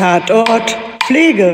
Tatort 0.00 0.78
Pflege. 1.04 1.52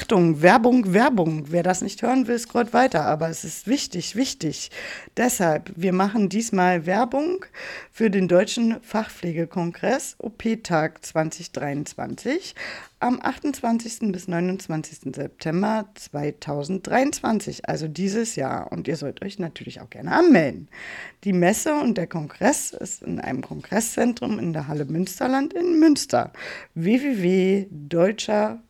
Achtung, 0.00 0.40
Werbung, 0.40 0.94
Werbung. 0.94 1.44
Wer 1.50 1.62
das 1.62 1.82
nicht 1.82 2.00
hören 2.00 2.26
will, 2.26 2.38
scrollt 2.38 2.72
weiter. 2.72 3.04
Aber 3.04 3.28
es 3.28 3.44
ist 3.44 3.66
wichtig, 3.66 4.16
wichtig. 4.16 4.70
Deshalb, 5.18 5.70
wir 5.76 5.92
machen 5.92 6.30
diesmal 6.30 6.86
Werbung 6.86 7.44
für 7.92 8.08
den 8.08 8.26
Deutschen 8.26 8.80
Fachpflegekongress 8.80 10.16
OP-Tag 10.16 11.04
2023 11.04 12.54
am 12.98 13.20
28. 13.22 14.10
bis 14.10 14.26
29. 14.26 15.14
September 15.14 15.86
2023, 15.94 17.68
also 17.68 17.86
dieses 17.86 18.36
Jahr. 18.36 18.72
Und 18.72 18.88
ihr 18.88 18.96
sollt 18.96 19.20
euch 19.22 19.38
natürlich 19.38 19.82
auch 19.82 19.90
gerne 19.90 20.12
anmelden. 20.12 20.68
Die 21.24 21.34
Messe 21.34 21.74
und 21.74 21.98
der 21.98 22.06
Kongress 22.06 22.72
ist 22.72 23.02
in 23.02 23.20
einem 23.20 23.42
Kongresszentrum 23.42 24.38
in 24.38 24.54
der 24.54 24.66
Halle 24.66 24.86
Münsterland 24.86 25.52
in 25.52 25.78
Münster. 25.78 26.32
www.deutscher 26.74 28.62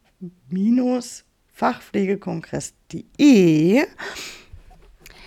fachpflegekongress.de. 1.53 3.87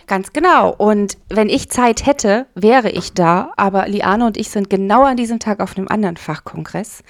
Ganz 0.07 0.33
genau. 0.33 0.73
Und 0.75 1.17
wenn 1.29 1.49
ich 1.49 1.69
Zeit 1.69 2.05
hätte, 2.05 2.47
wäre 2.55 2.89
ich 2.89 3.13
da. 3.13 3.51
Aber 3.55 3.87
Liane 3.87 4.25
und 4.25 4.35
ich 4.37 4.49
sind 4.49 4.69
genau 4.69 5.03
an 5.03 5.17
diesem 5.17 5.39
Tag 5.39 5.61
auf 5.61 5.77
einem 5.77 5.87
anderen 5.87 6.17
Fachkongress. 6.17 7.03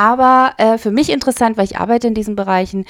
Aber 0.00 0.54
äh, 0.56 0.78
für 0.78 0.90
mich 0.90 1.10
interessant, 1.10 1.58
weil 1.58 1.66
ich 1.66 1.76
arbeite 1.76 2.06
in 2.06 2.14
diesen 2.14 2.34
Bereichen. 2.34 2.86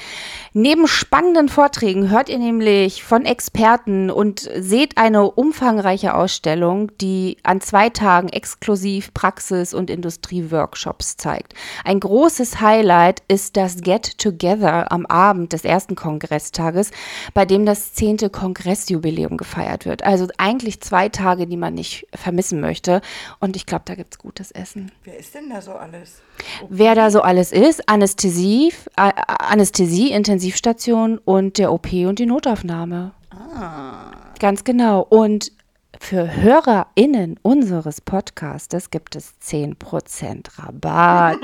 Neben 0.53 0.87
spannenden 0.87 1.49
Vorträgen 1.49 2.09
hört 2.09 2.29
ihr 2.29 2.37
nämlich 2.37 3.03
von 3.03 3.25
Experten 3.25 4.09
und 4.09 4.49
seht 4.55 4.97
eine 4.97 5.29
umfangreiche 5.29 6.13
Ausstellung, 6.13 6.89
die 7.01 7.35
an 7.43 7.59
zwei 7.59 7.89
Tagen 7.89 8.29
exklusiv 8.29 9.13
Praxis- 9.13 9.73
und 9.73 9.89
Industrieworkshops 9.89 11.17
zeigt. 11.17 11.53
Ein 11.83 11.99
großes 11.99 12.61
Highlight 12.61 13.23
ist 13.27 13.57
das 13.57 13.81
Get 13.81 14.17
Together 14.17 14.89
am 14.89 15.05
Abend 15.05 15.51
des 15.51 15.65
ersten 15.65 15.95
Kongresstages, 15.95 16.91
bei 17.33 17.43
dem 17.43 17.65
das 17.65 17.93
zehnte 17.93 18.29
Kongressjubiläum 18.29 19.35
gefeiert 19.35 19.85
wird. 19.85 20.05
Also 20.05 20.29
eigentlich 20.37 20.79
zwei 20.79 21.09
Tage, 21.09 21.45
die 21.45 21.57
man 21.57 21.73
nicht 21.73 22.07
vermissen 22.15 22.61
möchte. 22.61 23.01
Und 23.41 23.57
ich 23.57 23.65
glaube, 23.65 23.83
da 23.83 23.95
gibt 23.95 24.13
es 24.13 24.17
gutes 24.17 24.51
Essen. 24.51 24.93
Wer 25.03 25.19
ist 25.19 25.35
denn 25.35 25.49
da 25.49 25.61
so 25.61 25.73
alles? 25.73 26.21
Wer 26.69 26.95
da 26.95 27.00
so 27.09 27.21
alles 27.21 27.51
ist, 27.51 27.89
Anästhesie, 27.89 28.73
Anästhesie, 28.95 30.11
Intensivstation 30.11 31.17
und 31.17 31.57
der 31.57 31.71
OP 31.71 31.91
und 31.91 32.19
die 32.19 32.25
Notaufnahme. 32.25 33.13
Ah. 33.31 34.11
Ganz 34.39 34.63
genau. 34.63 35.01
Und 35.01 35.51
für 35.99 36.35
HörerInnen 36.35 37.39
unseres 37.43 38.01
Podcastes 38.01 38.89
gibt 38.89 39.15
es 39.15 39.35
10% 39.43 40.57
Rabatt. 40.57 41.37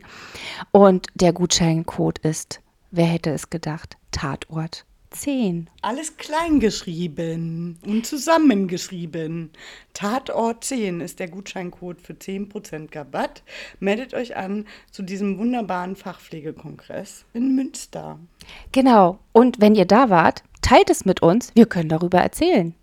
und 0.72 1.08
der 1.14 1.34
Gutscheincode 1.34 2.20
ist, 2.20 2.62
wer 2.92 3.08
hätte 3.08 3.32
es 3.32 3.50
gedacht, 3.50 3.98
Tatort 4.12 4.86
10. 5.12 5.70
Alles 5.81 6.17
klein 6.17 6.59
geschrieben 6.59 7.78
und 7.86 8.06
zusammengeschrieben. 8.06 9.52
Tatort 9.94 10.64
10 10.64 11.02
ist 11.02 11.20
der 11.20 11.28
Gutscheincode 11.28 12.02
für 12.02 12.14
10% 12.14 12.95
Rabatt. 12.95 13.44
Meldet 13.80 14.14
euch 14.14 14.36
an 14.36 14.66
zu 14.90 15.03
diesem 15.03 15.38
wunderbaren 15.38 15.95
Fachpflegekongress 15.95 17.26
in 17.34 17.56
Münster. 17.56 18.19
Genau. 18.72 19.19
Und 19.34 19.59
wenn 19.62 19.75
ihr 19.75 19.86
da 19.86 20.09
wart, 20.09 20.44
teilt 20.62 20.90
es 20.90 21.06
mit 21.06 21.22
uns. 21.22 21.52
Wir 21.56 21.66
können 21.66 21.90
darüber 21.90 22.19
erzählen. 22.19 22.74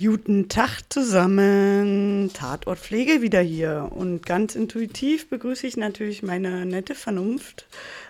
Guten 0.00 0.48
Tag 0.48 0.82
zusammen, 0.90 2.30
Tatort 2.32 2.78
Pflege 2.78 3.20
wieder 3.20 3.40
hier. 3.40 3.90
Und 3.92 4.24
ganz 4.24 4.54
intuitiv 4.54 5.28
begrüße 5.28 5.66
ich 5.66 5.76
natürlich 5.76 6.22
meine 6.22 6.64
nette 6.66 6.94
Vernunft, 6.94 7.66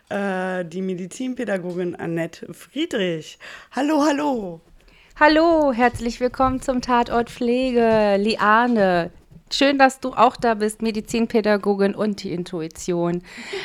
äh, 0.09 0.65
die 0.65 0.83
Medizinpädagogin 0.83 1.97
Annette 1.97 2.53
Friedrich. 2.53 3.39
Hallo, 3.73 4.05
hallo. 4.07 4.61
Hallo, 5.19 5.73
herzlich 5.73 6.21
willkommen 6.21 6.63
zum 6.63 6.81
Tatort 6.81 7.31
Pflege, 7.31 8.17
Liane. 8.19 9.11
Schön, 9.51 9.79
dass 9.79 10.01
du 10.01 10.13
auch 10.13 10.37
da 10.37 10.55
bist, 10.55 10.83
Medizinpädagogin 10.83 11.95
und 11.95 12.23
die 12.23 12.33
Intuition 12.33 13.23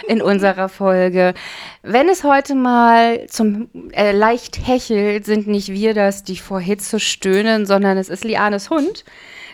in 0.08 0.22
unserer 0.22 0.70
Folge. 0.70 1.34
Wenn 1.82 2.08
es 2.08 2.24
heute 2.24 2.56
mal 2.56 3.28
zum 3.28 3.70
äh, 3.92 4.14
leicht 4.14 4.66
hechelt, 4.66 5.26
sind 5.26 5.48
nicht 5.48 5.70
wir 5.70 5.94
das, 5.94 6.24
die 6.24 6.38
vor 6.38 6.59
Hitze 6.59 7.00
stöhnen, 7.00 7.66
sondern 7.66 7.98
es 7.98 8.09
ist 8.09 8.24
Lianes 8.24 8.70
Hund, 8.70 9.03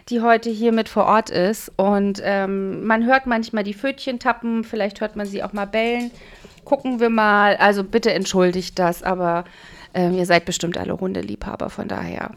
die 0.09 0.21
heute 0.21 0.49
hier 0.49 0.71
mit 0.71 0.89
vor 0.89 1.05
Ort 1.05 1.29
ist. 1.29 1.71
Und 1.77 2.21
ähm, 2.23 2.85
man 2.85 3.05
hört 3.05 3.25
manchmal 3.25 3.63
die 3.63 3.73
Pfötchen 3.73 4.19
tappen, 4.19 4.63
vielleicht 4.63 5.01
hört 5.01 5.15
man 5.15 5.25
sie 5.25 5.43
auch 5.43 5.53
mal 5.53 5.65
bellen. 5.65 6.11
Gucken 6.65 6.99
wir 6.99 7.09
mal. 7.09 7.55
Also 7.57 7.83
bitte 7.83 8.13
entschuldigt 8.13 8.77
das, 8.79 9.03
aber 9.03 9.45
ähm, 9.93 10.13
ihr 10.13 10.25
seid 10.25 10.45
bestimmt 10.45 10.77
alle 10.77 10.99
Hundeliebhaber, 10.99 11.69
von 11.69 11.87
daher 11.87 12.31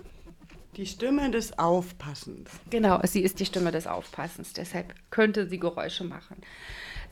die 0.77 0.87
Stimme 0.87 1.31
des 1.31 1.59
Aufpassens. 1.59 2.49
Genau, 2.71 2.99
sie 3.05 3.21
ist 3.21 3.41
die 3.41 3.47
Stimme 3.47 3.72
des 3.72 3.87
Aufpassens, 3.87 4.53
deshalb 4.55 4.94
könnte 5.11 5.47
sie 5.47 5.59
Geräusche 5.59 6.05
machen. 6.05 6.37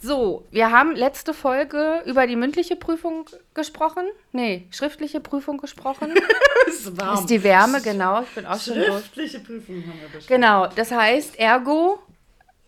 So, 0.02 0.46
wir 0.50 0.70
haben 0.70 0.96
letzte 0.96 1.34
Folge 1.34 2.02
über 2.06 2.26
die 2.26 2.36
mündliche 2.36 2.74
Prüfung 2.74 3.26
gesprochen. 3.52 4.04
Nee, 4.32 4.66
schriftliche 4.70 5.20
Prüfung 5.20 5.58
gesprochen. 5.58 6.14
ist 6.66 6.98
warm. 6.98 7.18
Ist 7.18 7.26
die 7.26 7.42
Wärme, 7.42 7.82
genau. 7.82 8.22
Ich 8.22 8.34
bin 8.34 8.46
auch 8.46 8.58
schon 8.58 8.76
durch. 8.76 8.86
Schriftliche 8.86 9.40
Prüfung 9.40 9.82
haben 9.82 10.00
wir 10.00 10.08
besprochen. 10.08 10.26
Genau, 10.28 10.66
das 10.68 10.90
heißt, 10.90 11.38
ergo, 11.38 11.98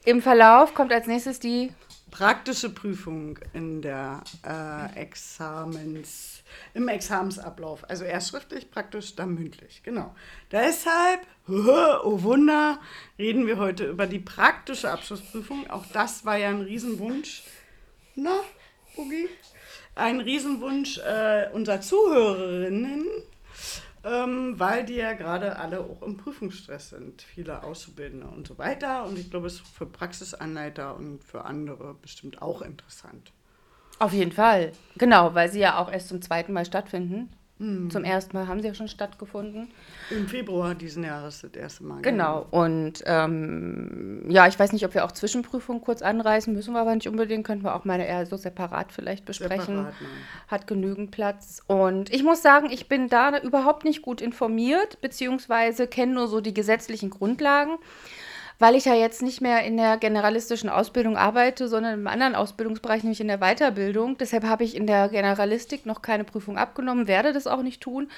im 0.05 0.21
Verlauf 0.21 0.75
kommt 0.75 0.93
als 0.93 1.07
nächstes 1.07 1.41
die 1.41 1.73
praktische 2.13 2.69
Prüfung 2.69 3.39
in 3.55 3.83
der 3.83 4.23
äh, 4.47 5.01
Examens 5.01 6.43
im 6.75 6.87
Examensablauf. 6.87 7.89
Also 7.89 8.05
erst 8.05 8.29
schriftlich, 8.29 8.71
praktisch, 8.71 9.17
dann 9.17 9.35
mündlich. 9.35 9.83
Genau. 9.83 10.15
Deshalb, 10.53 11.27
oh 11.49 12.23
Wunder, 12.23 12.79
reden 13.19 13.47
wir 13.47 13.57
heute 13.57 13.87
über 13.87 14.07
die 14.07 14.21
praktische 14.21 14.91
Abschlussprüfung. 14.91 15.69
Auch 15.71 15.87
das 15.93 16.25
war 16.25 16.37
ja 16.37 16.51
ein 16.51 16.61
Riesenwunsch. 16.61 17.43
Na, 18.15 18.41
Boogie? 18.95 19.29
Ein 19.95 20.21
Riesenwunsch 20.21 20.99
äh, 20.99 21.49
unserer 21.53 21.81
Zuhörerinnen, 21.81 23.07
ähm, 24.05 24.59
weil 24.59 24.85
die 24.85 24.97
ja 24.97 25.13
gerade 25.13 25.57
alle 25.57 25.81
auch 25.81 26.03
im 26.03 26.17
Prüfungsstress 26.17 26.91
sind. 26.91 27.23
Viele 27.23 27.63
Auszubildende 27.63 28.27
und 28.27 28.47
so 28.47 28.59
weiter. 28.59 29.05
Und 29.05 29.19
ich 29.19 29.31
glaube, 29.31 29.47
es 29.47 29.55
ist 29.55 29.69
für 29.69 29.87
Praxisanleiter 29.87 30.97
und 30.97 31.23
für 31.23 31.45
andere 31.45 31.95
bestimmt 31.95 32.43
auch 32.43 32.63
interessant. 32.63 33.33
Auf 33.99 34.13
jeden 34.13 34.33
Fall. 34.33 34.73
Genau, 34.97 35.35
weil 35.35 35.51
sie 35.51 35.61
ja 35.61 35.79
auch 35.79 35.91
erst 35.91 36.09
zum 36.09 36.21
zweiten 36.21 36.53
Mal 36.53 36.65
stattfinden. 36.65 37.31
Mhm. 37.63 37.91
Zum 37.91 38.03
ersten 38.03 38.37
Mal 38.37 38.49
haben 38.49 38.61
sie 38.61 38.67
ja 38.67 38.75
schon 38.75 38.89
stattgefunden. 38.89 39.69
Im 40.11 40.27
Februar 40.27 40.75
diesen 40.75 41.05
Jahres 41.05 41.43
das 41.43 41.53
erste 41.53 41.85
Mal. 41.85 42.03
Genau. 42.03 42.45
Und 42.51 43.05
ähm, 43.07 44.25
ja, 44.29 44.49
ich 44.49 44.59
weiß 44.59 44.73
nicht, 44.73 44.85
ob 44.85 44.95
wir 44.95 45.05
auch 45.05 45.13
Zwischenprüfungen 45.13 45.81
kurz 45.81 46.03
anreißen, 46.03 46.53
müssen 46.53 46.75
wir 46.75 46.81
aber 46.81 46.95
nicht 46.95 47.09
unbedingt. 47.09 47.47
Könnten 47.47 47.65
wir 47.65 47.77
auch 47.77 47.85
mal 47.85 48.01
eher 48.01 48.27
so 48.27 48.37
separat 48.37 48.91
vielleicht 48.91 49.25
besprechen. 49.25 49.77
Separat, 49.77 49.95
Hat 50.49 50.67
genügend 50.67 51.13
Platz. 51.13 51.63
Und 51.69 52.13
ich 52.13 52.25
muss 52.25 52.43
sagen, 52.43 52.69
ich 52.71 52.89
bin 52.89 53.09
da 53.09 53.39
überhaupt 53.39 53.85
nicht 53.85 54.03
gut 54.03 54.21
informiert, 54.21 55.01
beziehungsweise 55.01 55.87
kenne 55.87 56.15
nur 56.15 56.27
so 56.27 56.41
die 56.41 56.55
gesetzlichen 56.55 57.11
Grundlagen 57.11 57.79
weil 58.63 58.77
ich 58.77 58.85
ja 58.85 58.95
jetzt 58.95 59.23
nicht 59.23 59.41
mehr 59.41 59.65
in 59.65 59.77
der 59.77 59.97
generalistischen 59.97 60.71
Ausbildung 60.71 61.17
arbeite, 61.17 61.67
sondern 61.67 61.95
im 61.95 62.07
anderen 62.07 62.37
Ausbildungsbereich, 62.37 63.03
nämlich 63.03 63.21
in 63.21 63.27
der 63.27 63.39
Weiterbildung. 63.39 64.17
Deshalb 64.19 64.45
habe 64.45 64.63
ich 64.63 64.77
in 64.77 64.87
der 64.87 65.09
Generalistik 65.09 65.85
noch 65.85 66.01
keine 66.01 66.23
Prüfung 66.23 66.57
abgenommen, 66.57 67.09
werde 67.09 67.33
das 67.33 67.49
auch 67.49 67.63
nicht 67.63 67.81
tun. 67.81 68.09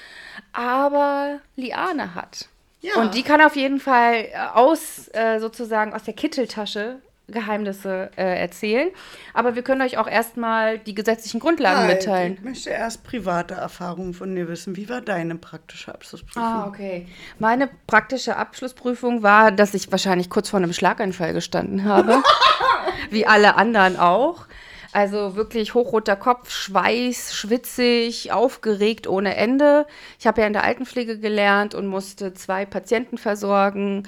Aber 0.53 1.41
Liane 1.57 2.15
hat. 2.15 2.51
Ja. 2.83 3.01
Und 3.01 3.15
die 3.15 3.23
kann 3.23 3.41
auf 3.41 3.57
jeden 3.57 3.81
Fall 3.81 4.27
aus 4.53 5.09
äh, 5.15 5.39
sozusagen 5.41 5.95
aus 5.95 6.03
der 6.03 6.13
Kitteltasche 6.13 6.97
Geheimnisse 7.29 8.11
äh, 8.17 8.41
erzählen. 8.41 8.91
Aber 9.33 9.55
wir 9.55 9.63
können 9.63 9.83
euch 9.83 9.97
auch 9.99 10.07
erstmal 10.07 10.79
die 10.79 10.95
gesetzlichen 10.95 11.41
Grundlagen 11.41 11.87
Nein, 11.87 11.97
mitteilen. 11.97 12.35
Ich 12.35 12.43
möchte 12.43 12.71
erst 12.71 13.05
private 13.05 13.55
Erfahrungen 13.55 14.15
von 14.15 14.35
dir 14.35 14.49
wissen. 14.49 14.77
Wie 14.77 14.89
war 14.89 15.01
deine 15.01 15.37
praktische 15.37 15.95
Abschlussprüfung? 15.95 16.43
Ah, 16.43 16.67
okay. 16.67 17.07
Meine 17.39 17.71
praktische 17.87 18.37
Abschlussprüfung 18.37 19.23
war, 19.23 19.53
dass 19.53 19.75
ich 19.75 19.91
wahrscheinlich 19.91 20.29
kurz 20.29 20.51
vor 20.51 20.59
einem 20.59 20.73
Schlaganfall 20.73 21.33
gestanden 21.33 21.85
habe. 21.85 22.23
wie 23.11 23.27
alle 23.27 23.57
anderen 23.57 23.99
auch. 23.99 24.47
Also 24.95 25.35
wirklich 25.37 25.75
hochroter 25.75 26.17
Kopf, 26.17 26.51
Schweiß, 26.51 27.35
schwitzig, 27.35 28.33
aufgeregt 28.33 29.07
ohne 29.09 29.37
Ende. 29.37 29.87
Ich 30.19 30.27
habe 30.27 30.41
ja 30.41 30.47
in 30.47 30.53
der 30.53 30.65
Altenpflege 30.65 31.19
gelernt 31.19 31.75
und 31.75 31.87
musste 31.87 32.33
zwei 32.35 32.65
Patienten 32.65 33.19
versorgen 33.19 34.05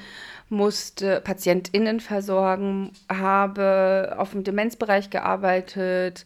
musste 0.49 1.21
PatientInnen 1.21 2.01
versorgen, 2.01 2.93
habe 3.09 4.15
auf 4.19 4.31
dem 4.31 4.45
Demenzbereich 4.45 5.11
gearbeitet, 5.11 6.25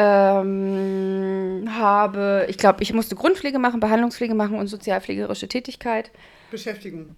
Ähm, 0.00 1.68
habe, 1.68 2.46
ich 2.48 2.56
glaube, 2.56 2.82
ich 2.84 2.92
musste 2.94 3.16
Grundpflege 3.16 3.58
machen, 3.58 3.80
Behandlungspflege 3.80 4.34
machen 4.34 4.56
und 4.56 4.68
sozialpflegerische 4.68 5.48
Tätigkeit. 5.48 6.12
Beschäftigung. 6.50 7.16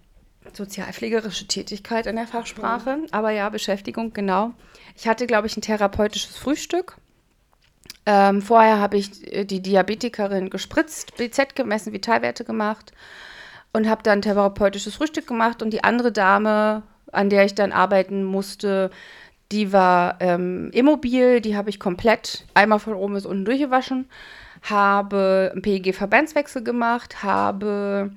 Sozialpflegerische 0.57 1.47
Tätigkeit 1.47 2.07
in 2.07 2.15
der 2.15 2.27
Fachsprache, 2.27 2.99
aber 3.11 3.31
ja, 3.31 3.49
Beschäftigung, 3.49 4.13
genau. 4.13 4.51
Ich 4.95 5.07
hatte, 5.07 5.27
glaube 5.27 5.47
ich, 5.47 5.57
ein 5.57 5.61
therapeutisches 5.61 6.37
Frühstück. 6.37 6.97
Ähm, 8.05 8.41
vorher 8.41 8.79
habe 8.79 8.97
ich 8.97 9.31
äh, 9.31 9.45
die 9.45 9.61
Diabetikerin 9.61 10.49
gespritzt, 10.49 11.15
BZ 11.17 11.55
gemessen, 11.55 11.93
Vitalwerte 11.93 12.43
gemacht 12.43 12.91
und 13.73 13.87
habe 13.87 14.03
dann 14.03 14.21
therapeutisches 14.21 14.95
Frühstück 14.95 15.27
gemacht. 15.27 15.61
Und 15.61 15.71
die 15.71 15.83
andere 15.83 16.11
Dame, 16.11 16.83
an 17.11 17.29
der 17.29 17.45
ich 17.45 17.55
dann 17.55 17.71
arbeiten 17.71 18.23
musste, 18.23 18.89
die 19.51 19.73
war 19.73 20.17
ähm, 20.19 20.69
immobil, 20.71 21.41
die 21.41 21.55
habe 21.55 21.69
ich 21.69 21.79
komplett 21.79 22.45
einmal 22.53 22.79
von 22.79 22.93
oben 22.93 23.13
bis 23.15 23.25
unten 23.25 23.45
durchgewaschen, 23.45 24.09
habe 24.63 25.51
einen 25.51 25.61
PEG-Verbandswechsel 25.61 26.63
gemacht, 26.63 27.21
habe 27.23 28.11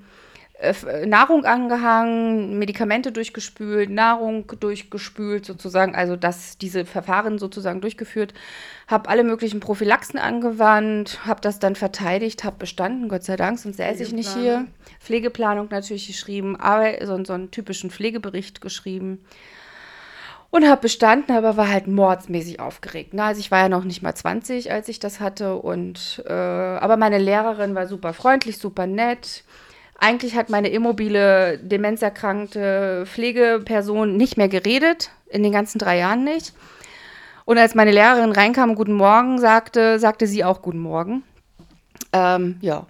Nahrung 1.04 1.44
angehangen, 1.44 2.58
Medikamente 2.58 3.10
durchgespült, 3.10 3.90
Nahrung 3.90 4.46
durchgespült 4.60 5.44
sozusagen, 5.44 5.96
also 5.96 6.14
das, 6.14 6.58
diese 6.58 6.84
Verfahren 6.84 7.38
sozusagen 7.38 7.80
durchgeführt, 7.80 8.34
habe 8.86 9.08
alle 9.08 9.24
möglichen 9.24 9.58
Prophylaxen 9.58 10.18
angewandt, 10.18 11.26
habe 11.26 11.40
das 11.40 11.58
dann 11.58 11.74
verteidigt, 11.74 12.44
habe 12.44 12.56
bestanden, 12.58 13.08
Gott 13.08 13.24
sei 13.24 13.34
Dank, 13.36 13.58
sonst 13.58 13.78
säße 13.78 14.04
ich 14.04 14.12
nicht 14.12 14.32
hier. 14.32 14.66
Pflegeplanung 15.00 15.68
natürlich 15.70 16.06
geschrieben, 16.06 16.56
aber 16.56 17.04
so, 17.04 17.22
so 17.24 17.32
einen 17.32 17.50
typischen 17.50 17.90
Pflegebericht 17.90 18.60
geschrieben 18.60 19.24
und 20.50 20.68
habe 20.68 20.82
bestanden, 20.82 21.32
aber 21.32 21.56
war 21.56 21.68
halt 21.68 21.88
mordsmäßig 21.88 22.60
aufgeregt. 22.60 23.12
Ne? 23.12 23.24
Also 23.24 23.40
ich 23.40 23.50
war 23.50 23.58
ja 23.58 23.68
noch 23.68 23.82
nicht 23.82 24.02
mal 24.02 24.14
20, 24.14 24.70
als 24.70 24.88
ich 24.88 25.00
das 25.00 25.18
hatte 25.18 25.56
und 25.56 26.22
äh, 26.28 26.32
aber 26.32 26.96
meine 26.96 27.18
Lehrerin 27.18 27.74
war 27.74 27.88
super 27.88 28.12
freundlich, 28.12 28.58
super 28.58 28.86
nett 28.86 29.42
eigentlich 30.04 30.36
hat 30.36 30.50
meine 30.50 30.68
immobile, 30.68 31.58
demenzerkrankte 31.58 33.04
Pflegeperson 33.06 34.18
nicht 34.18 34.36
mehr 34.36 34.48
geredet, 34.48 35.10
in 35.30 35.42
den 35.42 35.50
ganzen 35.50 35.78
drei 35.78 35.96
Jahren 35.96 36.24
nicht. 36.24 36.52
Und 37.46 37.56
als 37.56 37.74
meine 37.74 37.90
Lehrerin 37.90 38.32
reinkam 38.32 38.70
und 38.70 38.76
Guten 38.76 38.92
Morgen 38.92 39.38
sagte, 39.38 39.98
sagte 39.98 40.26
sie 40.26 40.44
auch 40.44 40.60
Guten 40.60 40.80
Morgen. 40.80 41.24
Ähm, 42.12 42.58
ja, 42.60 42.86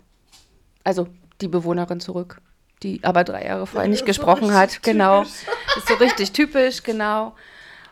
also 0.82 1.06
die 1.40 1.46
Bewohnerin 1.46 2.00
zurück, 2.00 2.40
die 2.82 2.98
aber 3.04 3.22
drei 3.22 3.46
Jahre 3.46 3.68
vorher 3.68 3.88
nicht 3.88 4.06
gesprochen 4.06 4.48
so 4.48 4.54
hat. 4.54 4.82
Genau, 4.82 5.22
ist 5.22 5.86
so 5.86 5.94
richtig 5.94 6.32
typisch, 6.32 6.82
genau. 6.82 7.36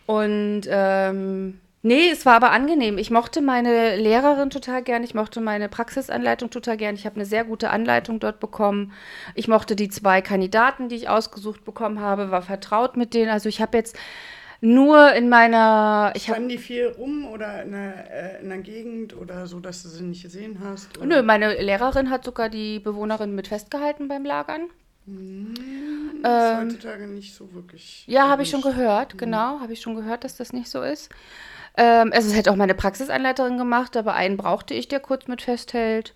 Und 0.06 0.62
ähm, 0.66 1.60
Nee, 1.84 2.10
es 2.10 2.24
war 2.24 2.34
aber 2.34 2.52
angenehm. 2.52 2.96
Ich 2.96 3.10
mochte 3.10 3.40
meine 3.40 3.96
Lehrerin 3.96 4.50
total 4.50 4.82
gern. 4.84 5.02
Ich 5.02 5.14
mochte 5.14 5.40
meine 5.40 5.68
Praxisanleitung 5.68 6.50
total 6.50 6.76
gern. 6.76 6.94
Ich 6.94 7.04
habe 7.06 7.16
eine 7.16 7.24
sehr 7.24 7.44
gute 7.44 7.70
Anleitung 7.70 8.20
dort 8.20 8.38
bekommen. 8.38 8.92
Ich 9.34 9.48
mochte 9.48 9.74
die 9.74 9.88
zwei 9.88 10.22
Kandidaten, 10.22 10.88
die 10.88 10.94
ich 10.94 11.08
ausgesucht 11.08 11.64
bekommen 11.64 11.98
habe, 11.98 12.30
war 12.30 12.42
vertraut 12.42 12.96
mit 12.96 13.14
denen. 13.14 13.30
Also 13.30 13.48
ich 13.48 13.60
habe 13.60 13.76
jetzt 13.76 13.96
nur 14.60 15.12
in 15.12 15.28
meiner. 15.28 16.12
Ich 16.14 16.22
Standen 16.22 16.48
die 16.48 16.58
viel 16.58 16.86
rum 16.86 17.26
oder 17.26 17.64
in 17.64 17.72
der, 17.72 18.36
äh, 18.38 18.42
in 18.42 18.48
der 18.48 18.58
Gegend 18.58 19.16
oder 19.16 19.48
so, 19.48 19.58
dass 19.58 19.82
du 19.82 19.88
sie 19.88 20.04
nicht 20.04 20.22
gesehen 20.22 20.60
hast? 20.62 20.96
Oder? 20.98 21.06
Nö, 21.06 21.22
meine 21.22 21.60
Lehrerin 21.60 22.10
hat 22.10 22.24
sogar 22.24 22.48
die 22.48 22.78
Bewohnerin 22.78 23.34
mit 23.34 23.48
festgehalten 23.48 24.06
beim 24.06 24.24
Lagern. 24.24 24.68
Hm, 25.06 25.54
das 26.22 26.52
ähm, 26.52 26.70
heutzutage 26.70 27.08
nicht 27.08 27.34
so 27.34 27.52
wirklich. 27.52 28.04
Ja, 28.06 28.28
habe 28.28 28.44
ich 28.44 28.50
schon 28.50 28.62
gehört, 28.62 29.14
hm. 29.14 29.18
genau. 29.18 29.58
Habe 29.58 29.72
ich 29.72 29.80
schon 29.80 29.96
gehört, 29.96 30.22
dass 30.22 30.36
das 30.36 30.52
nicht 30.52 30.68
so 30.68 30.80
ist. 30.80 31.10
Ähm, 31.76 32.10
also 32.12 32.28
es 32.28 32.36
hätte 32.36 32.50
auch 32.50 32.56
meine 32.56 32.74
Praxisanleiterin 32.74 33.58
gemacht, 33.58 33.96
aber 33.96 34.14
einen 34.14 34.36
brauchte 34.36 34.74
ich, 34.74 34.88
der 34.88 35.00
kurz 35.00 35.26
mit 35.26 35.42
festhält. 35.42 36.14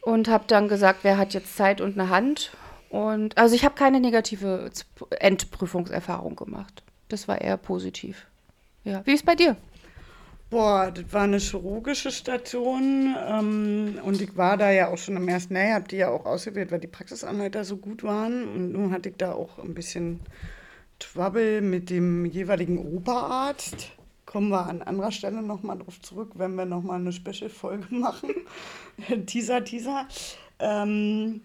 Und 0.00 0.28
habe 0.28 0.44
dann 0.46 0.68
gesagt, 0.68 1.00
wer 1.02 1.16
hat 1.16 1.32
jetzt 1.32 1.56
Zeit 1.56 1.80
und 1.80 1.98
eine 1.98 2.10
Hand. 2.10 2.52
Und 2.90 3.38
also 3.38 3.54
ich 3.54 3.64
habe 3.64 3.74
keine 3.74 4.00
negative 4.00 4.70
Endprüfungserfahrung 5.18 6.36
gemacht. 6.36 6.82
Das 7.08 7.26
war 7.26 7.40
eher 7.40 7.56
positiv. 7.56 8.26
Ja. 8.84 9.02
Wie 9.06 9.14
ist 9.14 9.24
bei 9.24 9.34
dir? 9.34 9.56
Boah, 10.50 10.92
das 10.92 11.12
war 11.12 11.22
eine 11.22 11.38
chirurgische 11.38 12.12
Station 12.12 13.16
ähm, 13.28 13.98
und 14.04 14.20
ich 14.20 14.36
war 14.36 14.56
da 14.56 14.70
ja 14.70 14.88
auch 14.88 14.98
schon 14.98 15.16
im 15.16 15.26
ersten 15.26 15.56
Jahr, 15.56 15.74
habe 15.74 15.88
die 15.88 15.96
ja 15.96 16.10
auch 16.10 16.26
ausgewählt, 16.26 16.70
weil 16.70 16.78
die 16.78 16.86
Praxisanleiter 16.86 17.64
so 17.64 17.78
gut 17.78 18.04
waren 18.04 18.46
und 18.46 18.70
nun 18.72 18.92
hatte 18.92 19.08
ich 19.08 19.16
da 19.16 19.32
auch 19.32 19.58
ein 19.58 19.74
bisschen 19.74 20.20
Trouble 21.00 21.60
mit 21.60 21.90
dem 21.90 22.24
jeweiligen 22.26 22.78
Oberarzt 22.78 23.90
kommen 24.34 24.48
wir 24.48 24.66
an 24.66 24.82
anderer 24.82 25.12
Stelle 25.12 25.42
nochmal 25.42 25.78
drauf 25.78 26.00
zurück, 26.02 26.32
wenn 26.34 26.56
wir 26.56 26.64
nochmal 26.64 26.98
eine 26.98 27.12
Special-Folge 27.12 27.86
machen. 27.94 28.30
Teaser, 29.26 29.62
Teaser. 29.62 30.08
Ähm, 30.58 31.40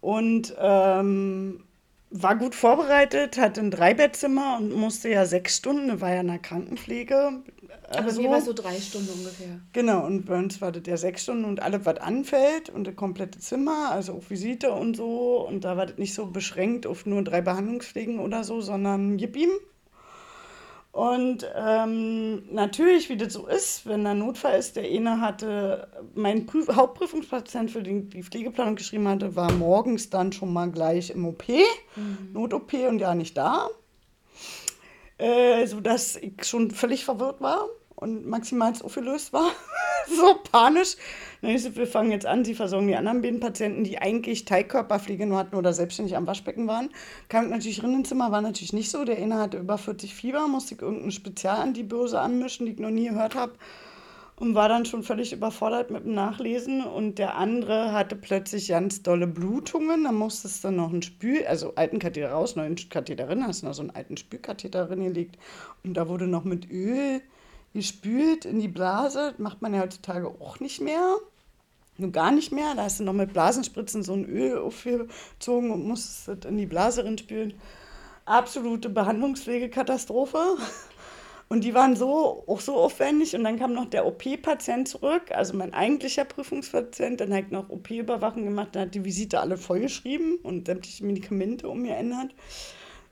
und 0.00 0.54
ähm, 0.58 1.62
war 2.08 2.36
gut 2.36 2.54
vorbereitet, 2.54 3.36
hatte 3.36 3.60
ein 3.60 3.70
Dreibettzimmer 3.70 4.56
und 4.58 4.74
musste 4.74 5.10
ja 5.10 5.26
sechs 5.26 5.58
Stunden, 5.58 6.00
war 6.00 6.14
ja 6.14 6.22
in 6.22 6.28
der 6.28 6.38
Krankenpflege. 6.38 7.42
Aber 7.90 7.98
also, 7.98 8.22
mir 8.22 8.30
war 8.30 8.40
so 8.40 8.54
drei 8.54 8.80
Stunden 8.80 9.10
ungefähr. 9.10 9.60
Genau, 9.74 10.06
und 10.06 10.24
bei 10.24 10.38
uns 10.38 10.62
war 10.62 10.72
das 10.72 10.84
ja 10.86 10.96
sechs 10.96 11.24
Stunden 11.24 11.44
und 11.44 11.60
alles, 11.60 11.84
was 11.84 11.98
anfällt 11.98 12.70
und 12.70 12.86
das 12.86 12.96
komplette 12.96 13.40
Zimmer, 13.40 13.90
also 13.90 14.14
auch 14.14 14.30
Visite 14.30 14.72
und 14.72 14.96
so. 14.96 15.46
Und 15.46 15.64
da 15.64 15.76
war 15.76 15.84
das 15.84 15.98
nicht 15.98 16.14
so 16.14 16.24
beschränkt 16.24 16.86
auf 16.86 17.04
nur 17.04 17.22
drei 17.22 17.42
Behandlungspflegen 17.42 18.20
oder 18.20 18.42
so, 18.42 18.62
sondern 18.62 19.18
gib 19.18 19.36
ihm, 19.36 19.50
und 20.96 21.46
ähm, 21.54 22.50
natürlich, 22.54 23.10
wie 23.10 23.18
das 23.18 23.34
so 23.34 23.46
ist, 23.46 23.84
wenn 23.84 24.04
da 24.04 24.12
ein 24.12 24.18
Notfall 24.18 24.58
ist, 24.58 24.76
der 24.76 24.84
eine 24.84 25.20
hatte, 25.20 25.88
mein 26.14 26.46
Prüf 26.46 26.74
Hauptprüfungspatient, 26.74 27.70
für 27.70 27.82
den 27.82 28.08
die 28.08 28.22
Pflegeplanung 28.22 28.76
geschrieben 28.76 29.06
hatte, 29.06 29.36
war 29.36 29.52
morgens 29.52 30.08
dann 30.08 30.32
schon 30.32 30.54
mal 30.54 30.70
gleich 30.70 31.10
im 31.10 31.26
OP, 31.26 31.48
mhm. 31.48 32.30
Not-OP 32.32 32.72
und 32.88 32.98
ja 33.00 33.14
nicht 33.14 33.36
da. 33.36 33.68
Äh, 35.18 35.66
sodass 35.66 36.16
ich 36.16 36.42
schon 36.44 36.70
völlig 36.70 37.04
verwirrt 37.04 37.42
war 37.42 37.68
und 37.94 38.26
maximal 38.26 38.72
aufgelöst 38.82 39.34
war. 39.34 39.50
so 40.16 40.38
panisch. 40.50 40.96
wir 41.40 41.86
fangen 41.86 42.10
jetzt 42.10 42.26
an, 42.26 42.44
sie 42.44 42.54
versorgen 42.54 42.88
die 42.88 42.96
anderen 42.96 43.22
beiden 43.22 43.40
Patienten, 43.40 43.84
die 43.84 43.98
eigentlich 43.98 44.44
Teigkörperpflege 44.44 45.26
nur 45.26 45.38
hatten 45.38 45.56
oder 45.56 45.72
selbstständig 45.72 46.16
am 46.16 46.26
Waschbecken 46.26 46.66
waren. 46.66 46.90
Kam 47.28 47.50
natürlich 47.50 47.82
rein 47.82 47.94
ins 47.94 48.08
Zimmer, 48.08 48.30
war 48.32 48.40
natürlich 48.40 48.72
nicht 48.72 48.90
so. 48.90 49.04
Der 49.04 49.18
eine 49.18 49.38
hatte 49.38 49.58
über 49.58 49.78
40 49.78 50.14
Fieber, 50.14 50.46
musste 50.48 50.74
ich 50.74 50.82
irgendeine 50.82 51.12
Spezialantibiose 51.12 52.20
anmischen, 52.20 52.66
die 52.66 52.72
ich 52.72 52.78
noch 52.78 52.90
nie 52.90 53.08
gehört 53.08 53.34
habe. 53.34 53.52
Und 54.38 54.54
war 54.54 54.68
dann 54.68 54.84
schon 54.84 55.02
völlig 55.02 55.32
überfordert 55.32 55.90
mit 55.90 56.04
dem 56.04 56.12
Nachlesen. 56.12 56.84
Und 56.84 57.18
der 57.18 57.36
andere 57.36 57.92
hatte 57.92 58.16
plötzlich 58.16 58.68
ganz 58.68 59.02
dolle 59.02 59.26
Blutungen. 59.26 60.04
Da 60.04 60.12
musstest 60.12 60.62
du 60.62 60.70
noch 60.70 60.92
einen 60.92 61.00
Spül, 61.00 61.46
also 61.46 61.74
alten 61.74 61.98
Katheter 61.98 62.32
raus, 62.32 62.54
neuen 62.54 62.76
Katheter 62.90 63.26
drin, 63.26 63.46
hast 63.46 63.62
noch 63.62 63.72
so 63.72 63.80
einen 63.80 63.92
alten 63.92 64.18
Spülkatheter 64.18 64.86
drin 64.86 65.04
gelegt. 65.04 65.38
Und 65.84 65.94
da 65.94 66.06
wurde 66.08 66.26
noch 66.26 66.44
mit 66.44 66.70
Öl 66.70 67.22
gespült 67.76 68.44
in 68.44 68.58
die 68.58 68.68
Blase. 68.68 69.34
Macht 69.38 69.62
man 69.62 69.74
ja 69.74 69.82
heutzutage 69.82 70.28
auch 70.28 70.60
nicht 70.60 70.80
mehr. 70.80 71.16
Nur 71.98 72.10
gar 72.10 72.32
nicht 72.32 72.50
mehr. 72.50 72.74
Da 72.74 72.84
hast 72.84 73.00
du 73.00 73.04
noch 73.04 73.12
mit 73.12 73.32
Blasenspritzen 73.32 74.02
so 74.02 74.14
ein 74.14 74.24
Öl 74.24 74.58
aufgezogen 74.58 75.70
und 75.70 75.86
musst 75.86 76.28
es 76.28 76.44
in 76.44 76.56
die 76.56 76.66
Blase 76.66 77.06
spülen. 77.18 77.54
Absolute 78.24 78.88
Behandlungspflegekatastrophe. 78.88 80.56
Und 81.48 81.62
die 81.62 81.74
waren 81.74 81.94
so, 81.94 82.42
auch 82.48 82.60
so 82.60 82.74
aufwendig. 82.74 83.36
Und 83.36 83.44
dann 83.44 83.58
kam 83.58 83.72
noch 83.72 83.88
der 83.88 84.04
OP-Patient 84.04 84.88
zurück, 84.88 85.30
also 85.30 85.54
mein 85.54 85.74
eigentlicher 85.74 86.24
Prüfungspatient. 86.24 87.20
Dann 87.20 87.32
hat 87.32 87.52
noch 87.52 87.68
OP-Überwachung 87.68 88.44
gemacht, 88.44 88.70
dann 88.72 88.86
hat 88.86 88.94
die 88.94 89.04
Visite 89.04 89.38
alle 89.38 89.56
vollgeschrieben 89.56 90.38
und 90.42 90.66
sämtliche 90.66 91.04
Medikamente 91.04 91.68
umgeändert 91.68 92.34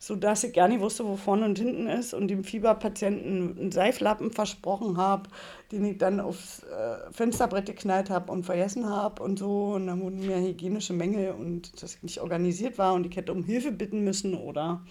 sodass 0.07 0.45
ich 0.45 0.53
gar 0.53 0.69
nicht 0.69 0.83
wusste, 0.83 1.07
wo 1.07 1.17
vorne 1.17 1.47
und 1.47 1.59
hinten 1.59 1.87
ist 1.87 2.13
und 2.13 2.29
dem 2.29 2.45
Fieberpatienten 2.45 3.59
einen 3.59 3.73
Seiflappen 3.73 4.31
versprochen 4.33 4.99
habe, 4.99 5.31
den 5.73 5.83
ich 5.87 5.97
dann 5.97 6.21
aufs 6.21 6.63
äh, 6.65 7.11
Fensterbrett 7.11 7.65
geknallt 7.65 8.11
habe 8.11 8.31
und 8.31 8.45
vergessen 8.45 8.87
habe 8.87 9.23
und 9.23 9.39
so. 9.39 9.73
Und 9.73 9.87
dann 9.87 10.03
wurden 10.03 10.21
mir 10.21 10.39
hygienische 10.39 10.93
Mängel 10.93 11.33
und 11.33 11.83
dass 11.83 11.95
ich 11.95 12.03
nicht 12.03 12.21
organisiert 12.21 12.77
war 12.77 12.93
und 12.93 13.07
ich 13.07 13.17
hätte 13.17 13.33
um 13.33 13.45
Hilfe 13.45 13.73
bitten 13.73 14.05
müssen 14.05 14.35
oder 14.35 14.83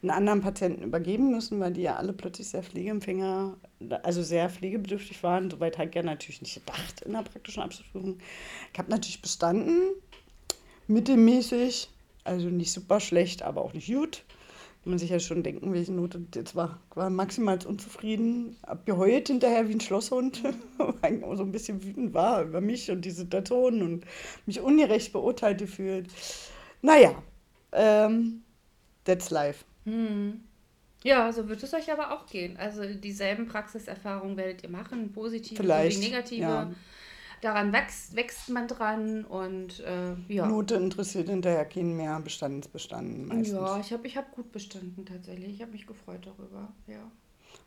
einen 0.00 0.10
anderen 0.10 0.42
Patienten 0.42 0.84
übergeben 0.84 1.32
müssen, 1.32 1.58
weil 1.58 1.72
die 1.72 1.82
ja 1.82 1.96
alle 1.96 2.12
plötzlich 2.12 2.48
sehr 2.48 2.62
Pflegeempfänger, 2.62 3.56
also 4.04 4.22
sehr 4.22 4.48
pflegebedürftig 4.48 5.24
waren. 5.24 5.50
Soweit 5.50 5.76
ich 5.76 5.92
ja 5.92 6.04
natürlich 6.04 6.40
nicht 6.40 6.54
gedacht 6.54 7.00
in 7.04 7.14
der 7.14 7.22
praktischen 7.22 7.64
Abschlussprüfung. 7.64 8.18
Ich 8.72 8.78
habe 8.78 8.92
natürlich 8.92 9.20
bestanden, 9.20 9.90
mittelmäßig, 10.86 11.90
also 12.22 12.46
nicht 12.46 12.70
super 12.70 13.00
schlecht, 13.00 13.42
aber 13.42 13.62
auch 13.62 13.72
nicht 13.72 13.92
gut 13.92 14.22
man 14.84 14.98
sich 14.98 15.10
ja 15.10 15.20
schon 15.20 15.42
denken, 15.42 15.72
welche 15.72 15.92
Note 15.92 16.26
jetzt 16.34 16.56
war. 16.56 16.80
Ich 16.90 16.96
war 16.96 17.10
maximal 17.10 17.58
unzufrieden, 17.66 18.56
hab 18.66 18.84
geheult 18.84 19.28
hinterher 19.28 19.68
wie 19.68 19.74
ein 19.74 19.80
Schlosshund, 19.80 20.42
weil 20.78 21.14
ich 21.14 21.24
so 21.36 21.42
ein 21.42 21.52
bisschen 21.52 21.82
wütend 21.84 22.14
war 22.14 22.42
über 22.42 22.60
mich 22.60 22.90
und 22.90 23.04
die 23.04 23.10
Situation 23.10 23.82
und 23.82 24.04
mich 24.46 24.60
ungerecht 24.60 25.12
beurteilt 25.12 25.58
gefühlt. 25.58 26.08
Naja, 26.82 27.14
ähm, 27.72 28.42
that's 29.04 29.30
life. 29.30 29.64
Hm. 29.84 30.40
Ja, 31.04 31.32
so 31.32 31.48
wird 31.48 31.62
es 31.62 31.74
euch 31.74 31.90
aber 31.92 32.12
auch 32.12 32.26
gehen. 32.26 32.56
Also 32.56 32.84
dieselben 32.94 33.46
Praxiserfahrungen 33.46 34.36
werdet 34.36 34.62
ihr 34.62 34.70
machen, 34.70 35.12
positive 35.12 35.56
Vielleicht, 35.56 35.96
sowie 35.96 36.10
negative. 36.10 36.42
Ja. 36.42 36.70
Daran 37.42 37.72
wächst, 37.72 38.14
wächst 38.14 38.48
man 38.50 38.68
dran 38.68 39.24
und 39.24 39.80
äh, 39.80 40.14
ja. 40.28 40.46
Note 40.46 40.76
interessiert 40.76 41.28
hinterher 41.28 41.64
keinen 41.64 41.96
mehr, 41.96 42.20
Bestand 42.20 42.66
ist 42.66 42.72
bestanden 42.72 43.26
meistens. 43.26 43.50
Ja, 43.50 43.80
ich 43.80 43.92
habe 43.92 44.06
ich 44.06 44.16
hab 44.16 44.30
gut 44.30 44.52
bestanden 44.52 45.04
tatsächlich. 45.04 45.54
Ich 45.54 45.60
habe 45.60 45.72
mich 45.72 45.86
gefreut 45.86 46.24
darüber, 46.24 46.72
ja. 46.86 47.10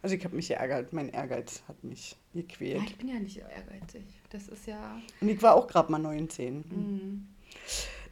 Also 0.01 0.15
ich 0.15 0.23
habe 0.23 0.33
mich 0.33 0.47
geärgert, 0.47 0.93
mein 0.93 1.09
Ehrgeiz 1.09 1.61
hat 1.67 1.83
mich 1.83 2.15
gequält. 2.33 2.77
Ja, 2.77 2.83
ich 2.85 2.97
bin 2.97 3.09
ja 3.09 3.19
nicht 3.19 3.37
ehrgeizig. 3.37 4.05
Das 4.29 4.47
ist 4.47 4.65
ja. 4.65 5.01
Und 5.19 5.27
ich 5.27 5.41
war 5.41 5.55
auch 5.55 5.67
gerade 5.67 5.91
mal 5.91 5.99
19. 5.99 6.55
Mhm. 6.55 7.27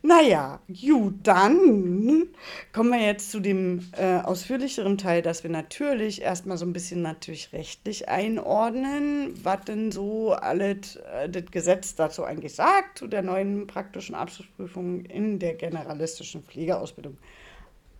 Naja, 0.06 0.60
gut, 0.68 1.14
dann 1.24 2.28
kommen 2.74 2.90
wir 2.92 3.00
jetzt 3.00 3.32
zu 3.32 3.40
dem 3.40 3.90
äh, 3.94 4.18
ausführlicheren 4.18 4.98
Teil, 4.98 5.22
dass 5.22 5.44
wir 5.44 5.50
natürlich 5.50 6.22
erstmal 6.22 6.58
so 6.58 6.66
ein 6.66 6.74
bisschen 6.74 7.02
natürlich 7.02 7.54
rechtlich 7.54 8.10
einordnen, 8.10 9.34
was 9.42 9.62
denn 9.62 9.94
so 9.94 10.34
alles 10.34 10.98
äh, 10.98 11.30
das 11.30 11.46
Gesetz 11.52 11.96
dazu 11.96 12.26
eigentlich 12.26 12.54
sagt, 12.54 12.98
zu 12.98 13.08
der 13.08 13.22
neuen 13.22 13.66
praktischen 13.66 14.14
Abschlussprüfung 14.14 15.06
in 15.06 15.40
der 15.40 15.54
generalistischen 15.54 16.44
Pflegeausbildung. 16.44 17.18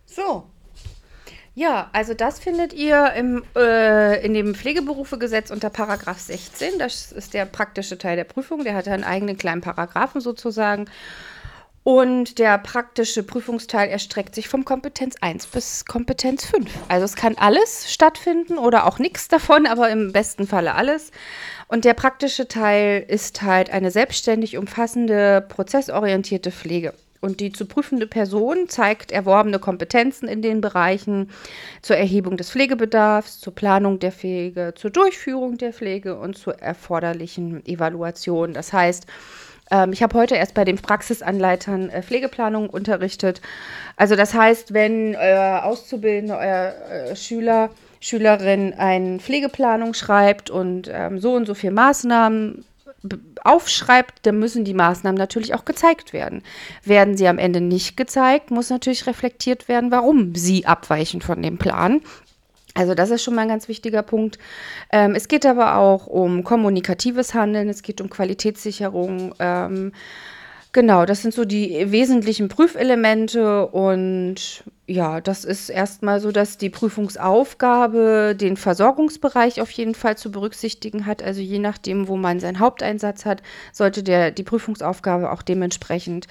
So. 0.04 0.44
Ja, 1.54 1.88
also 1.94 2.12
das 2.12 2.38
findet 2.38 2.74
ihr 2.74 3.14
im, 3.14 3.44
äh, 3.56 4.22
in 4.22 4.34
dem 4.34 4.54
Pflegeberufegesetz 4.54 5.50
unter 5.50 5.70
Paragraph 5.70 6.18
16. 6.18 6.78
Das 6.78 7.12
ist 7.12 7.32
der 7.32 7.46
praktische 7.46 7.96
Teil 7.96 8.16
der 8.16 8.24
Prüfung. 8.24 8.62
Der 8.62 8.74
hat 8.74 8.88
einen 8.88 9.04
eigenen 9.04 9.38
kleinen 9.38 9.62
Paragraphen 9.62 10.20
sozusagen. 10.20 10.84
Und 11.84 12.38
der 12.38 12.56
praktische 12.56 13.22
Prüfungsteil 13.22 13.90
erstreckt 13.90 14.34
sich 14.34 14.48
vom 14.48 14.64
Kompetenz 14.64 15.16
1 15.20 15.46
bis 15.48 15.84
Kompetenz 15.84 16.46
5. 16.46 16.70
Also 16.88 17.04
es 17.04 17.14
kann 17.14 17.36
alles 17.36 17.92
stattfinden 17.92 18.56
oder 18.56 18.86
auch 18.86 18.98
nichts 18.98 19.28
davon, 19.28 19.66
aber 19.70 19.90
im 19.90 20.10
besten 20.10 20.46
Falle 20.46 20.74
alles. 20.74 21.12
Und 21.68 21.84
der 21.84 21.92
praktische 21.92 22.48
Teil 22.48 23.04
ist 23.06 23.42
halt 23.42 23.68
eine 23.68 23.90
selbstständig 23.90 24.56
umfassende, 24.56 25.44
prozessorientierte 25.46 26.50
Pflege. 26.50 26.94
Und 27.20 27.40
die 27.40 27.52
zu 27.52 27.66
prüfende 27.66 28.06
Person 28.06 28.68
zeigt 28.68 29.12
erworbene 29.12 29.58
Kompetenzen 29.58 30.26
in 30.26 30.40
den 30.40 30.60
Bereichen 30.62 31.30
zur 31.82 31.96
Erhebung 31.96 32.36
des 32.38 32.50
Pflegebedarfs, 32.50 33.40
zur 33.40 33.54
Planung 33.54 33.98
der 33.98 34.12
Pflege, 34.12 34.72
zur 34.74 34.90
Durchführung 34.90 35.58
der 35.58 35.72
Pflege 35.72 36.18
und 36.18 36.36
zur 36.36 36.60
erforderlichen 36.60 37.64
Evaluation. 37.66 38.52
Das 38.52 38.74
heißt, 38.74 39.06
ähm, 39.74 39.92
ich 39.92 40.02
habe 40.02 40.16
heute 40.16 40.36
erst 40.36 40.54
bei 40.54 40.64
den 40.64 40.76
Praxisanleitern 40.76 41.90
äh, 41.90 42.02
Pflegeplanung 42.02 42.70
unterrichtet. 42.70 43.40
Also 43.96 44.14
das 44.16 44.34
heißt, 44.34 44.72
wenn 44.72 45.16
euer 45.16 45.64
Auszubildender, 45.64 46.38
euer 46.38 47.10
äh, 47.10 47.16
Schüler, 47.16 47.70
Schülerin 48.00 48.74
eine 48.74 49.18
Pflegeplanung 49.18 49.94
schreibt 49.94 50.50
und 50.50 50.90
ähm, 50.92 51.18
so 51.18 51.34
und 51.34 51.46
so 51.46 51.54
viele 51.54 51.72
Maßnahmen 51.72 52.64
aufschreibt, 53.42 54.26
dann 54.26 54.38
müssen 54.38 54.64
die 54.64 54.74
Maßnahmen 54.74 55.18
natürlich 55.18 55.54
auch 55.54 55.64
gezeigt 55.64 56.12
werden. 56.12 56.42
Werden 56.84 57.16
sie 57.16 57.28
am 57.28 57.38
Ende 57.38 57.60
nicht 57.60 57.96
gezeigt, 57.96 58.50
muss 58.50 58.70
natürlich 58.70 59.06
reflektiert 59.06 59.68
werden, 59.68 59.90
warum 59.90 60.34
sie 60.34 60.64
abweichen 60.66 61.20
von 61.20 61.42
dem 61.42 61.58
Plan. 61.58 62.00
Also 62.74 62.94
das 62.94 63.10
ist 63.10 63.22
schon 63.22 63.36
mal 63.36 63.42
ein 63.42 63.48
ganz 63.48 63.68
wichtiger 63.68 64.02
Punkt. 64.02 64.38
Ähm, 64.90 65.14
es 65.14 65.28
geht 65.28 65.46
aber 65.46 65.76
auch 65.76 66.08
um 66.08 66.42
kommunikatives 66.42 67.32
Handeln, 67.32 67.68
es 67.68 67.82
geht 67.82 68.00
um 68.00 68.10
Qualitätssicherung. 68.10 69.32
Ähm, 69.38 69.92
genau, 70.72 71.06
das 71.06 71.22
sind 71.22 71.32
so 71.32 71.44
die 71.44 71.92
wesentlichen 71.92 72.48
Prüfelemente 72.48 73.68
und 73.68 74.64
ja, 74.86 75.20
das 75.20 75.44
ist 75.44 75.70
erstmal 75.70 76.20
so, 76.20 76.32
dass 76.32 76.58
die 76.58 76.68
Prüfungsaufgabe 76.68 78.34
den 78.38 78.56
Versorgungsbereich 78.56 79.62
auf 79.62 79.70
jeden 79.70 79.94
Fall 79.94 80.18
zu 80.18 80.32
berücksichtigen 80.32 81.06
hat. 81.06 81.22
Also 81.22 81.40
je 81.40 81.60
nachdem, 81.60 82.08
wo 82.08 82.16
man 82.16 82.40
seinen 82.40 82.58
Haupteinsatz 82.58 83.24
hat, 83.24 83.40
sollte 83.72 84.02
der, 84.02 84.32
die 84.32 84.42
Prüfungsaufgabe 84.42 85.30
auch 85.30 85.42
dementsprechend 85.42 86.26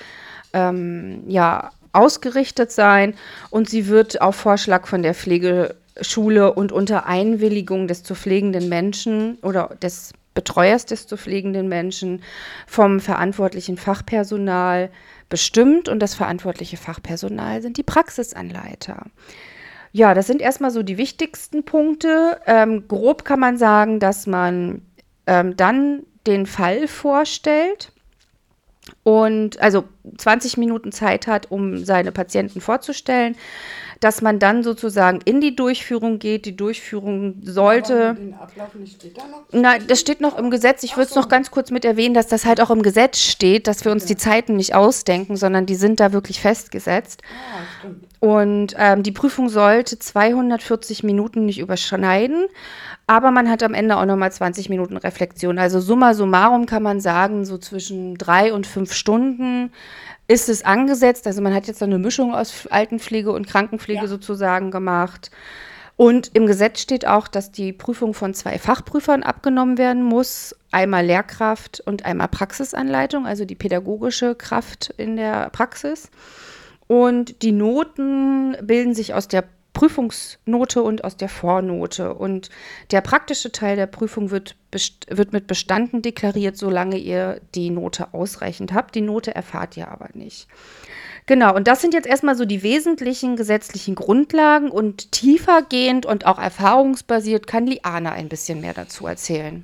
ähm, 0.51 1.23
ja, 1.27 1.71
ausgerichtet 1.93 2.71
sein 2.71 3.15
und 3.49 3.69
sie 3.69 3.87
wird 3.87 4.21
auf 4.21 4.35
Vorschlag 4.35 4.87
von 4.87 5.03
der 5.03 5.13
Pflege 5.13 5.75
Schule 6.01 6.53
und 6.53 6.71
unter 6.71 7.05
Einwilligung 7.05 7.87
des 7.87 8.03
zu 8.03 8.15
pflegenden 8.15 8.69
Menschen 8.69 9.37
oder 9.41 9.75
des 9.81 10.13
Betreuers 10.33 10.85
des 10.85 11.05
zu 11.05 11.17
pflegenden 11.17 11.67
Menschen 11.67 12.23
vom 12.65 12.99
verantwortlichen 12.99 13.77
Fachpersonal 13.77 14.89
bestimmt 15.29 15.89
und 15.89 15.99
das 15.99 16.15
verantwortliche 16.15 16.77
Fachpersonal 16.77 17.61
sind 17.61 17.77
die 17.77 17.83
Praxisanleiter. 17.83 19.05
Ja, 19.91 20.15
das 20.15 20.25
sind 20.25 20.41
erstmal 20.41 20.71
so 20.71 20.81
die 20.81 20.97
wichtigsten 20.97 21.63
Punkte. 21.65 22.39
Ähm, 22.47 22.87
grob 22.87 23.25
kann 23.25 23.39
man 23.39 23.57
sagen, 23.57 23.99
dass 23.99 24.25
man 24.25 24.81
ähm, 25.27 25.55
dann 25.55 26.03
den 26.25 26.47
Fall 26.47 26.87
vorstellt 26.87 27.91
und 29.03 29.61
also 29.61 29.85
20 30.17 30.57
Minuten 30.57 30.91
Zeit 30.91 31.27
hat, 31.27 31.51
um 31.51 31.85
seine 31.85 32.11
Patienten 32.11 32.59
vorzustellen 32.59 33.35
dass 34.03 34.21
man 34.21 34.39
dann 34.39 34.63
sozusagen 34.63 35.19
in 35.23 35.39
die 35.39 35.55
Durchführung 35.55 36.19
geht. 36.19 36.45
Die 36.45 36.55
Durchführung 36.55 37.35
sollte. 37.43 38.17
Nein, 39.51 39.83
das 39.87 39.99
steht 39.99 40.19
noch 40.19 40.37
im 40.37 40.51
Gesetz. 40.51 40.83
Ich 40.83 40.97
würde 40.97 41.07
es 41.07 41.13
so. 41.13 41.21
noch 41.21 41.29
ganz 41.29 41.51
kurz 41.51 41.71
mit 41.71 41.85
erwähnen, 41.85 42.13
dass 42.13 42.27
das 42.27 42.45
halt 42.45 42.59
auch 42.59 42.69
im 42.69 42.83
Gesetz 42.83 43.19
steht, 43.19 43.67
dass 43.67 43.85
wir 43.85 43.91
uns 43.91 44.03
ja. 44.03 44.09
die 44.09 44.17
Zeiten 44.17 44.55
nicht 44.55 44.75
ausdenken, 44.75 45.37
sondern 45.37 45.65
die 45.65 45.75
sind 45.75 45.99
da 45.99 46.11
wirklich 46.11 46.41
festgesetzt. 46.41 47.21
Ah. 47.23 47.89
Und 48.19 48.75
ähm, 48.77 49.03
die 49.03 49.11
Prüfung 49.11 49.49
sollte 49.49 49.99
240 49.99 51.03
Minuten 51.03 51.45
nicht 51.45 51.59
überschneiden, 51.59 52.45
aber 53.05 53.31
man 53.31 53.49
hat 53.49 53.63
am 53.63 53.73
Ende 53.73 53.97
auch 53.97 54.05
nochmal 54.05 54.31
20 54.31 54.69
Minuten 54.69 54.95
Reflexion. 54.95 55.59
Also 55.59 55.81
summa 55.81 56.13
summarum 56.13 56.65
kann 56.65 56.83
man 56.83 57.01
sagen, 57.01 57.43
so 57.43 57.57
zwischen 57.57 58.15
drei 58.15 58.53
und 58.53 58.65
fünf 58.65 58.93
Stunden 58.93 59.71
ist 60.27 60.49
es 60.49 60.63
angesetzt. 60.63 61.27
Also 61.27 61.41
man 61.41 61.53
hat 61.53 61.67
jetzt 61.67 61.83
eine 61.83 61.99
Mischung 61.99 62.33
aus 62.33 62.67
Altenpflege 62.67 63.31
und 63.31 63.47
Krankenpflege 63.47 64.01
ja. 64.01 64.07
sozusagen 64.07 64.71
gemacht. 64.71 65.31
Und 65.95 66.31
im 66.33 66.47
Gesetz 66.47 66.81
steht 66.81 67.05
auch, 67.05 67.27
dass 67.27 67.51
die 67.51 67.71
Prüfung 67.71 68.13
von 68.13 68.33
zwei 68.33 68.57
Fachprüfern 68.57 69.21
abgenommen 69.21 69.77
werden 69.77 70.03
muss. 70.03 70.55
Einmal 70.71 71.05
Lehrkraft 71.05 71.81
und 71.85 72.05
einmal 72.05 72.29
Praxisanleitung, 72.29 73.27
also 73.27 73.45
die 73.45 73.55
pädagogische 73.55 74.33
Kraft 74.33 74.93
in 74.97 75.17
der 75.17 75.49
Praxis. 75.51 76.09
Und 76.87 77.43
die 77.43 77.51
Noten 77.51 78.57
bilden 78.61 78.95
sich 78.95 79.13
aus 79.13 79.27
der 79.27 79.43
Prüfungsnote 79.73 80.81
und 80.83 81.03
aus 81.03 81.17
der 81.17 81.29
Vornote. 81.29 82.13
Und 82.13 82.49
der 82.91 83.01
praktische 83.01 83.51
Teil 83.51 83.75
der 83.75 83.87
Prüfung 83.87 84.31
wird, 84.31 84.55
wird 85.09 85.33
mit 85.33 85.47
bestanden 85.47 86.01
deklariert, 86.01 86.57
solange 86.57 86.97
ihr 86.97 87.41
die 87.55 87.69
Note 87.69 88.13
ausreichend 88.13 88.73
habt. 88.73 88.95
Die 88.95 89.01
Note 89.01 89.35
erfahrt 89.35 89.75
ihr 89.75 89.89
aber 89.89 90.09
nicht. 90.13 90.47
Genau, 91.25 91.55
und 91.55 91.67
das 91.67 91.81
sind 91.81 91.93
jetzt 91.93 92.07
erstmal 92.07 92.35
so 92.35 92.43
die 92.45 92.63
wesentlichen 92.63 93.35
gesetzlichen 93.35 93.95
Grundlagen 93.95 94.69
und 94.69 95.11
tiefergehend 95.13 96.05
und 96.05 96.25
auch 96.25 96.37
erfahrungsbasiert 96.37 97.47
kann 97.47 97.65
Liana 97.65 98.11
ein 98.11 98.27
bisschen 98.27 98.59
mehr 98.59 98.73
dazu 98.73 99.07
erzählen. 99.07 99.63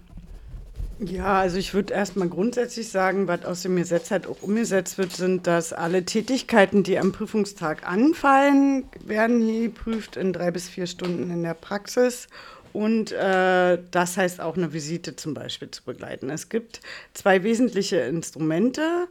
Ja, 1.02 1.40
also 1.40 1.58
ich 1.58 1.74
würde 1.74 1.94
erstmal 1.94 2.28
grundsätzlich 2.28 2.90
sagen, 2.90 3.30
was 3.30 3.46
aus 3.46 3.62
dem 3.62 3.78
Gesetz 3.78 4.12
halt 4.12 4.28
auch 4.28 4.42
umgesetzt 4.42 4.98
wird, 4.98 5.14
sind, 5.14 5.48
dass 5.48 5.72
alle 5.72 6.04
Tätigkeiten, 6.04 6.84
die 6.84 7.00
am 7.00 7.14
Prüfungstag 7.14 7.88
anfallen, 7.88 8.84
werden 9.06 9.42
hier 9.42 9.70
geprüft 9.70 10.18
in 10.18 10.34
drei 10.34 10.52
bis 10.52 10.68
vier 10.68 10.88
Stunden 10.88 11.32
in 11.32 11.44
der 11.44 11.54
Praxis. 11.54 12.28
Und 12.74 13.14
äh, 13.14 13.80
das 13.92 14.18
heißt 14.18 14.42
auch 14.42 14.58
eine 14.58 14.74
Visite 14.74 15.16
zum 15.16 15.34
Beispiel 15.34 15.72
zu 15.72 15.84
begleiten. 15.84 16.30
Es 16.30 16.50
gibt 16.50 16.82
zwei 17.14 17.44
wesentliche 17.44 17.98
Instrumente. 18.02 19.08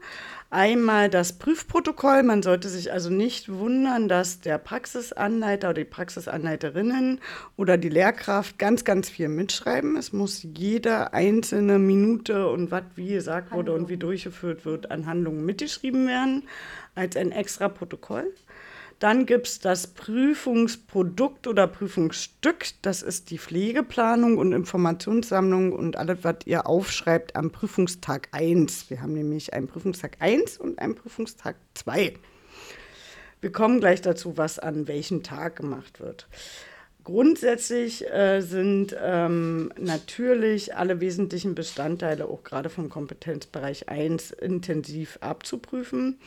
Einmal 0.50 1.11
das 1.11 1.35
Prüfprotokoll. 1.35 2.23
Man 2.23 2.43
sollte 2.43 2.71
sich 2.71 2.90
also 2.90 3.11
nicht 3.11 3.50
wundern, 3.52 4.09
dass 4.09 4.40
der 4.40 4.57
Praxisanleiter 4.57 5.69
oder 5.69 5.81
die 5.81 5.85
Praxisanleiterinnen 5.85 7.21
oder 7.57 7.76
die 7.76 7.90
Lehrkraft 7.90 8.59
ganz, 8.59 8.85
ganz 8.85 9.11
viel 9.11 9.28
mitschreiben. 9.28 9.97
Es 9.97 10.14
muss 10.14 10.43
jede 10.43 11.12
einzelne 11.12 11.78
Minute 11.78 12.49
und 12.49 12.71
was 12.71 12.85
wie 12.95 13.09
gesagt 13.09 13.50
wurde 13.50 13.73
Handlung. 13.73 13.76
und 13.76 13.88
wie 13.90 13.99
durchgeführt 13.99 14.64
wird 14.64 14.90
an 14.90 15.05
Handlungen 15.05 15.45
mitgeschrieben 15.45 16.07
werden 16.07 16.45
als 16.95 17.17
ein 17.17 17.31
extra 17.31 17.69
Protokoll. 17.69 18.33
Dann 18.99 19.26
gibt 19.26 19.47
es 19.47 19.61
das 19.61 19.87
Prüfungsprodukt 19.87 21.47
oder 21.47 21.69
Prüfungsstück. 21.69 22.67
Das 22.83 23.02
ist 23.02 23.31
die 23.31 23.38
Pflegeplanung 23.38 24.38
und 24.38 24.52
Informationssammlung 24.52 25.73
und 25.73 25.97
alles, 25.97 26.19
was 26.23 26.38
ihr 26.47 26.67
aufschreibt 26.67 27.37
am 27.37 27.52
Prüfungstag 27.52 28.28
1. 28.33 28.90
Wir 28.90 29.00
haben 29.00 29.12
nämlich 29.12 29.52
einen 29.55 29.69
Prüfungstag 29.69 30.17
1 30.19 30.59
und 30.59 30.81
einen 30.81 30.97
Prüfungstag 30.97 31.55
2. 31.75 32.14
Wir 33.40 33.52
kommen 33.52 33.78
gleich 33.78 34.00
dazu, 34.02 34.37
was 34.37 34.59
an 34.59 34.88
welchem 34.88 35.23
Tag 35.23 35.55
gemacht 35.55 36.00
wird. 36.00 36.26
Grundsätzlich 37.05 38.05
äh, 38.12 38.40
sind 38.40 38.97
ähm, 39.00 39.73
natürlich 39.78 40.75
alle 40.75 41.00
wesentlichen 41.00 41.55
Bestandteile, 41.55 42.26
auch 42.26 42.43
gerade 42.43 42.69
vom 42.69 42.90
Kompetenzbereich 42.90 43.88
1, 43.88 44.33
intensiv 44.33 45.19
abzuprüfen. 45.21 46.19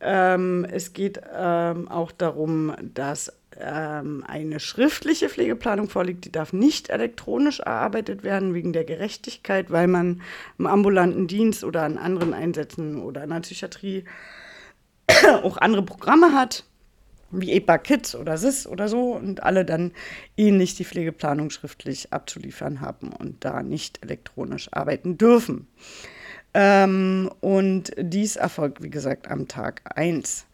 Ähm, 0.00 0.66
es 0.70 0.92
geht 0.92 1.20
ähm, 1.34 1.88
auch 1.88 2.12
darum, 2.12 2.74
dass 2.82 3.32
ähm, 3.58 4.24
eine 4.26 4.60
schriftliche 4.60 5.28
Pflegeplanung 5.28 5.88
vorliegt, 5.88 6.24
die 6.26 6.32
darf 6.32 6.52
nicht 6.52 6.90
elektronisch 6.90 7.60
erarbeitet 7.60 8.22
werden 8.22 8.52
wegen 8.52 8.72
der 8.72 8.84
Gerechtigkeit, 8.84 9.70
weil 9.70 9.86
man 9.86 10.20
im 10.58 10.66
ambulanten 10.66 11.26
Dienst 11.26 11.64
oder 11.64 11.82
an 11.82 11.96
anderen 11.96 12.34
Einsätzen 12.34 13.00
oder 13.00 13.24
in 13.24 13.30
der 13.30 13.40
Psychiatrie 13.40 14.04
auch 15.42 15.56
andere 15.56 15.82
Programme 15.82 16.34
hat, 16.34 16.64
wie 17.30 17.52
EPA 17.52 17.78
Kids 17.78 18.14
oder 18.14 18.36
SIS 18.36 18.66
oder 18.66 18.88
so 18.88 19.12
und 19.12 19.42
alle 19.42 19.64
dann 19.64 19.92
ähnlich 20.36 20.74
die 20.74 20.84
Pflegeplanung 20.84 21.50
schriftlich 21.50 22.12
abzuliefern 22.12 22.80
haben 22.80 23.12
und 23.12 23.44
da 23.44 23.62
nicht 23.62 24.02
elektronisch 24.02 24.68
arbeiten 24.72 25.16
dürfen. 25.18 25.66
Ähm, 26.58 27.30
und 27.40 27.92
dies 27.98 28.36
erfolgt, 28.36 28.82
wie 28.82 28.88
gesagt, 28.88 29.30
am 29.30 29.46
Tag 29.46 29.82
1. 29.94 30.46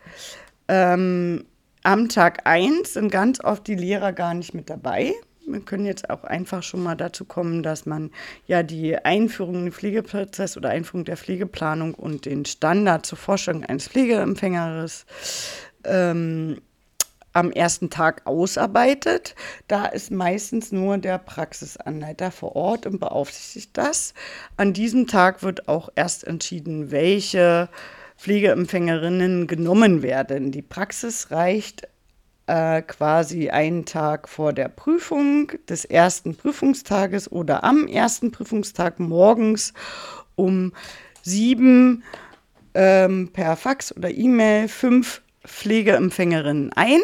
Ähm, 0.66 1.44
am 1.84 2.08
Tag 2.08 2.44
1 2.44 2.94
sind 2.94 3.12
ganz 3.12 3.42
oft 3.42 3.68
die 3.68 3.76
Lehrer 3.76 4.12
gar 4.12 4.34
nicht 4.34 4.52
mit 4.52 4.68
dabei. 4.68 5.12
Wir 5.46 5.60
können 5.60 5.86
jetzt 5.86 6.10
auch 6.10 6.24
einfach 6.24 6.64
schon 6.64 6.82
mal 6.82 6.96
dazu 6.96 7.24
kommen, 7.24 7.62
dass 7.62 7.86
man 7.86 8.10
ja 8.48 8.64
die 8.64 8.96
Einführung 8.96 9.54
in 9.54 9.64
den 9.66 9.72
Pflegeprozess 9.72 10.56
oder 10.56 10.70
Einführung 10.70 11.04
der 11.04 11.16
Pflegeplanung 11.16 11.94
und 11.94 12.26
den 12.26 12.46
Standard 12.46 13.06
zur 13.06 13.18
Vorstellung 13.18 13.64
eines 13.64 13.86
Pflegeempfängers 13.86 15.06
ähm, 15.84 16.60
am 17.32 17.50
ersten 17.50 17.90
Tag 17.90 18.22
ausarbeitet. 18.24 19.34
Da 19.68 19.86
ist 19.86 20.10
meistens 20.10 20.72
nur 20.72 20.98
der 20.98 21.18
Praxisanleiter 21.18 22.30
vor 22.30 22.56
Ort 22.56 22.86
und 22.86 22.98
beaufsichtigt 23.00 23.70
das. 23.74 24.14
An 24.56 24.72
diesem 24.72 25.06
Tag 25.06 25.42
wird 25.42 25.68
auch 25.68 25.88
erst 25.94 26.24
entschieden, 26.24 26.90
welche 26.90 27.68
Pflegeempfängerinnen 28.18 29.46
genommen 29.46 30.02
werden. 30.02 30.52
Die 30.52 30.62
Praxis 30.62 31.30
reicht 31.30 31.88
äh, 32.46 32.82
quasi 32.82 33.50
einen 33.50 33.84
Tag 33.84 34.28
vor 34.28 34.52
der 34.52 34.68
Prüfung 34.68 35.52
des 35.68 35.84
ersten 35.84 36.36
Prüfungstages 36.36 37.30
oder 37.30 37.64
am 37.64 37.86
ersten 37.86 38.30
Prüfungstag 38.30 39.00
morgens 39.00 39.72
um 40.34 40.72
sieben 41.22 42.02
ähm, 42.74 43.30
per 43.32 43.56
Fax 43.56 43.96
oder 43.96 44.10
E-Mail 44.10 44.68
fünf 44.68 45.22
Pflegeempfängerinnen 45.44 46.72
ein 46.74 47.00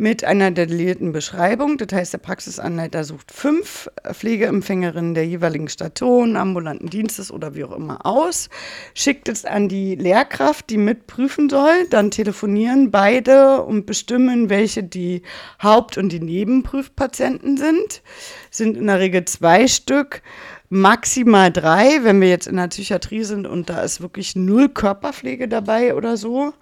mit 0.00 0.24
einer 0.24 0.50
detaillierten 0.50 1.12
Beschreibung. 1.12 1.76
Das 1.76 1.92
heißt, 1.92 2.14
der 2.14 2.18
Praxisanleiter 2.18 3.04
sucht 3.04 3.30
fünf 3.30 3.90
Pflegeempfängerinnen 4.10 5.12
der 5.12 5.26
jeweiligen 5.26 5.68
Station, 5.68 6.36
ambulanten 6.36 6.88
Dienstes 6.88 7.30
oder 7.30 7.54
wie 7.54 7.64
auch 7.64 7.76
immer 7.76 8.06
aus, 8.06 8.48
schickt 8.94 9.28
es 9.28 9.44
an 9.44 9.68
die 9.68 9.96
Lehrkraft, 9.96 10.70
die 10.70 10.78
mitprüfen 10.78 11.50
soll. 11.50 11.86
Dann 11.90 12.10
telefonieren 12.10 12.90
beide 12.90 13.62
und 13.62 13.84
bestimmen, 13.84 14.48
welche 14.48 14.82
die 14.82 15.20
Haupt- 15.62 15.98
und 15.98 16.10
die 16.10 16.20
Nebenprüfpatienten 16.20 17.58
sind. 17.58 18.02
Sind 18.50 18.78
in 18.78 18.86
der 18.86 19.00
Regel 19.00 19.26
zwei 19.26 19.68
Stück 19.68 20.22
maximal 20.70 21.52
drei, 21.52 22.04
wenn 22.04 22.20
wir 22.20 22.28
jetzt 22.28 22.46
in 22.46 22.56
der 22.56 22.68
Psychiatrie 22.68 23.24
sind 23.24 23.46
und 23.46 23.68
da 23.68 23.82
ist 23.82 24.00
wirklich 24.00 24.36
null 24.36 24.68
Körperpflege 24.68 25.48
dabei 25.48 25.94
oder 25.94 26.16
so. 26.16 26.54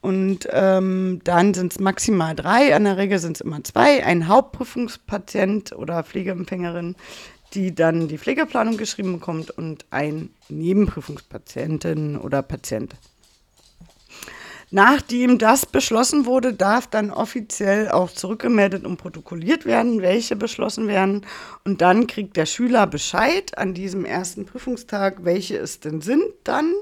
Und 0.00 0.48
ähm, 0.50 1.20
dann 1.22 1.54
sind 1.54 1.72
es 1.72 1.78
maximal 1.78 2.34
drei, 2.34 2.76
in 2.76 2.84
der 2.84 2.96
Regel 2.96 3.20
sind 3.20 3.36
es 3.36 3.40
immer 3.40 3.62
zwei, 3.62 4.04
ein 4.04 4.26
Hauptprüfungspatient 4.26 5.72
oder 5.72 6.02
Pflegeempfängerin, 6.02 6.96
die 7.54 7.72
dann 7.72 8.08
die 8.08 8.18
Pflegeplanung 8.18 8.76
geschrieben 8.76 9.12
bekommt 9.12 9.52
und 9.52 9.86
ein 9.90 10.30
Nebenprüfungspatientin 10.48 12.18
oder 12.18 12.42
Patient. 12.42 12.96
Nachdem 14.74 15.36
das 15.36 15.66
beschlossen 15.66 16.24
wurde, 16.24 16.54
darf 16.54 16.86
dann 16.86 17.10
offiziell 17.10 17.90
auch 17.90 18.10
zurückgemeldet 18.10 18.86
und 18.86 18.96
protokolliert 18.96 19.66
werden, 19.66 20.00
welche 20.00 20.34
beschlossen 20.34 20.88
werden. 20.88 21.26
Und 21.62 21.82
dann 21.82 22.06
kriegt 22.06 22.38
der 22.38 22.46
Schüler 22.46 22.86
Bescheid 22.86 23.58
an 23.58 23.74
diesem 23.74 24.06
ersten 24.06 24.46
Prüfungstag, 24.46 25.26
welche 25.26 25.58
es 25.58 25.80
denn 25.80 26.00
sind 26.00 26.24
dann, 26.44 26.72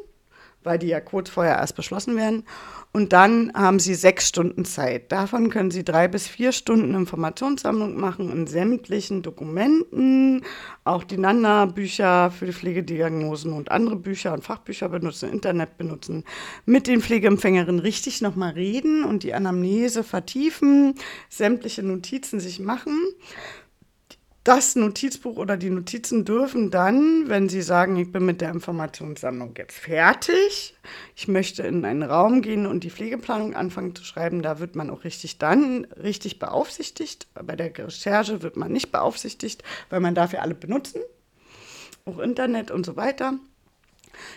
weil 0.62 0.78
die 0.78 0.88
ja 0.88 1.00
kurz 1.00 1.30
vorher 1.30 1.56
erst 1.56 1.76
beschlossen 1.76 2.16
werden. 2.16 2.44
Und 2.92 3.12
dann 3.12 3.52
haben 3.54 3.78
Sie 3.78 3.94
sechs 3.94 4.28
Stunden 4.28 4.64
Zeit. 4.64 5.12
Davon 5.12 5.48
können 5.48 5.70
Sie 5.70 5.84
drei 5.84 6.08
bis 6.08 6.26
vier 6.26 6.50
Stunden 6.50 6.94
Informationssammlung 6.94 7.98
machen 7.98 8.32
in 8.32 8.48
sämtlichen 8.48 9.22
Dokumenten, 9.22 10.42
auch 10.82 11.04
die 11.04 11.16
Nanda-Bücher 11.16 12.32
für 12.32 12.46
die 12.46 12.52
Pflegediagnosen 12.52 13.52
und 13.52 13.70
andere 13.70 13.94
Bücher 13.94 14.32
und 14.32 14.42
Fachbücher 14.42 14.88
benutzen, 14.88 15.30
Internet 15.30 15.78
benutzen, 15.78 16.24
mit 16.66 16.88
den 16.88 17.00
Pflegeempfängerinnen 17.00 17.80
richtig 17.80 18.22
nochmal 18.22 18.54
reden 18.54 19.04
und 19.04 19.22
die 19.22 19.34
Anamnese 19.34 20.02
vertiefen, 20.02 20.94
sämtliche 21.28 21.84
Notizen 21.84 22.40
sich 22.40 22.58
machen 22.58 22.98
das 24.44 24.74
Notizbuch 24.74 25.36
oder 25.36 25.56
die 25.56 25.68
Notizen 25.68 26.24
dürfen 26.24 26.70
dann, 26.70 27.28
wenn 27.28 27.48
Sie 27.50 27.60
sagen, 27.60 27.96
ich 27.96 28.10
bin 28.10 28.24
mit 28.24 28.40
der 28.40 28.50
Informationssammlung 28.50 29.54
jetzt 29.58 29.78
fertig, 29.78 30.74
ich 31.14 31.28
möchte 31.28 31.62
in 31.62 31.84
einen 31.84 32.02
Raum 32.02 32.40
gehen 32.40 32.66
und 32.66 32.82
die 32.82 32.90
Pflegeplanung 32.90 33.54
anfangen 33.54 33.94
zu 33.94 34.02
schreiben, 34.02 34.40
da 34.40 34.58
wird 34.58 34.76
man 34.76 34.88
auch 34.88 35.04
richtig 35.04 35.38
dann 35.38 35.84
richtig 35.84 36.38
beaufsichtigt. 36.38 37.28
Bei 37.34 37.54
der 37.54 37.76
Recherche 37.76 38.42
wird 38.42 38.56
man 38.56 38.72
nicht 38.72 38.90
beaufsichtigt, 38.90 39.62
weil 39.90 40.00
man 40.00 40.14
darf 40.14 40.32
ja 40.32 40.40
alle 40.40 40.54
benutzen, 40.54 41.02
auch 42.06 42.18
Internet 42.18 42.70
und 42.70 42.86
so 42.86 42.96
weiter. 42.96 43.38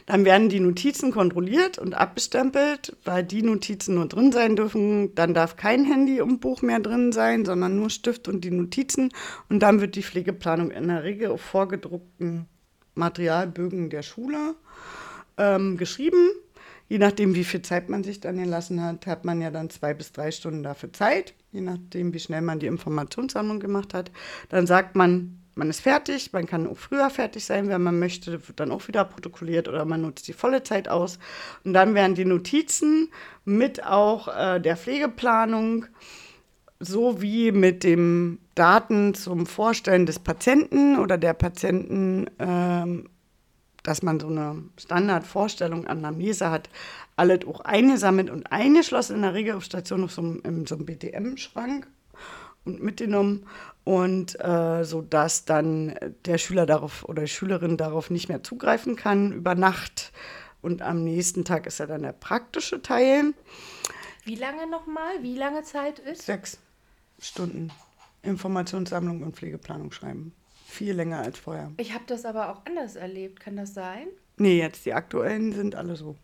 Dann 0.05 0.25
werden 0.25 0.49
die 0.49 0.59
Notizen 0.59 1.11
kontrolliert 1.11 1.77
und 1.77 1.93
abgestempelt, 1.93 2.95
weil 3.03 3.23
die 3.23 3.41
Notizen 3.41 3.95
nur 3.95 4.07
drin 4.07 4.31
sein 4.31 4.55
dürfen. 4.55 5.15
Dann 5.15 5.33
darf 5.33 5.55
kein 5.55 5.85
Handy 5.85 6.21
und 6.21 6.39
Buch 6.41 6.61
mehr 6.61 6.79
drin 6.79 7.11
sein, 7.11 7.45
sondern 7.45 7.75
nur 7.75 7.89
Stift 7.89 8.27
und 8.27 8.43
die 8.43 8.51
Notizen. 8.51 9.11
Und 9.49 9.59
dann 9.59 9.81
wird 9.81 9.95
die 9.95 10.03
Pflegeplanung 10.03 10.71
in 10.71 10.87
der 10.87 11.03
Regel 11.03 11.31
auf 11.31 11.41
vorgedruckten 11.41 12.47
Materialbögen 12.95 13.89
der 13.89 14.03
Schule 14.03 14.55
ähm, 15.37 15.77
geschrieben. 15.77 16.29
Je 16.89 16.97
nachdem, 16.99 17.33
wie 17.33 17.43
viel 17.43 17.61
Zeit 17.61 17.89
man 17.89 18.03
sich 18.03 18.19
dann 18.19 18.37
gelassen 18.37 18.83
hat, 18.83 19.07
hat 19.07 19.25
man 19.25 19.41
ja 19.41 19.49
dann 19.51 19.69
zwei 19.69 19.93
bis 19.93 20.11
drei 20.11 20.31
Stunden 20.31 20.63
dafür 20.63 20.91
Zeit, 20.93 21.33
je 21.51 21.61
nachdem, 21.61 22.13
wie 22.13 22.19
schnell 22.19 22.41
man 22.41 22.59
die 22.59 22.67
Informationssammlung 22.67 23.59
gemacht 23.59 23.93
hat. 23.93 24.11
Dann 24.49 24.67
sagt 24.67 24.95
man, 24.95 25.42
man 25.55 25.69
ist 25.69 25.81
fertig, 25.81 26.33
man 26.33 26.47
kann 26.47 26.67
auch 26.67 26.77
früher 26.77 27.09
fertig 27.09 27.45
sein, 27.45 27.69
wenn 27.69 27.83
man 27.83 27.99
möchte, 27.99 28.47
wird 28.47 28.59
dann 28.59 28.71
auch 28.71 28.87
wieder 28.87 29.05
protokolliert 29.05 29.67
oder 29.67 29.85
man 29.85 30.01
nutzt 30.01 30.27
die 30.27 30.33
volle 30.33 30.63
Zeit 30.63 30.89
aus. 30.89 31.19
Und 31.63 31.73
dann 31.73 31.93
werden 31.95 32.15
die 32.15 32.25
Notizen 32.25 33.09
mit 33.45 33.85
auch 33.85 34.27
äh, 34.27 34.59
der 34.59 34.77
Pflegeplanung 34.77 35.85
sowie 36.79 37.51
mit 37.51 37.83
den 37.83 38.39
Daten 38.55 39.13
zum 39.13 39.45
Vorstellen 39.45 40.05
des 40.05 40.19
Patienten 40.19 40.97
oder 40.99 41.17
der 41.17 41.33
Patienten, 41.33 42.27
ähm, 42.39 43.09
dass 43.83 44.01
man 44.01 44.19
so 44.19 44.27
eine 44.27 44.63
Standardvorstellung 44.77 45.87
an 45.87 46.01
der 46.01 46.11
Mese 46.11 46.49
hat, 46.49 46.69
alles 47.15 47.45
auch 47.45 47.61
eingesammelt 47.61 48.29
und 48.29 48.51
eingeschlossen 48.51 49.17
in 49.17 49.21
der 49.23 49.33
Regel 49.33 49.55
auf 49.55 49.63
Station 49.63 50.03
auf 50.03 50.11
so 50.11 50.21
in 50.21 50.65
so 50.65 50.75
einem 50.75 50.85
BTM-Schrank 50.85 51.87
und 52.65 52.81
mitgenommen 52.81 53.45
und 53.83 54.39
äh, 54.39 54.83
so 54.83 55.01
dass 55.01 55.45
dann 55.45 55.95
der 56.25 56.37
Schüler 56.37 56.65
darauf 56.65 57.03
oder 57.05 57.23
die 57.23 57.27
Schülerin 57.27 57.77
darauf 57.77 58.09
nicht 58.09 58.29
mehr 58.29 58.43
zugreifen 58.43 58.95
kann 58.95 59.33
über 59.33 59.55
Nacht 59.55 60.11
und 60.61 60.81
am 60.81 61.03
nächsten 61.03 61.43
Tag 61.43 61.67
ist 61.67 61.79
ja 61.79 61.85
dann 61.85 62.03
der 62.03 62.13
praktische 62.13 62.81
Teil. 62.81 63.33
Wie 64.23 64.35
lange 64.35 64.65
nochmal? 64.67 65.21
Wie 65.21 65.35
lange 65.35 65.63
Zeit 65.63 65.99
ist? 65.99 66.25
Sechs 66.25 66.57
Stunden 67.19 67.71
Informationssammlung 68.23 69.21
und 69.21 69.35
Pflegeplanung 69.35 69.91
schreiben. 69.91 70.33
Viel 70.65 70.93
länger 70.93 71.19
als 71.19 71.37
vorher. 71.37 71.71
Ich 71.77 71.93
habe 71.93 72.05
das 72.07 72.25
aber 72.25 72.49
auch 72.49 72.65
anders 72.65 72.95
erlebt. 72.95 73.39
Kann 73.39 73.57
das 73.57 73.73
sein? 73.73 74.07
Nee, 74.37 74.57
jetzt 74.57 74.85
die 74.85 74.93
aktuellen 74.93 75.51
sind 75.51 75.75
alle 75.75 75.95
so. 75.95 76.15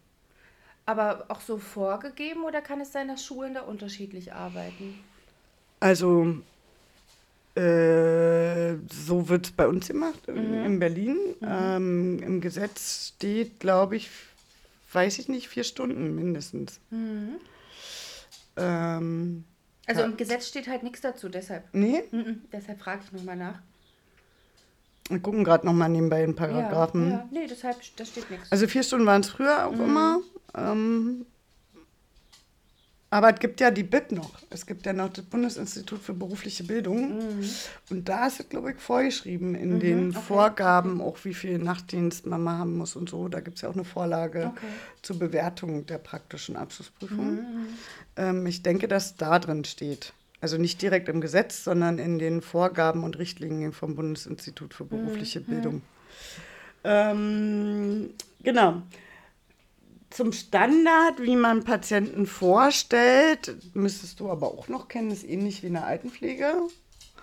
Aber 0.86 1.26
auch 1.28 1.42
so 1.42 1.58
vorgegeben 1.58 2.44
oder 2.46 2.62
kann 2.62 2.82
es 2.82 2.92
sein, 2.92 3.10
dass 3.10 3.24
Schulen 3.24 3.54
da 3.54 3.62
unterschiedlich 3.62 4.34
arbeiten? 4.34 5.00
Also 5.80 6.36
äh, 7.56 8.76
so 8.92 9.28
wird 9.30 9.48
es 9.48 9.52
bei 9.52 9.68
uns 9.68 9.88
gemacht 9.88 10.28
mhm. 10.28 10.66
in 10.66 10.80
Berlin. 10.80 11.18
Mhm. 11.40 11.48
Ähm, 11.48 12.20
Im 12.24 12.42
Gesetz 12.42 13.14
steht, 13.16 13.60
glaube 13.60 13.96
ich, 13.96 14.10
weiß 14.94 15.20
ich 15.20 15.30
nicht, 15.30 15.50
vier 15.50 15.64
Stunden 15.64 16.16
mindestens. 16.16 16.80
Mhm. 16.90 17.36
Ähm, 18.58 19.44
also 19.88 20.04
im 20.04 20.18
Gesetz 20.18 20.48
steht 20.48 20.68
halt 20.68 20.84
nichts 20.84 21.02
dazu, 21.02 21.30
deshalb. 21.30 21.64
Nee? 21.74 22.04
Mhm, 22.12 22.42
deshalb 22.52 22.80
frage 22.80 23.02
ich 23.06 23.12
nochmal 23.12 23.36
nach. 23.36 23.60
Wir 25.10 25.20
gucken 25.20 25.44
gerade 25.44 25.66
nochmal 25.66 25.90
nebenbei 25.90 26.24
in 26.24 26.36
Paragraphen. 26.36 27.10
Ja, 27.10 27.18
ja, 27.18 27.30
nee, 27.32 27.48
deshalb, 27.48 27.78
da 27.96 28.06
steht 28.06 28.30
nichts. 28.30 28.52
Also 28.52 28.68
vier 28.68 28.84
Stunden 28.84 29.08
waren 29.08 29.22
es 29.22 29.30
früher 29.30 29.66
auch 29.66 29.74
mhm. 29.74 29.84
immer. 29.84 30.20
Ähm, 30.56 31.26
aber 33.12 33.34
es 33.34 33.40
gibt 33.40 33.60
ja 33.60 33.72
die 33.72 33.84
BIP 33.84 34.12
noch. 34.12 34.32
Es 34.52 34.66
gibt 34.66 34.86
ja 34.86 34.94
noch 34.94 35.10
das 35.10 35.26
Bundesinstitut 35.26 36.00
für 36.00 36.14
berufliche 36.14 36.64
Bildung. 36.64 37.18
Mhm. 37.18 37.50
Und 37.90 38.08
da 38.08 38.28
ist 38.28 38.40
es, 38.40 38.50
glaube 38.50 38.72
ich, 38.72 38.78
vorgeschrieben 38.78 39.56
in 39.56 39.76
mhm, 39.76 39.80
den 39.80 40.10
okay. 40.12 40.20
Vorgaben, 40.28 41.02
auch 41.02 41.18
wie 41.24 41.34
viel 41.34 41.58
Nachtdienst 41.58 42.28
man 42.28 42.44
mal 42.44 42.60
haben 42.60 42.78
muss 42.78 42.96
und 42.96 43.10
so. 43.10 43.28
Da 43.28 43.40
gibt 43.40 43.58
es 43.58 43.64
ja 43.64 43.70
auch 43.70 43.74
eine 43.74 43.84
Vorlage 43.84 44.52
okay. 44.56 44.68
zur 45.02 45.18
Bewertung 45.18 45.88
der 45.88 45.98
praktischen 45.98 46.56
Abschlussprüfung. 46.56 47.36
Mhm. 47.36 47.68
Ähm, 48.16 48.46
ich 48.46 48.62
denke, 48.62 48.88
dass 48.88 49.16
da 49.16 49.40
drin 49.40 49.66
steht. 49.66 50.14
Also 50.42 50.58
nicht 50.58 50.82
direkt 50.82 51.10
im 51.10 51.20
Gesetz, 51.20 51.64
sondern 51.64 51.98
in 51.98 52.20
den 52.20 52.42
Vorgaben 52.42 53.04
und 53.04 53.18
Richtlinien 53.18 53.74
vom 53.74 53.96
Bundesinstitut 53.96 54.74
für 54.76 54.86
berufliche 54.86 55.40
mhm. 55.40 55.46
Bildung. 55.46 55.82
Ähm, 56.84 58.12
genau. 58.44 58.84
Zum 60.10 60.32
Standard, 60.32 61.22
wie 61.22 61.36
man 61.36 61.64
Patienten 61.64 62.26
vorstellt, 62.26 63.56
müsstest 63.74 64.20
du 64.20 64.30
aber 64.30 64.48
auch 64.48 64.68
noch 64.68 64.88
kennen, 64.88 65.12
ist 65.12 65.24
ähnlich 65.24 65.62
wie 65.62 65.68
in 65.68 65.74
der 65.74 65.86
Altenpflege. 65.86 66.54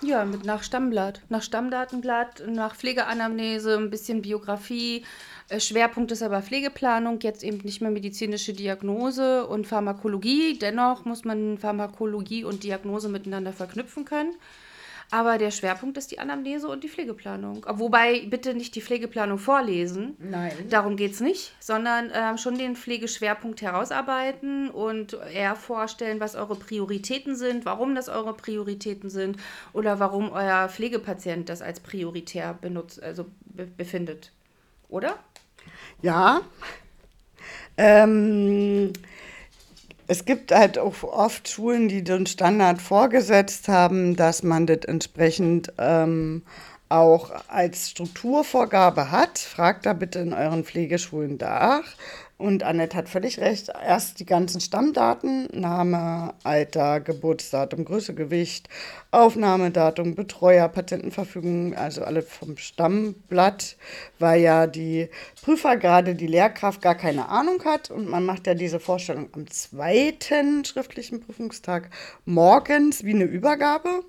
Ja, 0.03 0.25
mit 0.25 0.45
nach 0.45 0.63
Stammblatt, 0.63 1.23
nach 1.29 1.43
Stammdatenblatt, 1.43 2.45
nach 2.49 2.77
Pflegeanamnese, 2.77 3.77
ein 3.77 3.91
bisschen 3.91 4.23
Biografie. 4.23 5.05
Äh, 5.49 5.59
Schwerpunkt 5.59 6.13
ist 6.13 6.23
aber 6.23 6.43
Pflegeplanung, 6.43 7.19
jetzt 7.23 7.43
eben 7.43 7.59
nicht 7.59 7.81
mehr 7.81 7.91
medizinische 7.91 8.53
Diagnose 8.53 9.47
und 9.47 9.67
Pharmakologie. 9.67 10.59
Dennoch 10.59 11.07
muss 11.07 11.25
man 11.25 11.59
Pharmakologie 11.59 12.45
und 12.45 12.63
Diagnose 12.63 13.09
miteinander 13.09 13.53
verknüpfen 13.53 14.05
können. 14.05 14.35
Aber 15.11 15.39
der 15.39 15.53
Schwerpunkt 15.53 15.97
ist 15.99 16.11
die 16.11 16.19
Anamnese 16.19 16.69
und 16.69 16.83
die 16.83 16.89
Pflegeplanung. 16.89 17.65
Wobei 17.69 18.27
bitte 18.27 18.55
nicht 18.55 18.75
die 18.75 18.81
Pflegeplanung 18.81 19.39
vorlesen. 19.39 20.17
Nein. 20.19 20.53
Darum 20.69 20.97
geht 20.97 21.13
es 21.13 21.21
nicht, 21.21 21.55
sondern 21.61 22.11
äh, 22.11 22.37
schon 22.39 22.59
den 22.59 22.75
Pflegeschwerpunkt 22.75 23.63
herausarbeiten 23.63 24.69
und 24.71 25.15
eher 25.33 25.55
vorstellen, 25.55 26.19
was 26.19 26.35
eure 26.35 26.57
Prioritäten 26.57 27.37
sind, 27.37 27.65
warum 27.65 27.95
das 27.95 28.09
eure 28.09 28.35
Prioritäten 28.35 29.09
sind 29.09 29.39
oder 29.73 30.01
warum 30.01 30.33
euer 30.33 30.69
Pflegepatient 30.69 31.49
das 31.49 31.63
als 31.63 31.79
prioritär 31.79 32.55
benutzt, 32.55 33.01
also 33.01 33.27
be 33.45 33.67
befindet. 33.67 34.33
Oder? 34.89 35.19
Ja. 36.03 36.41
Ähm, 37.77 38.93
es 40.07 40.25
gibt 40.25 40.53
halt 40.53 40.79
auch 40.79 41.03
oft 41.03 41.49
Schulen, 41.49 41.89
die 41.89 42.05
den 42.05 42.27
Standard 42.27 42.81
vorgesetzt 42.81 43.69
haben, 43.69 44.17
dass 44.17 44.43
man 44.43 44.67
das 44.67 44.81
entsprechend 44.87 45.73
ähm, 45.79 46.43
auch 46.89 47.33
als 47.49 47.91
Strukturvorgabe 47.91 49.11
hat. 49.11 49.39
Fragt 49.39 49.87
da 49.87 49.93
bitte 49.93 50.21
in 50.21 50.33
euren 50.33 50.65
Pflegeschulen 50.65 51.37
nach. 51.39 51.85
Und 52.39 52.63
Annette 52.65 52.99
hat 52.99 53.09
völlig 53.09 53.39
recht. 53.41 53.71
Erst 53.71 54.21
die 54.21 54.27
ganzen 54.27 54.61
Stammdaten, 54.61 55.49
Name, 55.59 56.35
Alter, 56.45 57.01
Geburtsdatum, 57.01 57.87
Größe, 57.87 58.15
Gewicht, 58.15 58.69
Aufnahmedatum, 59.11 60.15
Betreuer, 60.15 60.69
Patientenverfügung, 60.69 61.75
also 61.75 62.05
alle 62.05 62.21
vom 62.21 62.59
Stammblatt, 62.59 63.77
weil 64.19 64.43
ja 64.43 64.67
die 64.67 65.09
Prüfer 65.43 65.79
gerade 65.79 66.15
die 66.15 66.27
Lehrkraft 66.27 66.83
gar 66.83 66.95
keine 66.95 67.31
Ahnung 67.31 67.65
hat 67.65 67.91
und 67.91 68.07
man 68.07 68.27
macht 68.27 68.47
ja 68.47 68.53
diese 68.53 68.81
Vorstellung 68.81 69.31
am 69.33 69.47
zweiten 69.49 70.63
schriftlichen 70.67 71.21
Prüfungstag 71.21 71.89
morgens 72.27 73.03
wie 73.03 73.15
eine 73.15 73.25
Übergabe. 73.25 74.03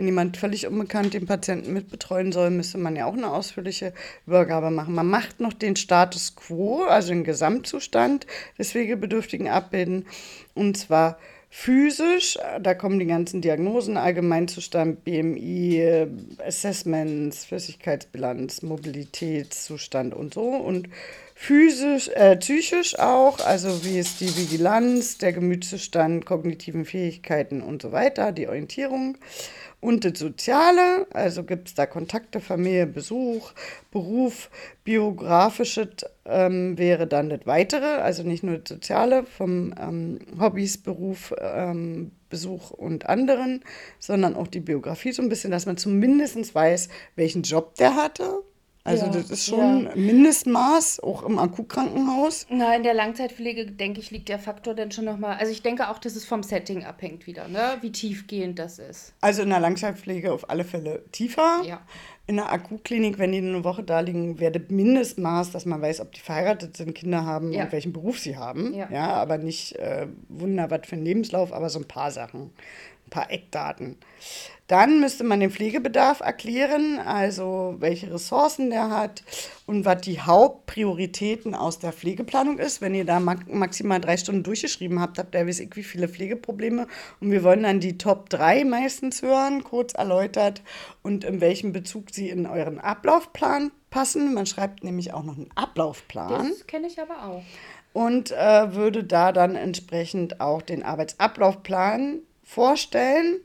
Wenn 0.00 0.06
jemand 0.06 0.38
völlig 0.38 0.66
unbekannt 0.66 1.12
den 1.12 1.26
Patienten 1.26 1.74
mitbetreuen 1.74 2.32
soll, 2.32 2.48
müsste 2.48 2.78
man 2.78 2.96
ja 2.96 3.04
auch 3.04 3.12
eine 3.12 3.30
ausführliche 3.30 3.92
Übergabe 4.26 4.70
machen. 4.70 4.94
Man 4.94 5.06
macht 5.06 5.40
noch 5.40 5.52
den 5.52 5.76
Status 5.76 6.36
quo, 6.36 6.84
also 6.84 7.10
den 7.10 7.22
Gesamtzustand 7.22 8.26
des 8.58 8.70
Pflegebedürftigen 8.70 9.48
abbilden 9.48 10.06
und 10.54 10.78
zwar 10.78 11.18
Physisch, 11.52 12.38
da 12.60 12.74
kommen 12.74 13.00
die 13.00 13.06
ganzen 13.06 13.40
Diagnosen, 13.40 13.96
Allgemeinzustand, 13.96 15.04
BMI, 15.04 16.06
Assessments, 16.46 17.44
Flüssigkeitsbilanz, 17.44 18.62
Mobilitätszustand 18.62 20.14
und 20.14 20.32
so. 20.32 20.42
Und 20.42 20.88
physisch, 21.34 22.08
äh, 22.14 22.36
psychisch 22.36 22.96
auch, 23.00 23.40
also 23.40 23.84
wie 23.84 23.98
ist 23.98 24.20
die 24.20 24.36
Vigilanz, 24.36 25.18
der 25.18 25.32
Gemütszustand, 25.32 26.24
kognitiven 26.24 26.84
Fähigkeiten 26.84 27.62
und 27.62 27.82
so 27.82 27.90
weiter, 27.90 28.30
die 28.30 28.46
Orientierung. 28.46 29.18
Und 29.80 30.04
das 30.04 30.18
Soziale, 30.18 31.06
also 31.10 31.42
gibt 31.42 31.68
es 31.68 31.74
da 31.74 31.86
Kontakte, 31.86 32.40
Familie, 32.40 32.86
Besuch, 32.86 33.52
Beruf, 33.90 34.50
biografisches 34.84 36.04
ähm, 36.26 36.76
wäre 36.76 37.06
dann 37.06 37.30
das 37.30 37.46
Weitere, 37.46 37.86
also 37.86 38.22
nicht 38.22 38.42
nur 38.42 38.58
das 38.58 38.68
Soziale 38.68 39.24
vom 39.24 39.74
ähm, 39.80 40.18
Hobbys, 40.38 40.76
Beruf, 40.78 41.34
ähm, 41.40 42.12
Besuch 42.28 42.70
und 42.70 43.08
anderen, 43.08 43.64
sondern 43.98 44.36
auch 44.36 44.48
die 44.48 44.60
Biografie 44.60 45.12
so 45.12 45.22
ein 45.22 45.30
bisschen, 45.30 45.50
dass 45.50 45.64
man 45.64 45.78
zumindest 45.78 46.54
weiß, 46.54 46.88
welchen 47.16 47.42
Job 47.42 47.74
der 47.76 47.96
hatte 47.96 48.42
also 48.82 49.06
ja, 49.06 49.12
das 49.12 49.30
ist 49.30 49.46
schon 49.46 49.84
ja. 49.84 49.94
Mindestmaß, 49.94 51.00
auch 51.00 51.22
im 51.22 51.38
Akutkrankenhaus. 51.38 52.46
Na, 52.48 52.74
in 52.74 52.82
der 52.82 52.94
Langzeitpflege, 52.94 53.66
denke 53.66 54.00
ich, 54.00 54.10
liegt 54.10 54.30
der 54.30 54.38
Faktor 54.38 54.74
dann 54.74 54.90
schon 54.90 55.04
nochmal. 55.04 55.36
Also 55.36 55.52
ich 55.52 55.62
denke 55.62 55.90
auch, 55.90 55.98
dass 55.98 56.16
es 56.16 56.24
vom 56.24 56.42
Setting 56.42 56.84
abhängt 56.84 57.26
wieder, 57.26 57.46
ne? 57.48 57.76
wie 57.82 57.92
tiefgehend 57.92 58.58
das 58.58 58.78
ist. 58.78 59.12
Also 59.20 59.42
in 59.42 59.50
der 59.50 59.60
Langzeitpflege 59.60 60.32
auf 60.32 60.48
alle 60.48 60.64
Fälle 60.64 61.04
tiefer. 61.12 61.62
Ja. 61.66 61.82
In 62.26 62.36
der 62.36 62.50
Akutklinik, 62.50 63.18
wenn 63.18 63.32
die 63.32 63.38
eine 63.38 63.64
Woche 63.64 63.82
da 63.82 64.00
liegen, 64.00 64.40
wäre 64.40 64.52
das 64.52 64.70
Mindestmaß, 64.70 65.50
dass 65.50 65.66
man 65.66 65.82
weiß, 65.82 66.00
ob 66.00 66.12
die 66.12 66.20
verheiratet 66.20 66.76
sind, 66.76 66.94
Kinder 66.94 67.26
haben 67.26 67.52
ja. 67.52 67.64
und 67.64 67.72
welchen 67.72 67.92
Beruf 67.92 68.18
sie 68.18 68.38
haben. 68.38 68.72
Ja, 68.72 68.88
ja 68.90 69.08
aber 69.12 69.36
nicht 69.36 69.76
äh, 69.76 70.06
Wunder, 70.28 70.70
was 70.70 70.82
für 70.86 70.96
ein 70.96 71.04
Lebenslauf, 71.04 71.52
aber 71.52 71.68
so 71.68 71.80
ein 71.80 71.88
paar 71.88 72.12
Sachen, 72.12 72.44
ein 73.06 73.10
paar 73.10 73.30
Eckdaten. 73.30 73.96
Dann 74.70 75.00
müsste 75.00 75.24
man 75.24 75.40
den 75.40 75.50
Pflegebedarf 75.50 76.20
erklären, 76.20 77.00
also 77.00 77.74
welche 77.80 78.14
Ressourcen 78.14 78.70
der 78.70 78.88
hat 78.88 79.24
und 79.66 79.84
was 79.84 80.02
die 80.02 80.20
Hauptprioritäten 80.20 81.56
aus 81.56 81.80
der 81.80 81.92
Pflegeplanung 81.92 82.60
ist. 82.60 82.80
Wenn 82.80 82.94
ihr 82.94 83.04
da 83.04 83.18
maximal 83.18 84.00
drei 84.00 84.16
Stunden 84.16 84.44
durchgeschrieben 84.44 85.00
habt, 85.00 85.18
habt 85.18 85.34
ihr 85.34 85.44
weiß 85.44 85.58
ich 85.58 85.74
wie 85.74 85.82
viele 85.82 86.08
Pflegeprobleme. 86.08 86.86
Und 87.20 87.32
wir 87.32 87.42
wollen 87.42 87.64
dann 87.64 87.80
die 87.80 87.98
Top 87.98 88.30
3 88.30 88.64
meistens 88.64 89.22
hören, 89.22 89.64
kurz 89.64 89.94
erläutert 89.94 90.62
und 91.02 91.24
in 91.24 91.40
welchem 91.40 91.72
Bezug 91.72 92.10
sie 92.12 92.28
in 92.28 92.46
euren 92.46 92.78
Ablaufplan 92.78 93.72
passen. 93.90 94.34
Man 94.34 94.46
schreibt 94.46 94.84
nämlich 94.84 95.12
auch 95.12 95.24
noch 95.24 95.36
einen 95.36 95.50
Ablaufplan. 95.56 96.50
Das 96.50 96.68
kenne 96.68 96.86
ich 96.86 97.00
aber 97.00 97.26
auch. 97.26 97.42
Und 97.92 98.30
äh, 98.30 98.72
würde 98.72 99.02
da 99.02 99.32
dann 99.32 99.56
entsprechend 99.56 100.40
auch 100.40 100.62
den 100.62 100.84
Arbeitsablaufplan 100.84 102.20
vorstellen 102.44 103.40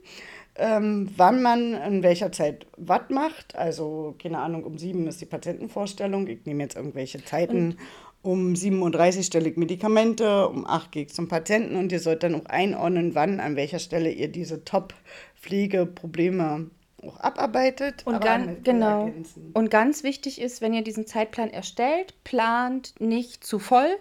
ähm, 0.58 1.10
wann 1.16 1.42
man 1.42 1.74
in 1.74 2.02
welcher 2.02 2.32
Zeit 2.32 2.66
was 2.76 3.10
macht. 3.10 3.54
Also, 3.56 4.14
keine 4.20 4.38
Ahnung, 4.38 4.64
um 4.64 4.78
sieben 4.78 5.06
ist 5.06 5.20
die 5.20 5.26
Patientenvorstellung. 5.26 6.26
Ich 6.28 6.46
nehme 6.46 6.62
jetzt 6.62 6.76
irgendwelche 6.76 7.22
Zeiten. 7.24 7.76
Um 8.22 8.54
7.30 8.54 9.18
Uhr 9.18 9.22
stelle 9.22 9.50
ich 9.50 9.56
Medikamente, 9.56 10.48
um 10.48 10.66
8 10.66 10.86
Uhr 10.86 10.90
gehe 10.90 11.04
ich 11.04 11.14
zum 11.14 11.28
Patienten 11.28 11.76
und 11.76 11.92
ihr 11.92 12.00
sollt 12.00 12.24
dann 12.24 12.34
auch 12.34 12.46
einordnen, 12.46 13.14
wann, 13.14 13.38
an 13.38 13.54
welcher 13.54 13.78
Stelle 13.78 14.10
ihr 14.10 14.26
diese 14.26 14.64
Top-Pflegeprobleme 14.64 16.68
auch 17.06 17.20
abarbeitet. 17.20 18.04
Und, 18.04 18.20
ganz, 18.20 18.64
genau. 18.64 19.12
und 19.54 19.70
ganz 19.70 20.02
wichtig 20.02 20.40
ist, 20.40 20.60
wenn 20.60 20.74
ihr 20.74 20.82
diesen 20.82 21.06
Zeitplan 21.06 21.50
erstellt, 21.50 22.14
plant 22.24 22.94
nicht 22.98 23.44
zu 23.44 23.60
voll, 23.60 23.96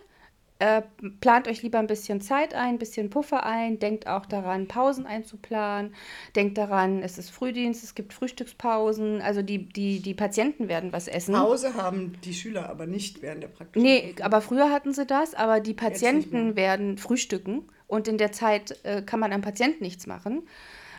äh, 0.60 0.84
plant 1.20 1.48
euch 1.48 1.64
lieber 1.64 1.80
ein 1.80 1.88
bisschen 1.88 2.22
Zeit 2.22 2.54
ein, 2.54 2.76
ein 2.76 2.78
bisschen 2.78 3.10
Puffer 3.10 3.46
ein, 3.46 3.80
denkt 3.80 4.08
auch 4.08 4.26
daran, 4.26 4.68
Pausen 4.68 5.06
einzuplanen, 5.06 5.94
denkt 6.36 6.58
daran, 6.58 7.04
es 7.04 7.18
ist 7.18 7.30
Frühdienst, 7.30 7.84
es 7.84 7.94
gibt 7.94 8.14
Frühstückspausen, 8.14 9.22
also 9.22 9.42
die, 9.42 9.68
die, 9.68 10.00
die 10.00 10.14
Patienten 10.14 10.70
werden 10.70 10.94
was 10.94 11.08
essen. 11.08 11.34
Pause 11.34 11.74
haben 11.76 12.14
die 12.24 12.34
Schüler 12.34 12.70
aber 12.70 12.86
nicht 12.86 13.22
während 13.22 13.44
der 13.44 13.50
Praxis. 13.50 13.82
Nee, 13.82 14.16
aber 14.22 14.40
früher 14.40 14.72
hatten 14.72 14.94
sie 14.94 15.06
das, 15.06 15.34
aber 15.34 15.60
die 15.60 15.74
Patienten 15.74 16.56
werden 16.56 16.98
frühstücken 16.98 17.64
und 17.88 18.08
in 18.08 18.18
der 18.18 18.32
Zeit 18.32 18.80
äh, 18.84 19.02
kann 19.02 19.20
man 19.20 19.34
am 19.34 19.42
Patienten 19.42 19.84
nichts 19.84 20.08
machen. 20.08 20.48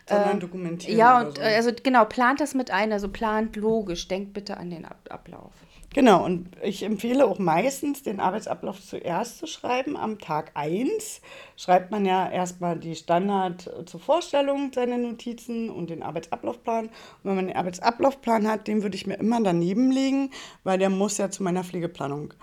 Sondern 0.08 0.36
äh, 0.36 0.40
dokumentieren. 0.40 0.98
Ja, 0.98 1.20
und 1.22 1.36
so. 1.36 1.42
Äh, 1.42 1.56
also 1.56 1.72
genau, 1.82 2.04
plant 2.04 2.40
das 2.40 2.54
mit 2.54 2.70
ein, 2.70 2.92
also 2.92 3.08
plant 3.08 3.56
logisch, 3.56 4.06
denkt 4.06 4.34
bitte 4.34 4.56
an 4.58 4.70
den 4.70 4.84
Ab 4.84 5.00
Ablauf. 5.08 5.52
Genau, 5.96 6.26
und 6.26 6.50
ich 6.62 6.82
empfehle 6.82 7.24
auch 7.24 7.38
meistens, 7.38 8.02
den 8.02 8.20
Arbeitsablauf 8.20 8.84
zuerst 8.84 9.38
zu 9.38 9.46
schreiben. 9.46 9.96
Am 9.96 10.18
Tag 10.18 10.50
1 10.52 11.22
schreibt 11.56 11.90
man 11.90 12.04
ja 12.04 12.30
erstmal 12.30 12.78
die 12.78 12.94
Standard 12.94 13.70
zur 13.86 13.98
Vorstellung, 13.98 14.72
seine 14.74 14.98
Notizen 14.98 15.70
und 15.70 15.88
den 15.88 16.02
Arbeitsablaufplan. 16.02 16.88
Und 16.88 16.92
wenn 17.22 17.36
man 17.36 17.46
den 17.46 17.56
Arbeitsablaufplan 17.56 18.46
hat, 18.46 18.68
den 18.68 18.82
würde 18.82 18.94
ich 18.94 19.06
mir 19.06 19.14
immer 19.14 19.40
daneben 19.42 19.90
legen, 19.90 20.32
weil 20.64 20.76
der 20.76 20.90
muss 20.90 21.16
ja 21.16 21.30
zu 21.30 21.42
meiner 21.42 21.64
Pflegeplanung 21.64 22.34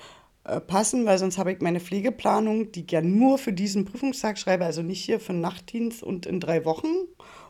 äh, 0.46 0.60
passen, 0.60 1.06
weil 1.06 1.20
sonst 1.20 1.38
habe 1.38 1.52
ich 1.52 1.62
meine 1.62 1.80
Pflegeplanung, 1.80 2.72
die 2.72 2.86
ich 2.86 2.92
ja 2.92 3.02
nur 3.02 3.38
für 3.38 3.54
diesen 3.54 3.86
Prüfungstag 3.86 4.40
schreibe, 4.40 4.66
also 4.66 4.82
nicht 4.82 5.06
hier 5.06 5.20
für 5.20 5.34
Nachtdienst 5.34 6.02
und 6.02 6.26
in 6.26 6.40
drei 6.40 6.66
Wochen 6.66 6.88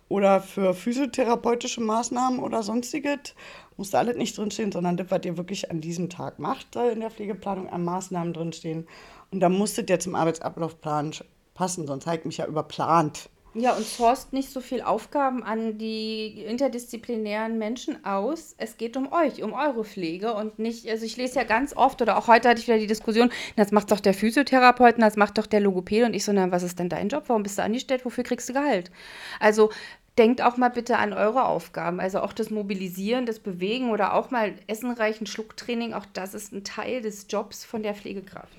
oder 0.09 0.41
für 0.41 0.73
physiotherapeutische 0.73 1.81
Maßnahmen 1.81 2.39
oder 2.39 2.61
sonstiges 2.61 3.33
muss 3.77 3.91
da 3.91 3.99
alles 3.99 4.17
nicht 4.17 4.37
drinstehen, 4.37 4.71
sondern 4.71 4.97
das, 4.97 5.09
was 5.09 5.21
ihr 5.25 5.37
wirklich 5.37 5.71
an 5.71 5.81
diesem 5.81 6.09
Tag 6.09 6.39
macht, 6.39 6.73
soll 6.73 6.91
in 6.91 6.99
der 6.99 7.11
Pflegeplanung 7.11 7.69
an 7.69 7.83
Maßnahmen 7.83 8.33
drinstehen. 8.33 8.87
Und 9.31 9.39
da 9.39 9.49
musstet 9.49 9.89
ihr 9.89 9.99
zum 9.99 10.15
Arbeitsablaufplan 10.15 11.13
passen, 11.53 11.87
sonst 11.87 12.05
zeigt 12.05 12.25
mich 12.25 12.37
ja 12.37 12.45
überplant. 12.45 13.29
Ja, 13.55 13.73
und 13.73 13.85
sourced 13.85 14.33
nicht 14.33 14.49
so 14.49 14.61
viel 14.61 14.81
Aufgaben 14.81 15.43
an 15.43 15.77
die 15.77 16.43
interdisziplinären 16.43 17.59
Menschen 17.59 18.03
aus. 18.03 18.55
Es 18.57 18.77
geht 18.77 18.97
um 18.97 19.11
euch, 19.13 19.43
um 19.43 19.53
eure 19.53 19.83
Pflege 19.83 20.33
und 20.33 20.57
nicht, 20.57 20.89
also 20.89 21.05
ich 21.05 21.17
lese 21.17 21.35
ja 21.35 21.43
ganz 21.43 21.75
oft 21.75 22.01
oder 22.01 22.17
auch 22.17 22.27
heute 22.27 22.49
hatte 22.49 22.59
ich 22.59 22.67
wieder 22.67 22.79
die 22.79 22.87
Diskussion, 22.87 23.29
das 23.55 23.71
macht 23.71 23.91
doch 23.91 23.99
der 23.99 24.15
Physiotherapeut, 24.15 24.95
das 24.97 25.17
macht 25.17 25.37
doch 25.37 25.45
der 25.45 25.59
Logopäde 25.59 26.07
und 26.07 26.15
ich 26.15 26.25
so, 26.25 26.33
na, 26.33 26.49
was 26.49 26.63
ist 26.63 26.79
denn 26.79 26.89
dein 26.89 27.09
Job? 27.09 27.25
Warum 27.27 27.43
bist 27.43 27.59
du 27.59 27.61
angestellt? 27.61 28.05
Wofür 28.05 28.23
kriegst 28.23 28.49
du 28.49 28.53
Gehalt? 28.53 28.89
Also 29.39 29.69
denkt 30.17 30.41
auch 30.41 30.57
mal 30.57 30.69
bitte 30.69 30.97
an 30.97 31.13
eure 31.13 31.45
Aufgaben. 31.45 31.99
Also 31.99 32.19
auch 32.19 32.33
das 32.33 32.49
Mobilisieren, 32.49 33.25
das 33.25 33.39
Bewegen 33.39 33.91
oder 33.91 34.13
auch 34.13 34.31
mal 34.31 34.53
essenreichen 34.67 35.27
Schlucktraining, 35.27 35.93
auch 35.93 36.05
das 36.13 36.33
ist 36.33 36.53
ein 36.53 36.63
Teil 36.63 37.01
des 37.01 37.27
Jobs 37.29 37.65
von 37.65 37.83
der 37.83 37.95
Pflegekraft. 37.95 38.53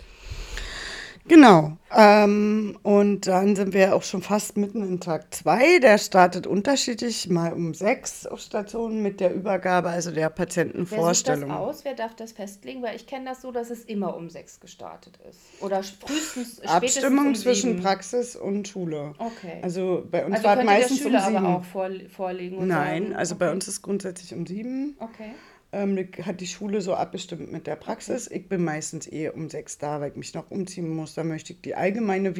Genau. 1.27 1.79
Ähm, 1.97 2.79
und 2.83 3.27
dann 3.27 3.57
sind 3.57 3.73
wir 3.73 3.95
auch 3.95 4.03
schon 4.03 4.21
fast 4.21 4.57
mitten 4.57 4.83
in 4.83 5.01
Tag 5.01 5.33
2. 5.33 5.79
Der 5.79 5.97
startet 5.99 6.47
unterschiedlich, 6.47 7.29
mal 7.31 7.53
um 7.53 7.73
sechs 7.73 8.27
auf 8.27 8.41
Stationen 8.41 9.03
mit 9.03 9.21
der 9.21 9.33
Übergabe, 9.33 9.89
also 9.89 10.11
der 10.11 10.29
Patientenvorstellung. 10.29 11.49
Wer 11.49 11.57
das 11.57 11.67
aus? 11.77 11.85
Wer 11.85 11.95
darf 11.95 12.15
das 12.15 12.33
festlegen? 12.33 12.83
Weil 12.83 12.97
ich 12.97 13.07
kenne 13.07 13.27
das 13.27 13.43
so, 13.43 13.53
dass 13.53 13.71
es 13.71 13.85
immer 13.85 14.17
um 14.17 14.29
sechs 14.29 14.61
gestartet 14.61 15.19
ist. 15.29 15.39
Oder 15.63 15.83
frühestens 15.83 16.61
Abstimmung 16.63 17.29
um 17.29 17.35
zwischen 17.35 17.71
sieben. 17.71 17.83
Praxis 17.83 18.37
und 18.37 18.69
Schule. 18.69 19.15
Okay. 19.19 19.61
Also 19.63 20.07
bei 20.11 20.27
uns 20.27 20.37
Also 20.37 20.49
war 20.49 20.63
meistens 20.65 20.99
der 20.99 21.05
Schüler 21.05 21.21
um 21.21 21.25
sieben. 21.33 21.47
aber 21.47 21.57
auch 21.57 21.65
vor, 21.65 21.89
vorlegen 22.15 22.67
Nein, 22.67 23.03
sagen, 23.05 23.17
also 23.17 23.35
okay. 23.37 23.45
bei 23.45 23.53
uns 23.53 23.69
ist 23.69 23.83
grundsätzlich 23.83 24.35
um 24.35 24.47
sieben. 24.47 24.97
Okay. 24.99 25.31
Ähm, 25.75 25.99
hat 26.25 26.41
die 26.41 26.47
Schule 26.47 26.81
so 26.81 26.95
abgestimmt 26.95 27.51
mit 27.51 27.67
der 27.67 27.75
Praxis. 27.75 28.31
Ich 28.31 28.49
bin 28.49 28.63
meistens 28.63 29.11
eh 29.11 29.29
um 29.31 29.51
sechs 29.51 29.77
da, 29.77 30.01
weil 30.01 30.13
ich 30.13 30.17
mich 30.17 30.33
noch 30.33 30.53
umziehen 30.53 30.89
muss. 30.89 31.15
Da 31.15 31.25
möchte 31.25 31.53
ich 31.53 31.63
die 31.63 31.75
allgemeine 31.75 32.33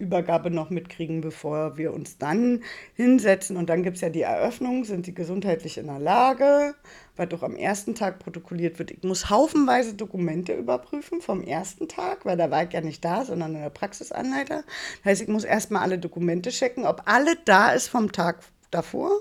Übergabe 0.00 0.50
noch 0.50 0.68
mitkriegen, 0.68 1.20
bevor 1.20 1.76
wir 1.76 1.94
uns 1.94 2.18
dann 2.18 2.64
hinsetzen. 2.94 3.56
Und 3.56 3.70
dann 3.70 3.84
gibt 3.84 3.96
es 3.96 4.00
ja 4.00 4.08
die 4.08 4.22
Eröffnung, 4.22 4.84
sind 4.84 5.06
sie 5.06 5.14
gesundheitlich 5.14 5.78
in 5.78 5.86
der 5.86 6.00
Lage, 6.00 6.74
weil 7.14 7.28
doch 7.28 7.44
am 7.44 7.54
ersten 7.54 7.94
Tag 7.94 8.18
protokolliert 8.18 8.80
wird. 8.80 8.90
Ich 8.90 9.04
muss 9.04 9.30
haufenweise 9.30 9.94
Dokumente 9.94 10.52
überprüfen 10.52 11.20
vom 11.20 11.44
ersten 11.44 11.86
Tag, 11.86 12.26
weil 12.26 12.36
da 12.36 12.50
war 12.50 12.64
ich 12.64 12.72
ja 12.72 12.80
nicht 12.80 13.04
da, 13.04 13.24
sondern 13.24 13.54
der 13.54 13.70
Praxisanleiter. 13.70 14.64
Das 14.96 15.04
heißt, 15.04 15.22
ich 15.22 15.28
muss 15.28 15.44
erstmal 15.44 15.82
alle 15.82 16.00
Dokumente 16.00 16.50
checken, 16.50 16.84
ob 16.84 17.02
alle 17.04 17.36
da 17.44 17.70
ist 17.70 17.86
vom 17.86 18.10
Tag 18.10 18.40
davor 18.72 19.12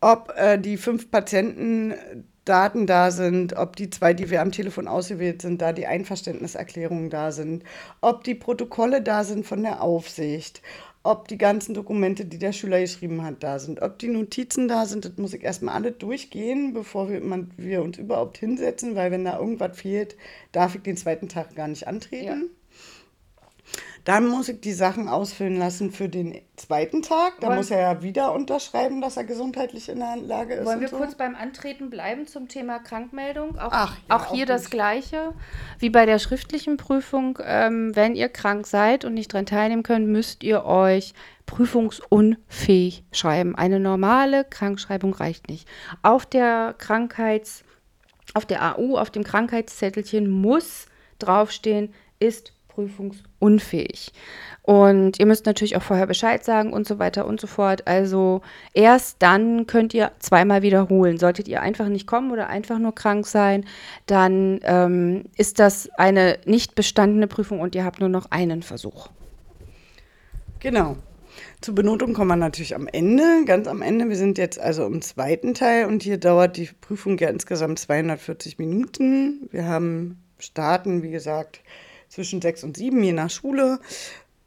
ob 0.00 0.32
äh, 0.36 0.58
die 0.58 0.76
fünf 0.76 1.10
Patientendaten 2.48 2.86
da 2.86 3.10
sind, 3.10 3.56
ob 3.56 3.76
die 3.76 3.90
zwei, 3.90 4.14
die 4.14 4.30
wir 4.30 4.40
am 4.40 4.52
Telefon 4.52 4.88
ausgewählt 4.88 5.42
sind, 5.42 5.60
da 5.60 5.74
die 5.74 5.86
Einverständniserklärungen 5.86 7.10
da 7.10 7.30
sind, 7.30 7.62
ob 8.00 8.24
die 8.24 8.34
Protokolle 8.34 9.02
da 9.02 9.22
sind 9.22 9.44
von 9.44 9.62
der 9.62 9.82
Aufsicht, 9.82 10.62
ob 11.02 11.28
die 11.28 11.36
ganzen 11.36 11.74
Dokumente, 11.74 12.24
die 12.24 12.38
der 12.38 12.52
Schüler 12.52 12.80
geschrieben 12.80 13.22
hat, 13.22 13.42
da 13.42 13.58
sind, 13.58 13.82
ob 13.82 13.98
die 13.98 14.08
Notizen 14.08 14.66
da 14.66 14.86
sind. 14.86 15.04
Das 15.04 15.18
muss 15.18 15.34
ich 15.34 15.42
erstmal 15.42 15.74
alle 15.74 15.92
durchgehen, 15.92 16.72
bevor 16.72 17.10
wir, 17.10 17.20
man, 17.20 17.50
wir 17.58 17.82
uns 17.82 17.98
überhaupt 17.98 18.38
hinsetzen, 18.38 18.94
weil 18.94 19.10
wenn 19.10 19.26
da 19.26 19.38
irgendwas 19.38 19.78
fehlt, 19.78 20.16
darf 20.52 20.74
ich 20.74 20.80
den 20.80 20.96
zweiten 20.96 21.28
Tag 21.28 21.54
gar 21.54 21.68
nicht 21.68 21.86
antreten. 21.86 22.48
Dann 24.08 24.26
muss 24.26 24.48
ich 24.48 24.62
die 24.62 24.72
Sachen 24.72 25.06
ausfüllen 25.06 25.58
lassen 25.58 25.90
für 25.92 26.08
den 26.08 26.40
zweiten 26.56 27.02
Tag. 27.02 27.34
Da 27.40 27.48
Wollen- 27.48 27.58
muss 27.58 27.70
er 27.70 27.80
ja 27.80 28.02
wieder 28.02 28.32
unterschreiben, 28.32 29.02
dass 29.02 29.18
er 29.18 29.24
gesundheitlich 29.24 29.90
in 29.90 29.98
der 29.98 30.16
Lage 30.16 30.54
ist. 30.54 30.64
Wollen 30.64 30.80
wir 30.80 30.88
so. 30.88 30.96
kurz 30.96 31.14
beim 31.14 31.34
Antreten 31.34 31.90
bleiben 31.90 32.26
zum 32.26 32.48
Thema 32.48 32.78
Krankmeldung? 32.78 33.58
Auch, 33.58 33.68
Ach, 33.70 33.96
ja, 34.08 34.16
auch 34.16 34.32
hier 34.32 34.44
auch 34.44 34.48
das. 34.48 34.70
Gleiche 34.70 35.34
wie 35.78 35.90
bei 35.90 36.06
der 36.06 36.18
schriftlichen 36.18 36.78
Prüfung. 36.78 37.38
Ähm, 37.44 37.94
wenn 37.94 38.14
ihr 38.14 38.30
krank 38.30 38.66
seid 38.66 39.04
und 39.04 39.12
nicht 39.12 39.34
daran 39.34 39.44
teilnehmen 39.44 39.82
könnt, 39.82 40.08
müsst 40.08 40.42
ihr 40.42 40.64
euch 40.64 41.12
prüfungsunfähig 41.44 43.04
schreiben. 43.12 43.56
Eine 43.56 43.78
normale 43.78 44.44
Krankschreibung 44.44 45.12
reicht 45.12 45.50
nicht. 45.50 45.68
Auf 46.02 46.24
der 46.24 46.74
Krankheits, 46.78 47.62
auf 48.32 48.46
der 48.46 48.62
AU, 48.78 48.96
auf 48.96 49.10
dem 49.10 49.22
Krankheitszettelchen 49.22 50.30
muss 50.30 50.86
draufstehen, 51.18 51.92
ist 52.20 52.54
prüfungsunfähig. 52.78 54.12
Und 54.62 55.18
ihr 55.18 55.26
müsst 55.26 55.46
natürlich 55.46 55.76
auch 55.76 55.82
vorher 55.82 56.06
Bescheid 56.06 56.44
sagen 56.44 56.72
und 56.72 56.86
so 56.86 57.00
weiter 57.00 57.26
und 57.26 57.40
so 57.40 57.48
fort. 57.48 57.88
Also 57.88 58.42
erst 58.72 59.16
dann 59.20 59.66
könnt 59.66 59.94
ihr 59.94 60.12
zweimal 60.20 60.62
wiederholen. 60.62 61.18
Solltet 61.18 61.48
ihr 61.48 61.60
einfach 61.60 61.88
nicht 61.88 62.06
kommen 62.06 62.30
oder 62.30 62.48
einfach 62.48 62.78
nur 62.78 62.94
krank 62.94 63.26
sein, 63.26 63.64
dann 64.06 64.60
ähm, 64.62 65.24
ist 65.36 65.58
das 65.58 65.90
eine 65.96 66.38
nicht 66.44 66.76
bestandene 66.76 67.26
Prüfung 67.26 67.60
und 67.60 67.74
ihr 67.74 67.84
habt 67.84 67.98
nur 67.98 68.08
noch 68.08 68.30
einen 68.30 68.62
Versuch. 68.62 69.08
Genau. 70.60 70.96
Zur 71.60 71.74
Benotung 71.74 72.14
kommen 72.14 72.28
wir 72.28 72.36
natürlich 72.36 72.76
am 72.76 72.86
Ende, 72.86 73.44
ganz 73.44 73.66
am 73.66 73.82
Ende. 73.82 74.08
Wir 74.08 74.16
sind 74.16 74.38
jetzt 74.38 74.60
also 74.60 74.86
im 74.86 75.02
zweiten 75.02 75.54
Teil 75.54 75.86
und 75.86 76.04
hier 76.04 76.18
dauert 76.18 76.56
die 76.56 76.68
Prüfung 76.80 77.18
ja 77.18 77.28
insgesamt 77.28 77.80
240 77.80 78.58
Minuten. 78.58 79.48
Wir 79.50 79.66
haben 79.66 80.22
starten, 80.38 81.02
wie 81.02 81.10
gesagt, 81.10 81.60
zwischen 82.08 82.40
sechs 82.40 82.64
und 82.64 82.76
sieben, 82.76 83.02
je 83.02 83.12
nach 83.12 83.30
Schule. 83.30 83.80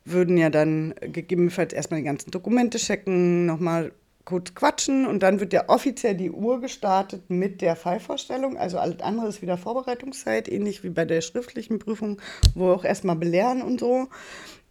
Würden 0.03 0.37
ja 0.37 0.49
dann 0.49 0.95
gegebenenfalls 1.01 1.73
erstmal 1.73 1.99
die 1.99 2.05
ganzen 2.05 2.31
Dokumente 2.31 2.79
checken, 2.79 3.45
nochmal 3.45 3.91
kurz 4.25 4.53
quatschen 4.55 5.05
und 5.05 5.23
dann 5.23 5.39
wird 5.39 5.53
ja 5.53 5.67
offiziell 5.67 6.15
die 6.15 6.31
Uhr 6.31 6.61
gestartet 6.61 7.29
mit 7.29 7.61
der 7.61 7.75
Fallvorstellung. 7.75 8.57
Also 8.57 8.77
alles 8.77 9.01
andere 9.01 9.27
ist 9.27 9.41
wieder 9.41 9.57
Vorbereitungszeit, 9.57 10.47
ähnlich 10.47 10.83
wie 10.83 10.89
bei 10.89 11.05
der 11.05 11.21
schriftlichen 11.21 11.79
Prüfung, 11.79 12.21
wo 12.55 12.71
auch 12.71 12.83
erstmal 12.83 13.15
belehren 13.15 13.61
und 13.61 13.79
so. 13.79 14.07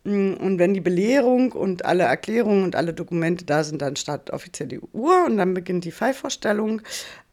Und 0.03 0.59
wenn 0.59 0.73
die 0.73 0.81
Belehrung 0.81 1.53
und 1.53 1.85
alle 1.85 2.05
Erklärungen 2.05 2.65
und 2.65 2.75
alle 2.75 2.95
Dokumente 2.95 3.45
da 3.45 3.65
sind, 3.65 3.83
dann 3.83 3.97
startet 3.97 4.31
offiziell 4.31 4.69
die 4.69 4.81
Uhr 4.81 5.27
und 5.27 5.37
dann 5.37 5.53
beginnt 5.53 5.85
die 5.85 5.91
Fallvorstellung. 5.91 6.81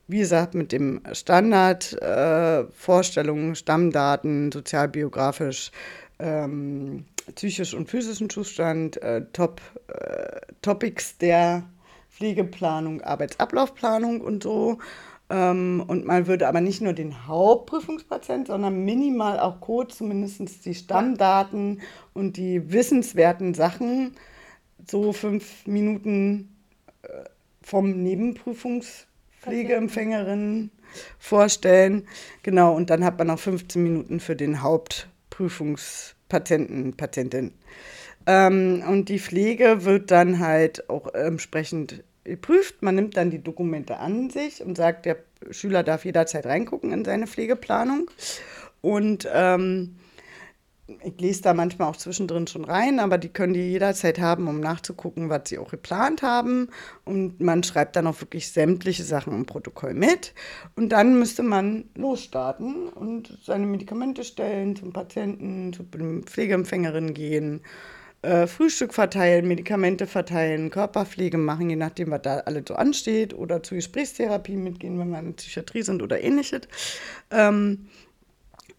Wie 0.07 0.19
gesagt, 0.19 0.55
mit 0.55 0.71
dem 0.71 1.01
Standard, 1.11 1.93
äh, 2.01 2.63
Stammdaten, 3.55 4.51
sozialbiografisch, 4.53 5.71
ähm, 6.19 7.05
psychisch 7.35 7.73
und 7.73 7.89
physischen 7.89 8.29
Zustand, 8.29 9.01
äh, 9.01 9.25
Top, 9.33 9.61
äh, 9.87 10.39
Topics 10.61 11.17
der 11.17 11.63
Pflegeplanung, 12.09 13.01
Arbeitsablaufplanung 13.01 14.21
und 14.21 14.43
so. 14.43 14.77
Ähm, 15.29 15.83
und 15.85 16.05
man 16.05 16.27
würde 16.27 16.47
aber 16.47 16.61
nicht 16.61 16.81
nur 16.81 16.93
den 16.93 17.27
Hauptprüfungspatient, 17.27 18.47
sondern 18.47 18.85
minimal 18.85 19.39
auch 19.39 19.59
kurz 19.59 19.97
zumindest 19.97 20.65
die 20.65 20.73
Stammdaten 20.73 21.81
und 22.13 22.37
die 22.37 22.71
wissenswerten 22.71 23.53
Sachen 23.53 24.15
so 24.89 25.11
fünf 25.11 25.67
Minuten 25.67 26.55
äh, 27.01 27.07
vom 27.61 28.03
Nebenprüfungspflegeempfängerin 29.47 30.71
vorstellen. 31.19 32.07
Genau, 32.43 32.75
und 32.75 32.89
dann 32.89 33.03
hat 33.03 33.17
man 33.17 33.27
noch 33.27 33.39
15 33.39 33.81
Minuten 33.81 34.19
für 34.19 34.35
den 34.35 34.61
Hauptprüfungspatienten, 34.61 36.95
Patientin. 36.95 37.53
Ähm, 38.25 38.83
und 38.87 39.09
die 39.09 39.19
Pflege 39.19 39.85
wird 39.85 40.11
dann 40.11 40.39
halt 40.39 40.89
auch 40.89 41.13
entsprechend 41.13 42.03
geprüft. 42.23 42.81
Man 42.81 42.95
nimmt 42.95 43.17
dann 43.17 43.31
die 43.31 43.43
Dokumente 43.43 43.97
an 43.97 44.29
sich 44.29 44.63
und 44.63 44.75
sagt, 44.75 45.05
der 45.05 45.17
Schüler 45.51 45.83
darf 45.83 46.05
jederzeit 46.05 46.45
reingucken 46.45 46.91
in 46.91 47.05
seine 47.05 47.27
Pflegeplanung. 47.27 48.09
Und 48.81 49.27
ähm, 49.33 49.95
ich 51.03 51.19
lese 51.19 51.41
da 51.41 51.53
manchmal 51.53 51.89
auch 51.89 51.97
zwischendrin 51.97 52.47
schon 52.47 52.63
rein, 52.63 52.99
aber 52.99 53.17
die 53.17 53.27
können 53.27 53.53
die 53.53 53.71
jederzeit 53.71 54.19
haben, 54.19 54.47
um 54.47 54.61
nachzugucken, 54.61 55.29
was 55.29 55.49
sie 55.49 55.57
auch 55.57 55.71
geplant 55.71 56.21
haben. 56.21 56.69
Und 57.03 57.41
man 57.41 57.63
schreibt 57.63 57.95
dann 57.95 58.07
auch 58.07 58.21
wirklich 58.21 58.51
sämtliche 58.51 59.03
Sachen 59.03 59.33
im 59.33 59.45
Protokoll 59.45 59.93
mit. 59.93 60.33
Und 60.75 60.89
dann 60.89 61.19
müsste 61.19 61.43
man 61.43 61.85
losstarten 61.95 62.87
und 62.87 63.37
seine 63.43 63.65
Medikamente 63.65 64.23
stellen, 64.23 64.75
zum 64.75 64.93
Patienten, 64.93 65.73
zu 65.73 65.83
Pflegeempfängerin 65.83 67.13
gehen, 67.13 67.61
äh, 68.21 68.47
Frühstück 68.47 68.93
verteilen, 68.93 69.47
Medikamente 69.47 70.07
verteilen, 70.07 70.69
Körperpflege 70.69 71.37
machen, 71.37 71.69
je 71.69 71.75
nachdem, 71.75 72.11
was 72.11 72.21
da 72.23 72.37
alles 72.39 72.63
so 72.67 72.75
ansteht, 72.75 73.33
oder 73.33 73.61
zur 73.61 73.75
Gesprächstherapie 73.75 74.55
mitgehen, 74.55 74.97
wenn 74.99 75.09
wir 75.09 75.19
in 75.19 75.25
der 75.25 75.33
Psychiatrie 75.33 75.81
sind 75.83 76.01
oder 76.01 76.21
ähnliches. 76.21 76.61
Ähm, 77.29 77.87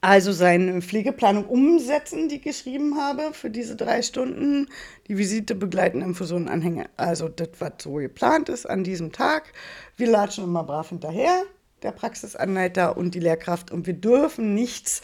also 0.01 0.31
seine 0.31 0.81
Pflegeplanung 0.81 1.47
umsetzen, 1.47 2.29
die 2.29 2.37
ich 2.37 2.43
geschrieben 2.43 2.97
habe 2.99 3.31
für 3.33 3.51
diese 3.51 3.75
drei 3.75 4.03
Stunden. 4.03 4.69
Die 5.09 5.19
Visite 5.19 5.57
begleiten, 5.57 6.03
Infusionen, 6.03 6.49
Anhänge. 6.49 6.89
Also 6.97 7.29
das, 7.29 7.49
was 7.59 7.73
so 7.81 7.95
geplant 7.95 8.49
ist 8.49 8.67
an 8.67 8.85
diesem 8.85 9.11
Tag. 9.11 9.53
Wir 9.97 10.09
latschen 10.09 10.45
immer 10.45 10.63
brav 10.63 10.91
hinterher, 10.91 11.43
der 11.83 11.91
Praxisanleiter 11.91 12.97
und 12.97 13.15
die 13.15 13.21
Lehrkraft. 13.21 13.73
Und 13.73 13.89
wir 13.89 13.95
dürfen 13.95 14.55
nichts 14.55 15.03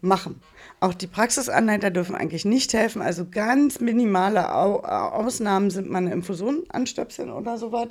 machen. 0.00 0.40
Auch 0.80 0.94
die 0.94 1.06
Praxisanleiter 1.06 1.90
dürfen 1.90 2.16
eigentlich 2.16 2.44
nicht 2.44 2.72
helfen. 2.72 3.02
Also 3.02 3.26
ganz 3.30 3.80
minimale 3.80 4.52
Au 4.52 4.80
Ausnahmen 4.80 5.70
sind 5.70 5.90
mal 5.90 5.98
eine 5.98 6.12
Infusion 6.12 6.64
anstöpseln 6.70 7.30
oder 7.30 7.58
sowas. 7.58 7.88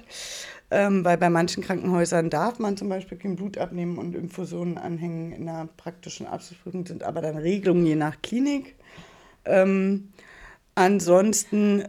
Ähm, 0.73 1.03
weil 1.03 1.17
bei 1.17 1.29
manchen 1.29 1.61
Krankenhäusern 1.61 2.29
darf 2.29 2.57
man 2.57 2.77
zum 2.77 2.87
Beispiel 2.87 3.17
kein 3.17 3.35
Blut 3.35 3.57
abnehmen 3.57 3.97
und 3.97 4.15
Infusionen 4.15 4.77
anhängen 4.77 5.33
in 5.33 5.49
einer 5.49 5.67
praktischen 5.75 6.25
Abschlussprüfung, 6.25 6.85
sind 6.85 7.03
aber 7.03 7.21
dann 7.21 7.35
Regelungen 7.35 7.85
je 7.85 7.95
nach 7.95 8.21
Klinik. 8.21 8.75
Ähm, 9.43 10.13
ansonsten 10.75 11.83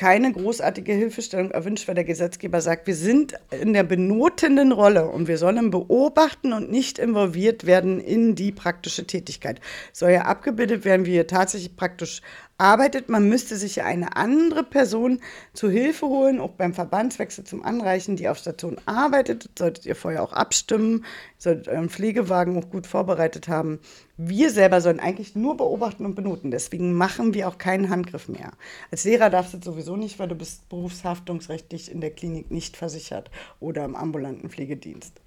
keine 0.00 0.32
großartige 0.32 0.94
Hilfestellung 0.94 1.50
erwünscht, 1.50 1.86
weil 1.86 1.94
der 1.94 2.04
Gesetzgeber 2.04 2.62
sagt, 2.62 2.86
wir 2.86 2.94
sind 2.94 3.34
in 3.50 3.74
der 3.74 3.82
benotenden 3.82 4.72
Rolle 4.72 5.06
und 5.06 5.28
wir 5.28 5.36
sollen 5.36 5.70
beobachten 5.70 6.54
und 6.54 6.70
nicht 6.70 6.98
involviert 6.98 7.66
werden 7.66 8.00
in 8.00 8.34
die 8.34 8.50
praktische 8.50 9.06
Tätigkeit. 9.06 9.60
Soll 9.92 10.12
ja 10.12 10.22
abgebildet 10.22 10.86
werden, 10.86 11.04
wie 11.04 11.12
wir 11.12 11.26
tatsächlich 11.26 11.76
praktisch 11.76 12.22
arbeitet. 12.60 13.08
Man 13.08 13.28
müsste 13.28 13.56
sich 13.56 13.82
eine 13.82 14.16
andere 14.16 14.62
Person 14.62 15.20
zu 15.52 15.70
Hilfe 15.70 16.06
holen, 16.06 16.40
auch 16.40 16.50
beim 16.50 16.74
Verbandswechsel 16.74 17.44
zum 17.44 17.64
Anreichen, 17.64 18.16
die 18.16 18.28
auf 18.28 18.38
Station 18.38 18.76
arbeitet. 18.86 19.50
Solltet 19.58 19.86
ihr 19.86 19.96
vorher 19.96 20.22
auch 20.22 20.32
abstimmen. 20.32 21.04
Solltet 21.38 21.68
euren 21.68 21.88
Pflegewagen 21.88 22.56
auch 22.56 22.70
gut 22.70 22.86
vorbereitet 22.86 23.48
haben. 23.48 23.80
Wir 24.16 24.50
selber 24.50 24.80
sollen 24.80 25.00
eigentlich 25.00 25.34
nur 25.34 25.56
beobachten 25.56 26.04
und 26.04 26.14
benoten. 26.14 26.50
Deswegen 26.50 26.92
machen 26.92 27.34
wir 27.34 27.48
auch 27.48 27.58
keinen 27.58 27.88
Handgriff 27.88 28.28
mehr. 28.28 28.52
Als 28.90 29.04
Lehrer 29.04 29.30
darfst 29.30 29.54
du 29.54 29.56
das 29.56 29.64
sowieso 29.64 29.96
nicht, 29.96 30.18
weil 30.18 30.28
du 30.28 30.34
bist 30.34 30.68
berufshaftungsrechtlich 30.68 31.90
in 31.90 32.00
der 32.00 32.10
Klinik 32.10 32.50
nicht 32.50 32.76
versichert 32.76 33.30
oder 33.58 33.84
im 33.84 33.96
ambulanten 33.96 34.50
Pflegedienst. 34.50 35.20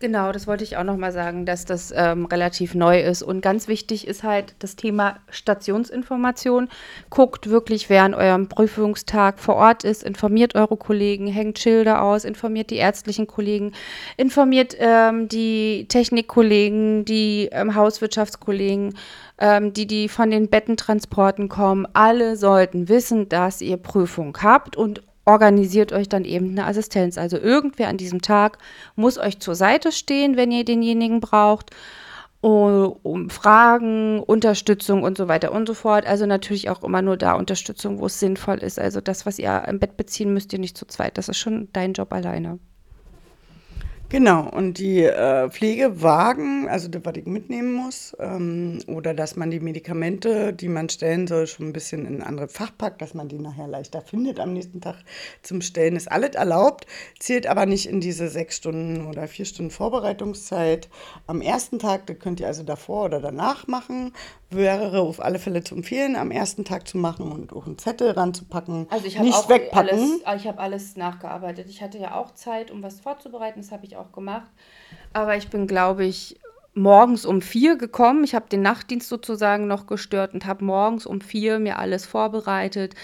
Genau, 0.00 0.30
das 0.30 0.46
wollte 0.46 0.62
ich 0.62 0.76
auch 0.76 0.84
noch 0.84 0.96
mal 0.96 1.10
sagen, 1.10 1.44
dass 1.44 1.64
das 1.64 1.92
ähm, 1.94 2.26
relativ 2.26 2.76
neu 2.76 3.00
ist. 3.00 3.20
Und 3.20 3.40
ganz 3.40 3.66
wichtig 3.66 4.06
ist 4.06 4.22
halt 4.22 4.54
das 4.60 4.76
Thema 4.76 5.16
Stationsinformation. 5.28 6.68
Guckt 7.10 7.50
wirklich, 7.50 7.90
wer 7.90 8.04
an 8.04 8.14
eurem 8.14 8.48
Prüfungstag 8.48 9.40
vor 9.40 9.56
Ort 9.56 9.82
ist, 9.82 10.04
informiert 10.04 10.54
eure 10.54 10.76
Kollegen, 10.76 11.26
hängt 11.26 11.58
Schilder 11.58 12.00
aus, 12.02 12.24
informiert 12.24 12.70
die 12.70 12.76
ärztlichen 12.76 13.26
Kollegen, 13.26 13.72
informiert 14.16 14.76
ähm, 14.78 15.26
die 15.28 15.86
Technikkollegen, 15.88 17.04
die 17.04 17.48
ähm, 17.50 17.74
Hauswirtschaftskollegen, 17.74 18.94
ähm, 19.38 19.72
die, 19.72 19.88
die 19.88 20.08
von 20.08 20.30
den 20.30 20.48
Bettentransporten 20.48 21.48
kommen. 21.48 21.88
Alle 21.92 22.36
sollten 22.36 22.88
wissen, 22.88 23.28
dass 23.28 23.60
ihr 23.60 23.78
Prüfung 23.78 24.38
habt 24.40 24.76
und 24.76 25.02
organisiert 25.28 25.92
euch 25.92 26.08
dann 26.08 26.24
eben 26.24 26.52
eine 26.52 26.64
Assistenz. 26.64 27.18
Also 27.18 27.36
irgendwer 27.36 27.88
an 27.88 27.98
diesem 27.98 28.22
Tag 28.22 28.56
muss 28.96 29.18
euch 29.18 29.38
zur 29.40 29.54
Seite 29.54 29.92
stehen, 29.92 30.36
wenn 30.38 30.50
ihr 30.50 30.64
denjenigen 30.64 31.20
braucht, 31.20 31.70
um 32.40 33.28
Fragen, 33.28 34.20
Unterstützung 34.20 35.02
und 35.02 35.18
so 35.18 35.28
weiter 35.28 35.52
und 35.52 35.66
so 35.68 35.74
fort. 35.74 36.06
Also 36.06 36.24
natürlich 36.24 36.70
auch 36.70 36.82
immer 36.82 37.02
nur 37.02 37.18
da 37.18 37.34
Unterstützung, 37.34 38.00
wo 38.00 38.06
es 38.06 38.18
sinnvoll 38.18 38.56
ist. 38.58 38.78
Also 38.78 39.02
das, 39.02 39.26
was 39.26 39.38
ihr 39.38 39.64
im 39.68 39.78
Bett 39.78 39.98
beziehen 39.98 40.32
müsst 40.32 40.54
ihr 40.54 40.60
nicht 40.60 40.78
zu 40.78 40.86
zweit. 40.86 41.18
Das 41.18 41.28
ist 41.28 41.36
schon 41.36 41.68
dein 41.74 41.92
Job 41.92 42.10
alleine. 42.10 42.58
Genau, 44.10 44.48
und 44.48 44.78
die 44.78 45.02
äh, 45.02 45.50
Pflegewagen, 45.50 46.66
also 46.66 46.88
das, 46.88 47.02
was 47.04 47.14
ich 47.16 47.26
mitnehmen 47.26 47.74
muss, 47.74 48.16
ähm, 48.18 48.78
oder 48.86 49.12
dass 49.12 49.36
man 49.36 49.50
die 49.50 49.60
Medikamente, 49.60 50.54
die 50.54 50.68
man 50.68 50.88
stellen 50.88 51.26
soll, 51.26 51.46
schon 51.46 51.66
ein 51.66 51.72
bisschen 51.74 52.06
in 52.06 52.16
ein 52.16 52.22
anderes 52.22 52.54
Fach 52.54 52.70
packt, 52.78 53.02
dass 53.02 53.12
man 53.12 53.28
die 53.28 53.38
nachher 53.38 53.68
leichter 53.68 54.00
findet 54.00 54.40
am 54.40 54.54
nächsten 54.54 54.80
Tag 54.80 54.96
zum 55.42 55.60
Stellen, 55.60 55.94
ist 55.94 56.10
alles 56.10 56.36
erlaubt, 56.36 56.86
zählt 57.18 57.46
aber 57.46 57.66
nicht 57.66 57.84
in 57.84 58.00
diese 58.00 58.28
sechs 58.28 58.56
Stunden 58.56 59.06
oder 59.06 59.28
vier 59.28 59.44
Stunden 59.44 59.70
Vorbereitungszeit. 59.70 60.88
Am 61.26 61.42
ersten 61.42 61.78
Tag, 61.78 62.06
das 62.06 62.18
könnt 62.18 62.40
ihr 62.40 62.46
also 62.46 62.62
davor 62.62 63.04
oder 63.04 63.20
danach 63.20 63.66
machen, 63.66 64.14
wäre 64.50 65.00
auf 65.00 65.22
alle 65.22 65.38
Fälle 65.38 65.62
zu 65.62 65.74
empfehlen, 65.74 66.16
am 66.16 66.30
ersten 66.30 66.64
Tag 66.64 66.88
zu 66.88 66.96
machen 66.96 67.30
und 67.30 67.52
auch 67.52 67.66
einen 67.66 67.78
Zettel 67.78 68.10
ranzupacken. 68.12 68.86
Also 68.90 69.06
ich 69.06 69.18
habe 69.18 69.28
auch 69.30 69.48
wegpacken. 69.48 70.22
alles, 70.24 70.40
ich 70.40 70.46
habe 70.48 70.58
alles 70.58 70.96
nachgearbeitet. 70.96 71.66
Ich 71.68 71.82
hatte 71.82 71.98
ja 71.98 72.14
auch 72.14 72.32
Zeit, 72.32 72.70
um 72.70 72.82
was 72.82 73.00
vorzubereiten, 73.00 73.60
das 73.60 73.72
habe 73.72 73.84
ich 73.84 73.96
auch 73.96 74.12
gemacht. 74.12 74.50
Aber 75.12 75.36
ich 75.36 75.48
bin, 75.48 75.66
glaube 75.66 76.04
ich, 76.04 76.38
morgens 76.78 77.26
um 77.26 77.42
vier 77.42 77.76
gekommen. 77.76 78.24
Ich 78.24 78.34
habe 78.34 78.48
den 78.48 78.62
Nachtdienst 78.62 79.08
sozusagen 79.08 79.66
noch 79.66 79.86
gestört 79.86 80.32
und 80.32 80.46
habe 80.46 80.64
morgens 80.64 81.06
um 81.06 81.20
vier 81.20 81.58
mir 81.58 81.78
alles 81.78 82.06
vorbereitet, 82.06 82.94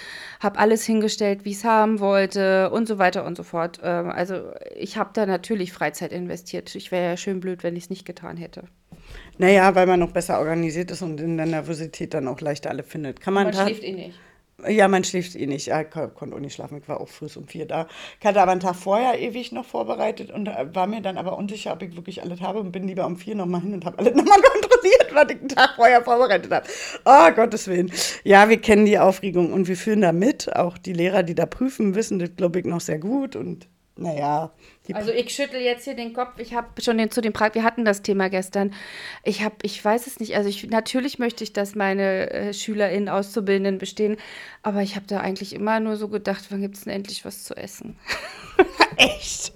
habe 0.41 0.59
alles 0.59 0.85
hingestellt, 0.85 1.45
wie 1.45 1.51
ich 1.51 1.57
es 1.57 1.65
haben 1.65 2.01
wollte 2.01 2.71
und 2.71 2.89
so 2.89 2.99
weiter 2.99 3.25
und 3.25 3.37
so 3.37 3.43
fort. 3.43 3.81
Ähm, 3.83 4.11
also 4.11 4.43
ich 4.77 4.97
habe 4.97 5.11
da 5.13 5.27
natürlich 5.27 5.73
Freizeit 5.73 6.13
investiert. 6.13 6.75
Ich 6.75 6.91
wäre 6.91 7.11
ja 7.11 7.17
schön 7.17 7.41
blöd, 7.41 7.63
wenn 7.63 7.77
ich 7.77 7.85
es 7.85 7.91
nicht 7.91 8.07
getan 8.07 8.37
hätte. 8.37 8.65
Naja, 9.39 9.75
weil 9.75 9.87
man 9.87 10.01
noch 10.01 10.13
besser 10.13 10.39
organisiert 10.39 10.91
ist 10.91 11.03
und 11.03 11.21
in 11.21 11.37
der 11.37 11.47
Nervosität 11.47 12.15
dann 12.15 12.29
auch 12.29 12.41
leichter 12.41 12.71
alle 12.71 12.83
findet. 12.83 13.21
Kann 13.21 13.35
man, 13.35 13.45
man 13.45 13.55
schläft 13.55 13.83
eh 13.83 13.93
nicht. 13.93 14.19
Ja, 14.69 14.87
man 14.87 15.03
schläft 15.03 15.35
eh 15.35 15.47
nicht. 15.47 15.67
Ja, 15.67 15.83
ich 15.83 15.91
konnte 15.91 16.35
auch 16.35 16.41
nicht 16.41 16.55
schlafen. 16.55 16.79
Ich 16.79 16.89
war 16.89 17.01
auch 17.01 17.09
früh 17.09 17.27
um 17.35 17.49
vier 17.49 17.67
da. 17.67 17.89
Ich 18.21 18.27
hatte 18.27 18.41
aber 18.41 18.53
einen 18.53 18.61
Tag 18.61 18.77
vorher 18.77 19.19
ewig 19.19 19.51
noch 19.51 19.65
vorbereitet 19.65 20.31
und 20.31 20.47
war 20.47 20.87
mir 20.87 21.03
dann 21.03 21.19
aber 21.19 21.37
unsicher, 21.37 21.73
ob 21.73 21.83
ich 21.83 21.95
wirklich 21.97 22.23
alles 22.23 22.41
habe 22.41 22.61
und 22.61 22.71
bin 22.71 22.87
lieber 22.87 23.05
um 23.05 23.17
vier 23.17 23.35
nochmal 23.35 23.63
hin 23.63 23.75
und 23.75 23.85
habe 23.85 23.99
alles 23.99 24.15
nochmal 24.15 24.41
kontrolliert, 24.41 25.13
was 25.13 25.25
ich 25.31 25.41
einen 25.41 25.49
Tag 25.49 25.71
vorher 25.75 26.03
vorbereitet 26.03 26.53
habe. 26.53 26.67
Oh, 27.05 27.33
Gottes 27.35 27.67
Willen. 27.67 27.91
Ja, 28.23 28.49
wir 28.49 28.61
kennen 28.61 28.87
die 28.87 28.99
Aufregung 28.99 29.53
und 29.53 29.67
wir 29.67 29.77
führen 29.77 30.03
da 30.03 30.13
mit. 30.13 30.55
Auch 30.55 30.79
die 30.79 30.93
Lehrer, 30.93 31.25
die 31.25 31.35
da 31.35 31.47
prüfen, 31.47 31.97
wissen 31.97 32.21
das, 32.21 32.31
glaube 32.37 32.61
ich, 32.61 32.65
noch 32.65 32.81
sehr 32.81 32.99
gut 32.99 33.35
und 33.35 33.69
naja. 33.97 34.51
Also 34.93 35.13
ich 35.13 35.33
schüttel 35.33 35.61
jetzt 35.61 35.85
hier 35.85 35.95
den 35.95 36.13
Kopf. 36.13 36.39
Ich 36.39 36.53
habe 36.53 36.69
schon 36.83 36.99
den, 36.99 37.11
zu 37.11 37.21
dem 37.21 37.33
Prag, 37.33 37.55
wir 37.55 37.63
hatten 37.63 37.85
das 37.85 38.03
Thema 38.03 38.29
gestern. 38.29 38.75
Ich 39.23 39.43
habe, 39.43 39.55
ich 39.63 39.83
weiß 39.83 40.09
es 40.09 40.19
nicht. 40.19 40.37
Also 40.37 40.49
ich, 40.49 40.69
natürlich 40.69 41.19
möchte 41.21 41.45
ich, 41.45 41.53
dass 41.53 41.77
meine 41.77 42.31
äh, 42.31 42.53
SchülerInnen, 42.53 43.09
Auszubildenden 43.09 43.79
bestehen. 43.79 44.17
Aber 44.63 44.83
ich 44.83 44.97
habe 44.97 45.07
da 45.07 45.21
eigentlich 45.21 45.55
immer 45.55 45.79
nur 45.79 45.97
so 45.97 46.09
gedacht, 46.09 46.47
wann 46.51 46.61
gibt 46.61 46.77
es 46.77 46.85
denn 46.85 46.93
endlich 46.93 47.25
was 47.25 47.45
zu 47.45 47.57
essen? 47.57 47.97
Echt? 48.97 49.53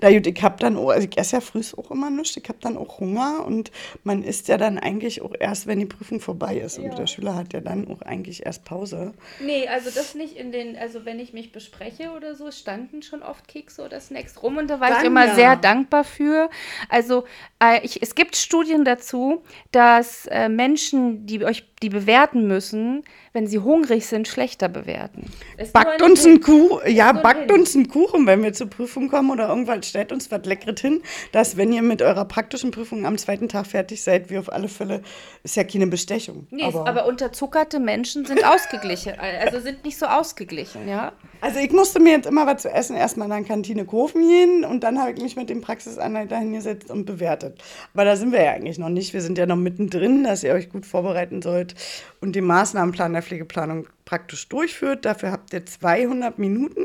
Na 0.00 0.10
gut, 0.10 0.26
ich 0.26 0.42
habe 0.42 0.56
dann 0.58 0.76
auch, 0.76 0.90
also 0.90 1.06
ich 1.08 1.18
esse 1.18 1.36
ja 1.36 1.40
früh 1.40 1.58
auch 1.76 1.90
immer 1.90 2.10
nichts, 2.10 2.36
ich 2.36 2.48
habe 2.48 2.58
dann 2.60 2.76
auch 2.76 3.00
Hunger 3.00 3.44
und 3.44 3.70
man 4.04 4.22
isst 4.22 4.48
ja 4.48 4.56
dann 4.56 4.78
eigentlich 4.78 5.22
auch 5.22 5.34
erst, 5.38 5.66
wenn 5.66 5.78
die 5.78 5.86
Prüfung 5.86 6.20
vorbei 6.20 6.58
ist. 6.58 6.78
Ja. 6.78 6.84
Und 6.84 6.98
der 6.98 7.06
Schüler 7.06 7.34
hat 7.34 7.52
ja 7.52 7.60
dann 7.60 7.88
auch 7.88 8.02
eigentlich 8.02 8.46
erst 8.46 8.64
Pause. 8.64 9.12
Nee, 9.40 9.68
also 9.68 9.90
das 9.90 10.14
nicht 10.14 10.36
in 10.36 10.52
den, 10.52 10.76
also 10.76 11.04
wenn 11.04 11.18
ich 11.18 11.32
mich 11.32 11.52
bespreche 11.52 12.12
oder 12.16 12.34
so, 12.34 12.50
standen 12.50 13.02
schon 13.02 13.22
oft 13.22 13.48
Kekse 13.48 13.84
oder 13.84 14.00
Snacks 14.00 14.42
rum 14.42 14.58
und 14.58 14.68
da 14.68 14.80
war 14.80 14.90
dann, 14.90 15.00
ich 15.00 15.06
immer 15.06 15.26
ja. 15.26 15.34
sehr 15.34 15.56
dankbar 15.56 16.04
für. 16.04 16.50
Also 16.88 17.24
äh, 17.62 17.84
ich, 17.84 18.02
es 18.02 18.14
gibt 18.14 18.36
Studien 18.36 18.84
dazu, 18.84 19.42
dass 19.72 20.26
äh, 20.26 20.48
Menschen, 20.48 21.26
die 21.26 21.44
euch 21.44 21.67
die 21.82 21.88
bewerten 21.88 22.46
müssen, 22.46 23.04
wenn 23.32 23.46
sie 23.46 23.58
hungrig 23.58 24.06
sind, 24.06 24.28
schlechter 24.28 24.68
bewerten. 24.68 25.30
Backt 25.72 26.02
uns 26.02 26.24
ein 26.26 26.40
Kuchen, 26.40 26.90
ja, 26.90 27.12
backt 27.12 27.50
uns 27.52 27.74
einen 27.74 27.88
Kuchen, 27.88 28.26
wenn 28.26 28.42
wir 28.42 28.52
zur 28.52 28.68
Prüfung 28.68 29.08
kommen 29.08 29.30
oder 29.30 29.48
irgendwann 29.48 29.82
stellt 29.82 30.12
uns 30.12 30.30
was 30.30 30.44
Leckeres 30.44 30.80
hin, 30.80 31.02
dass 31.32 31.56
wenn 31.56 31.72
ihr 31.72 31.82
mit 31.82 32.02
eurer 32.02 32.24
praktischen 32.24 32.70
Prüfung 32.70 33.06
am 33.06 33.18
zweiten 33.18 33.48
Tag 33.48 33.66
fertig 33.66 34.02
seid, 34.02 34.30
wir 34.30 34.40
auf 34.40 34.52
alle 34.52 34.68
Fälle, 34.68 35.02
ist 35.42 35.56
ja 35.56 35.64
keine 35.64 35.86
Bestechung. 35.86 36.46
Nee, 36.50 36.64
aber, 36.64 36.86
aber 36.86 37.06
unterzuckerte 37.06 37.80
Menschen 37.80 38.24
sind 38.24 38.44
ausgeglichen, 38.46 39.14
also 39.18 39.60
sind 39.60 39.84
nicht 39.84 39.98
so 39.98 40.06
ausgeglichen, 40.06 40.88
ja. 40.88 41.12
Also 41.40 41.60
ich 41.60 41.70
musste 41.70 42.00
mir 42.00 42.12
jetzt 42.12 42.26
immer 42.26 42.46
was 42.46 42.62
zu 42.62 42.70
essen 42.70 42.96
erstmal 42.96 43.26
in 43.28 43.34
der 43.34 43.44
Kantine 43.44 43.84
kaufen 43.84 44.22
gehen 44.22 44.64
und 44.64 44.82
dann 44.82 45.00
habe 45.00 45.12
ich 45.12 45.22
mich 45.22 45.36
mit 45.36 45.50
dem 45.50 45.60
Praxisanleiter 45.60 46.36
hingesetzt 46.36 46.90
und 46.90 47.04
bewertet. 47.04 47.62
Aber 47.94 48.04
da 48.04 48.16
sind 48.16 48.32
wir 48.32 48.42
ja 48.42 48.52
eigentlich 48.52 48.78
noch 48.78 48.88
nicht. 48.88 49.14
Wir 49.14 49.20
sind 49.20 49.38
ja 49.38 49.46
noch 49.46 49.56
mittendrin, 49.56 50.24
dass 50.24 50.42
ihr 50.42 50.52
euch 50.52 50.68
gut 50.68 50.84
vorbereiten 50.84 51.40
sollt 51.40 51.74
und 52.20 52.34
den 52.34 52.44
Maßnahmenplan 52.44 53.12
der 53.12 53.22
Pflegeplanung 53.22 53.88
praktisch 54.04 54.48
durchführt. 54.48 55.04
Dafür 55.04 55.30
habt 55.30 55.52
ihr 55.52 55.64
200 55.64 56.38
Minuten 56.38 56.84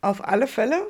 auf 0.00 0.26
alle 0.26 0.46
Fälle, 0.46 0.86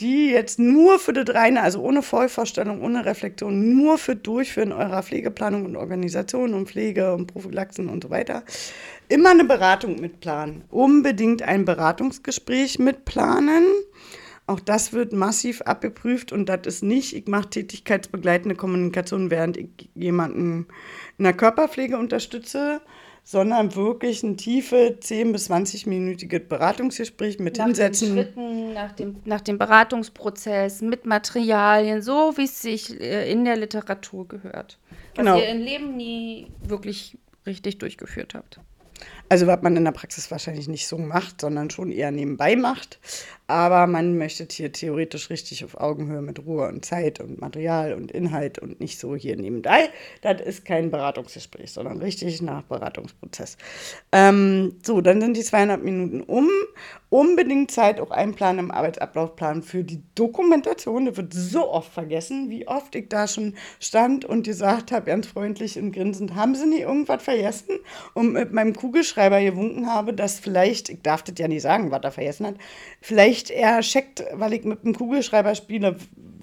die 0.00 0.30
jetzt 0.30 0.58
nur 0.58 0.98
für 0.98 1.12
das 1.12 1.34
reine, 1.34 1.62
also 1.62 1.80
ohne 1.80 2.02
Vollvorstellung, 2.02 2.82
ohne 2.82 3.04
Reflexion, 3.04 3.76
nur 3.76 3.98
für 3.98 4.16
Durchführen 4.16 4.72
eurer 4.72 5.02
Pflegeplanung 5.02 5.64
und 5.64 5.76
Organisation 5.76 6.54
und 6.54 6.68
Pflege 6.68 7.14
und 7.14 7.26
Prophylaxen 7.26 7.88
und 7.88 8.02
so 8.04 8.10
weiter, 8.10 8.42
immer 9.08 9.30
eine 9.30 9.44
Beratung 9.44 10.00
mitplanen. 10.00 10.64
Unbedingt 10.70 11.42
ein 11.42 11.64
Beratungsgespräch 11.64 12.78
mitplanen. 12.78 13.64
Auch 14.46 14.60
das 14.60 14.92
wird 14.92 15.12
massiv 15.12 15.62
abgeprüft 15.62 16.32
und 16.32 16.48
das 16.48 16.60
ist 16.66 16.82
nicht, 16.82 17.14
ich 17.14 17.28
mache 17.28 17.50
tätigkeitsbegleitende 17.50 18.56
Kommunikation, 18.56 19.30
während 19.30 19.56
ich 19.56 19.90
jemanden 19.94 20.66
in 21.18 21.24
der 21.24 21.34
Körperpflege 21.34 21.96
unterstütze, 21.96 22.80
sondern 23.24 23.74
wirklich 23.74 24.22
ein 24.22 24.36
tiefe 24.36 24.98
10- 25.00 25.32
bis 25.32 25.50
20-minütiges 25.50 26.48
Beratungsgespräch 26.48 27.38
mit 27.38 27.58
nach 27.58 27.66
Hinsetzen. 27.66 28.16
Den 28.16 28.24
Schritten, 28.24 28.72
nach, 28.72 28.92
dem, 28.92 29.16
nach 29.24 29.40
dem 29.40 29.58
Beratungsprozess, 29.58 30.82
mit 30.82 31.06
Materialien, 31.06 32.02
so 32.02 32.36
wie 32.36 32.44
es 32.44 32.62
sich 32.62 33.00
äh, 33.00 33.30
in 33.30 33.44
der 33.44 33.56
Literatur 33.56 34.26
gehört. 34.26 34.78
Was 35.14 35.24
genau. 35.24 35.38
ihr 35.38 35.48
im 35.48 35.60
Leben 35.60 35.96
nie 35.96 36.48
wirklich 36.62 37.18
richtig 37.46 37.78
durchgeführt 37.78 38.34
habt. 38.34 38.60
Also 39.30 39.46
was 39.46 39.62
man 39.62 39.76
in 39.76 39.84
der 39.84 39.92
Praxis 39.92 40.28
wahrscheinlich 40.32 40.66
nicht 40.66 40.88
so 40.88 40.98
macht, 40.98 41.40
sondern 41.40 41.70
schon 41.70 41.92
eher 41.92 42.10
nebenbei 42.10 42.56
macht. 42.56 42.98
Aber 43.46 43.86
man 43.86 44.18
möchte 44.18 44.46
hier 44.50 44.72
theoretisch 44.72 45.30
richtig 45.30 45.64
auf 45.64 45.76
Augenhöhe 45.76 46.20
mit 46.20 46.44
Ruhe 46.44 46.68
und 46.68 46.84
Zeit 46.84 47.20
und 47.20 47.40
Material 47.40 47.94
und 47.94 48.10
Inhalt 48.10 48.58
und 48.58 48.80
nicht 48.80 48.98
so 48.98 49.14
hier 49.14 49.36
nebenbei. 49.36 49.88
Das 50.22 50.40
ist 50.40 50.64
kein 50.64 50.90
Beratungsgespräch, 50.90 51.72
sondern 51.72 51.98
richtig 51.98 52.42
nach 52.42 52.62
Beratungsprozess. 52.62 53.56
Ähm, 54.10 54.76
so, 54.84 55.00
dann 55.00 55.20
sind 55.20 55.36
die 55.36 55.42
200 55.42 55.82
Minuten 55.82 56.22
um. 56.22 56.48
Unbedingt 57.08 57.72
Zeit 57.72 58.00
auch 58.00 58.12
einplanen 58.12 58.66
im 58.66 58.70
Arbeitsablaufplan 58.70 59.62
für 59.64 59.82
die 59.82 60.00
Dokumentation. 60.14 61.06
Das 61.06 61.16
wird 61.16 61.34
so 61.34 61.68
oft 61.68 61.92
vergessen, 61.92 62.50
wie 62.50 62.68
oft 62.68 62.94
ich 62.94 63.08
da 63.08 63.26
schon 63.26 63.54
stand 63.80 64.24
und 64.24 64.44
gesagt 64.44 64.92
habe, 64.92 65.06
ganz 65.06 65.26
freundlich 65.26 65.76
und 65.76 65.90
grinsend, 65.90 66.36
haben 66.36 66.54
Sie 66.54 66.66
nie 66.66 66.82
irgendwas 66.82 67.20
vergessen? 67.20 67.80
Und 68.14 68.32
mit 68.32 68.52
meinem 68.52 68.76
Kugelschreiber 68.76 69.19
gewunken 69.28 69.86
habe, 69.86 70.14
dass 70.14 70.40
vielleicht, 70.40 70.88
ich 70.88 71.02
darf 71.02 71.22
das 71.22 71.34
ja 71.38 71.48
nicht 71.48 71.62
sagen, 71.62 71.90
was 71.90 72.02
er 72.02 72.12
vergessen 72.12 72.46
hat, 72.46 72.54
vielleicht 73.00 73.50
er 73.50 73.80
checkt, 73.80 74.24
weil 74.32 74.52
ich 74.54 74.64
mit 74.64 74.82
dem 74.84 74.94
Kugelschreiber 74.94 75.54
spiele, 75.54 75.96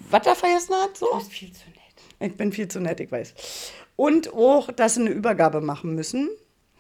was 0.10 0.28
er 0.28 0.36
vergessen 0.36 0.76
hat. 0.76 0.98
So. 0.98 1.08
Du 1.12 1.18
bist 1.18 1.32
viel 1.32 1.52
zu 1.52 1.68
nett. 1.70 2.32
Ich 2.32 2.38
bin 2.38 2.52
viel 2.52 2.68
zu 2.68 2.80
nett, 2.80 3.00
ich 3.00 3.12
weiß. 3.12 3.34
Und 3.96 4.34
auch, 4.34 4.72
dass 4.72 4.96
sie 4.96 5.02
eine 5.02 5.10
Übergabe 5.10 5.62
machen 5.62 5.96
müssen. 5.96 6.30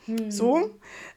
Mhm. 0.05 0.31
So. 0.31 0.71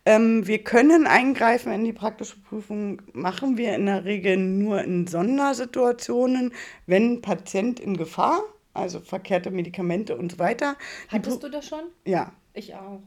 Ähm, 0.05 0.47
wir 0.47 0.65
können 0.65 1.07
eingreifen 1.07 1.73
in 1.73 1.85
die 1.85 1.93
praktische 1.93 2.41
Prüfung, 2.41 3.03
machen 3.13 3.57
wir 3.57 3.75
in 3.75 3.87
der 3.87 4.05
Regel 4.05 4.37
nur 4.37 4.83
in 4.83 5.07
Sondersituationen, 5.07 6.53
wenn 6.87 7.21
Patient 7.21 7.79
in 7.79 7.97
Gefahr, 7.97 8.43
also 8.73 9.01
verkehrte 9.01 9.51
Medikamente 9.51 10.17
und 10.17 10.33
so 10.33 10.39
weiter. 10.39 10.77
Hattest 11.09 11.43
du 11.43 11.49
das 11.49 11.67
schon? 11.67 11.85
Ja. 12.05 12.33
Ich 12.53 12.75
auch. 12.75 13.01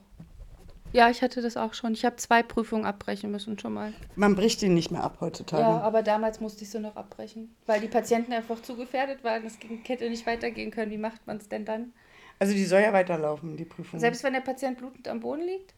Ja, 0.94 1.10
ich 1.10 1.24
hatte 1.24 1.42
das 1.42 1.58
auch 1.58 1.74
schon. 1.74 1.94
Ich 1.94 2.06
habe 2.06 2.16
zwei 2.18 2.44
Prüfungen 2.44 2.86
abbrechen 2.86 3.32
müssen 3.32 3.58
schon 3.58 3.74
mal. 3.74 3.94
Man 4.16 4.36
bricht 4.36 4.62
die 4.62 4.70
nicht 4.70 4.92
mehr 4.92 5.04
ab 5.04 5.18
heutzutage. 5.22 5.64
Ja, 5.64 5.82
aber 5.82 6.04
damals 6.04 6.40
musste 6.40 6.64
ich 6.64 6.70
sie 6.70 6.80
noch 6.80 6.96
abbrechen, 6.96 7.54
weil 7.66 7.82
die 7.82 7.88
Patienten 7.88 8.32
einfach 8.32 8.62
zu 8.62 8.76
gefährdet 8.76 9.24
waren. 9.24 9.44
Es 9.46 9.58
hätte 9.88 10.10
nicht 10.10 10.26
weitergehen 10.28 10.70
können. 10.72 10.92
Wie 10.92 10.98
macht 10.98 11.26
man 11.26 11.38
es 11.38 11.50
denn 11.50 11.66
dann? 11.66 11.94
Also 12.40 12.54
die 12.54 12.66
soll 12.66 12.82
ja 12.82 12.94
weiterlaufen, 12.94 13.58
die 13.58 13.66
Prüfung. 13.66 14.00
Selbst 14.00 14.24
wenn 14.24 14.34
der 14.34 14.42
Patient 14.42 14.78
blutend 14.78 15.08
am 15.08 15.20
Boden 15.20 15.42
liegt? 15.42 15.74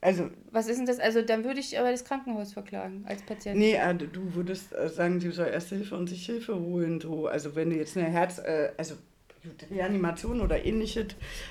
Also. 0.00 0.30
Was 0.52 0.68
ist 0.68 0.78
denn 0.78 0.86
das? 0.86 1.00
Also 1.00 1.22
dann 1.22 1.44
würde 1.44 1.60
ich 1.60 1.78
aber 1.78 1.90
das 1.90 2.04
Krankenhaus 2.04 2.52
verklagen 2.52 3.04
als 3.08 3.22
Patient. 3.22 3.58
Nee, 3.58 3.74
äh, 3.74 3.94
du 3.94 4.34
würdest 4.34 4.72
äh, 4.72 4.88
sagen, 4.88 5.18
sie 5.18 5.30
soll 5.30 5.48
Erste 5.48 5.76
Hilfe 5.76 5.96
und 5.96 6.08
sich 6.08 6.24
Hilfe 6.26 6.58
holen. 6.58 7.00
So. 7.00 7.26
Also 7.26 7.56
wenn 7.56 7.70
du 7.70 7.76
jetzt 7.76 7.96
eine 7.96 8.06
Herz, 8.06 8.38
äh, 8.38 8.70
also 8.76 8.94
Reanimation 9.70 10.40
oder 10.40 10.64
ähnliches, 10.64 11.06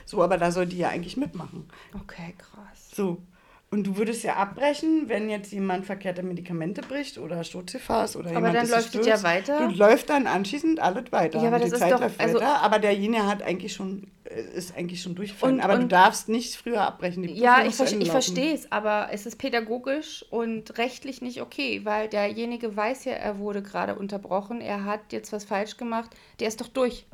so, 0.06 0.24
aber 0.24 0.38
da 0.38 0.52
soll 0.52 0.66
die 0.66 0.78
ja 0.78 0.90
eigentlich 0.90 1.18
mitmachen. 1.18 1.70
Okay, 1.94 2.34
krass. 2.38 2.92
So. 2.94 3.22
Und 3.70 3.86
du 3.86 3.98
würdest 3.98 4.24
ja 4.24 4.38
abbrechen, 4.38 5.10
wenn 5.10 5.30
jetzt 5.30 5.52
jemand 5.52 5.86
verkehrte 5.86 6.24
Medikamente 6.24 6.82
bricht 6.82 7.18
oder 7.18 7.44
Sturzgefahr 7.44 8.08
oder 8.16 8.34
Aber 8.38 8.52
dann 8.52 8.70
läuft 8.70 8.96
es 8.96 9.06
ja 9.06 9.22
weiter. 9.24 9.68
Du 9.68 9.76
läuft 9.76 10.10
dann 10.10 10.26
anschließend 10.26 10.80
alles 10.80 11.12
weiter. 11.12 11.42
Ja, 11.42 11.50
aber 11.50 11.60
das 11.60 11.72
Zeit 11.72 11.92
ist 11.92 12.00
doch, 12.00 12.10
also, 12.18 12.36
weiter, 12.36 12.62
aber 12.62 12.80
derjenige 12.80 13.26
hat 13.26 13.44
eigentlich 13.44 13.74
schon 13.74 14.08
äh, 14.24 14.42
ist 14.56 14.78
eigentlich 14.78 15.02
schon 15.02 15.16
durchgefallen. 15.16 15.60
aber 15.60 15.74
und, 15.74 15.82
du 15.82 15.88
darfst 15.88 16.30
nicht 16.30 16.56
früher 16.56 16.82
abbrechen. 16.82 17.24
ja, 17.36 17.66
ich, 17.66 17.76
ver 17.76 17.92
ich 17.92 18.10
verstehe 18.10 18.54
es, 18.54 18.72
aber 18.72 19.10
es 19.12 19.26
ist 19.26 19.38
pädagogisch 19.38 20.26
und 20.30 20.78
rechtlich 20.78 21.22
nicht 21.22 21.42
okay, 21.42 21.82
weil 21.84 22.08
derjenige 22.08 22.76
weiß 22.76 23.04
ja, 23.04 23.14
er 23.14 23.38
wurde 23.38 23.62
gerade 23.62 23.96
unterbrochen, 23.96 24.62
er 24.62 24.86
hat 24.86 25.12
jetzt 25.12 25.34
was 25.34 25.44
falsch 25.44 25.76
gemacht, 25.76 26.12
der 26.40 26.48
ist 26.48 26.62
doch 26.62 26.70
durch 26.70 27.06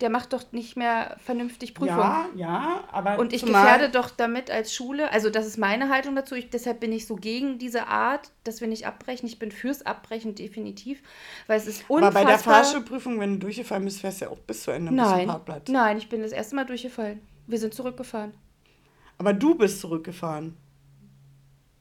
der 0.00 0.10
macht 0.10 0.32
doch 0.32 0.50
nicht 0.52 0.76
mehr 0.76 1.16
vernünftig 1.24 1.74
Prüfung. 1.74 1.96
Ja, 1.96 2.26
ja, 2.34 2.84
aber. 2.90 3.18
Und 3.18 3.32
ich 3.32 3.44
gefährde 3.44 3.88
doch 3.88 4.10
damit 4.10 4.50
als 4.50 4.74
Schule, 4.74 5.12
also 5.12 5.30
das 5.30 5.46
ist 5.46 5.58
meine 5.58 5.88
Haltung 5.88 6.16
dazu, 6.16 6.34
ich, 6.34 6.50
deshalb 6.50 6.80
bin 6.80 6.92
ich 6.92 7.06
so 7.06 7.14
gegen 7.14 7.58
diese 7.58 7.86
Art, 7.86 8.30
dass 8.44 8.60
wir 8.60 8.68
nicht 8.68 8.86
abbrechen. 8.86 9.28
Ich 9.28 9.38
bin 9.38 9.52
fürs 9.52 9.84
Abbrechen 9.84 10.34
definitiv, 10.34 11.02
weil 11.46 11.58
es 11.58 11.66
ist 11.66 11.84
unfassbar. 11.88 12.22
Aber 12.22 12.24
bei 12.24 12.30
der 12.30 12.38
Fahrschulprüfung, 12.38 13.20
wenn 13.20 13.34
du 13.34 13.38
durchgefallen 13.40 13.84
bist, 13.84 14.00
fährst 14.00 14.20
du 14.20 14.24
ja 14.26 14.30
auch 14.30 14.38
bis 14.38 14.62
zu 14.62 14.70
Ende 14.70 14.92
nein, 14.92 15.30
Nein, 15.68 15.98
ich 15.98 16.08
bin 16.08 16.22
das 16.22 16.32
erste 16.32 16.56
Mal 16.56 16.64
durchgefallen. 16.64 17.20
Wir 17.46 17.58
sind 17.58 17.74
zurückgefahren. 17.74 18.34
Aber 19.18 19.32
du 19.32 19.54
bist 19.54 19.80
zurückgefahren. 19.80 20.56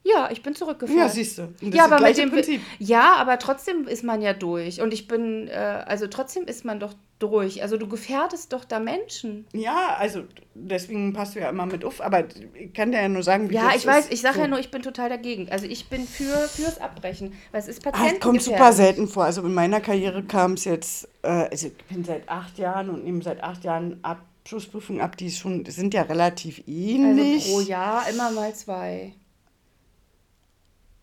Ja, 0.04 0.30
ich 0.32 0.42
bin 0.42 0.56
zurückgefahren. 0.56 1.00
Ja, 1.00 1.10
siehst 1.10 1.38
du. 1.38 1.54
ja, 1.62 1.86
aber 1.86 2.00
mit 2.02 2.18
dem 2.18 2.32
Prinzip. 2.32 2.62
Ja, 2.80 3.16
aber 3.18 3.38
trotzdem 3.38 3.88
ist 3.88 4.04
man 4.04 4.22
ja 4.22 4.34
durch. 4.34 4.82
Und 4.82 4.94
ich 4.94 5.08
bin, 5.08 5.48
äh, 5.48 5.84
also 5.86 6.08
trotzdem 6.08 6.46
ist 6.46 6.66
man 6.66 6.80
doch 6.80 6.94
durch. 7.20 7.62
Also 7.62 7.78
du 7.78 7.88
gefährdest 7.88 8.52
doch 8.52 8.66
da 8.66 8.80
Menschen. 8.80 9.46
Ja, 9.54 9.96
also 10.00 10.24
deswegen 10.56 11.14
passt 11.14 11.36
du 11.36 11.40
ja 11.40 11.50
immer 11.50 11.68
mit 11.68 11.86
auf. 11.86 12.02
Aber 12.02 12.24
ich 12.56 12.74
kann 12.74 12.92
dir 12.92 13.00
ja 13.02 13.10
nur 13.10 13.22
sagen, 13.22 13.50
wie 13.52 13.54
Ja, 13.56 13.74
ich 13.76 13.86
weiß, 13.86 14.10
ich 14.10 14.22
sage 14.22 14.36
so. 14.36 14.42
ja 14.42 14.48
nur, 14.48 14.60
ich 14.60 14.72
bin 14.72 14.82
total 14.82 15.10
dagegen. 15.10 15.50
Also 15.52 15.68
ich 15.68 15.88
bin 15.88 16.08
für 16.08 16.36
fürs 16.48 16.82
Abbrechen, 16.82 17.34
weil 17.52 17.62
es 17.62 17.68
ist 17.68 17.84
Patienten. 17.84 18.16
Das 18.16 18.20
kommt 18.22 18.42
super 18.42 18.74
selten 18.74 19.08
vor. 19.08 19.26
Also 19.26 19.44
in 19.44 19.54
meiner 19.54 19.82
Karriere 19.82 20.24
kam 20.24 20.54
es 20.54 20.66
jetzt, 20.66 21.08
äh, 21.22 21.28
also 21.28 21.68
ich 21.68 21.74
bin 21.86 22.04
seit 22.04 22.28
acht 22.28 22.58
Jahren 22.58 22.90
und 22.90 23.04
nehme 23.04 23.22
seit 23.22 23.44
acht 23.44 23.64
Jahren 23.64 24.00
Abschlussprüfungen 24.02 25.02
ab, 25.02 25.16
die 25.16 25.30
schon, 25.30 25.64
sind 25.66 25.94
ja 25.94 26.02
relativ 26.02 26.64
ähnlich. 26.68 27.44
Also 27.46 27.56
pro 27.58 27.62
Jahr 27.62 28.10
immer 28.10 28.32
mal 28.32 28.54
zwei. 28.56 29.14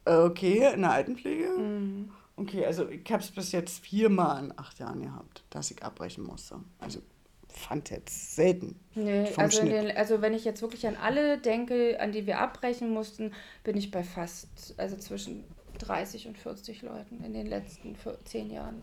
Okay, 0.08 0.72
in 0.72 0.80
der 0.82 0.92
Altenpflege? 0.92 1.48
Mhm. 1.48 2.10
Okay, 2.36 2.64
also 2.64 2.88
ich 2.88 3.10
habe 3.10 3.22
es 3.22 3.30
bis 3.30 3.52
jetzt 3.52 3.84
viermal 3.84 4.44
in 4.44 4.58
acht 4.58 4.78
Jahren 4.78 5.02
gehabt, 5.02 5.42
dass 5.50 5.70
ich 5.70 5.82
abbrechen 5.82 6.24
musste. 6.24 6.60
Also 6.78 7.00
fand 7.48 7.90
jetzt 7.90 8.36
selten. 8.36 8.78
Nee, 8.94 9.28
also, 9.36 9.64
den, 9.64 9.90
also 9.96 10.22
wenn 10.22 10.34
ich 10.34 10.44
jetzt 10.44 10.62
wirklich 10.62 10.86
an 10.86 10.96
alle 10.96 11.38
denke, 11.38 11.98
an 12.00 12.12
die 12.12 12.26
wir 12.26 12.38
abbrechen 12.38 12.90
mussten, 12.90 13.32
bin 13.64 13.76
ich 13.76 13.90
bei 13.90 14.04
fast, 14.04 14.74
also 14.76 14.96
zwischen 14.96 15.44
30 15.78 16.28
und 16.28 16.38
40 16.38 16.82
Leuten 16.82 17.22
in 17.24 17.32
den 17.32 17.46
letzten 17.46 17.96
zehn 18.24 18.50
Jahren. 18.50 18.82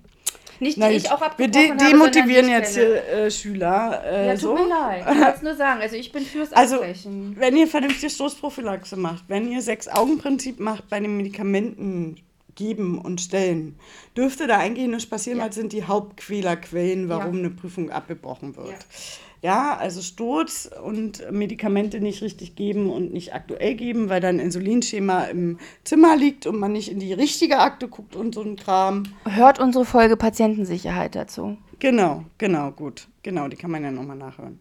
Nicht, 0.60 0.78
die 0.78 0.88
ich 0.88 1.12
auch 1.12 1.22
abgebrochen 1.22 1.64
Wir 1.64 1.76
de 1.76 1.92
demotivieren 1.92 2.46
habe, 2.46 2.58
jetzt 2.58 2.76
hier 2.76 3.08
äh, 3.08 3.32
Schüler. 3.32 4.04
Äh, 4.06 4.28
ja, 4.28 4.34
tut 4.34 4.42
so. 4.42 4.54
mir 4.56 4.68
leid. 4.68 5.06
Ich 5.12 5.22
kann 5.22 5.34
es 5.34 5.42
nur 5.42 5.56
sagen. 5.56 5.82
Also 5.82 5.96
ich 5.96 6.12
bin 6.12 6.24
fürs 6.24 6.54
also, 6.54 6.78
Abbrechen. 6.78 7.36
Wenn 7.38 7.58
ihr 7.58 7.68
vernünftige 7.68 8.10
Stoßprophylaxe 8.10 8.96
macht, 8.96 9.26
wenn 9.28 9.52
ihr 9.52 9.62
Sechs-Augen-Prinzip 9.62 10.60
macht 10.60 10.90
bei 10.90 11.00
den 11.00 11.18
Medikamenten 11.18 12.18
geben 12.56 13.00
und 13.00 13.22
stellen, 13.22 13.78
dürfte 14.16 14.48
da 14.48 14.58
eigentlich 14.58 14.88
nichts 14.88 15.06
passieren, 15.06 15.40
ja. 15.40 15.46
weil 15.46 15.54
sind 15.54 15.74
die 15.74 15.84
Hauptquälerquellen, 15.84 17.10
warum 17.10 17.34
ja. 17.34 17.40
eine 17.40 17.50
Prüfung 17.50 17.92
abgebrochen 17.92 18.56
wird. 18.56 18.70
Ja. 18.70 18.78
Ja, 19.46 19.78
also 19.78 20.02
Sturz 20.02 20.68
und 20.84 21.32
Medikamente 21.32 22.00
nicht 22.00 22.24
richtig 22.24 22.56
geben 22.56 22.90
und 22.90 23.14
nicht 23.14 23.36
aktuell 23.36 23.76
geben, 23.76 24.10
weil 24.10 24.20
dann 24.20 24.40
Insulinschema 24.40 25.26
im 25.26 25.60
Zimmer 25.84 26.18
liegt 26.18 26.48
und 26.48 26.58
man 26.58 26.72
nicht 26.72 26.90
in 26.90 26.98
die 26.98 27.14
richtige 27.14 27.60
Akte 27.60 27.88
guckt 27.88 28.16
und 28.16 28.34
so 28.34 28.42
ein 28.42 28.56
Kram. 28.56 29.04
Hört 29.24 29.60
unsere 29.60 29.86
Folge 29.86 30.18
Patientensicherheit 30.18 31.14
dazu. 31.14 31.58
Genau, 31.78 32.24
genau, 32.40 32.72
gut. 32.72 33.08
Genau, 33.22 33.48
die 33.48 33.56
kann 33.56 33.70
man 33.70 33.84
ja 33.84 33.92
nochmal 33.92 34.18
nachhören. 34.18 34.60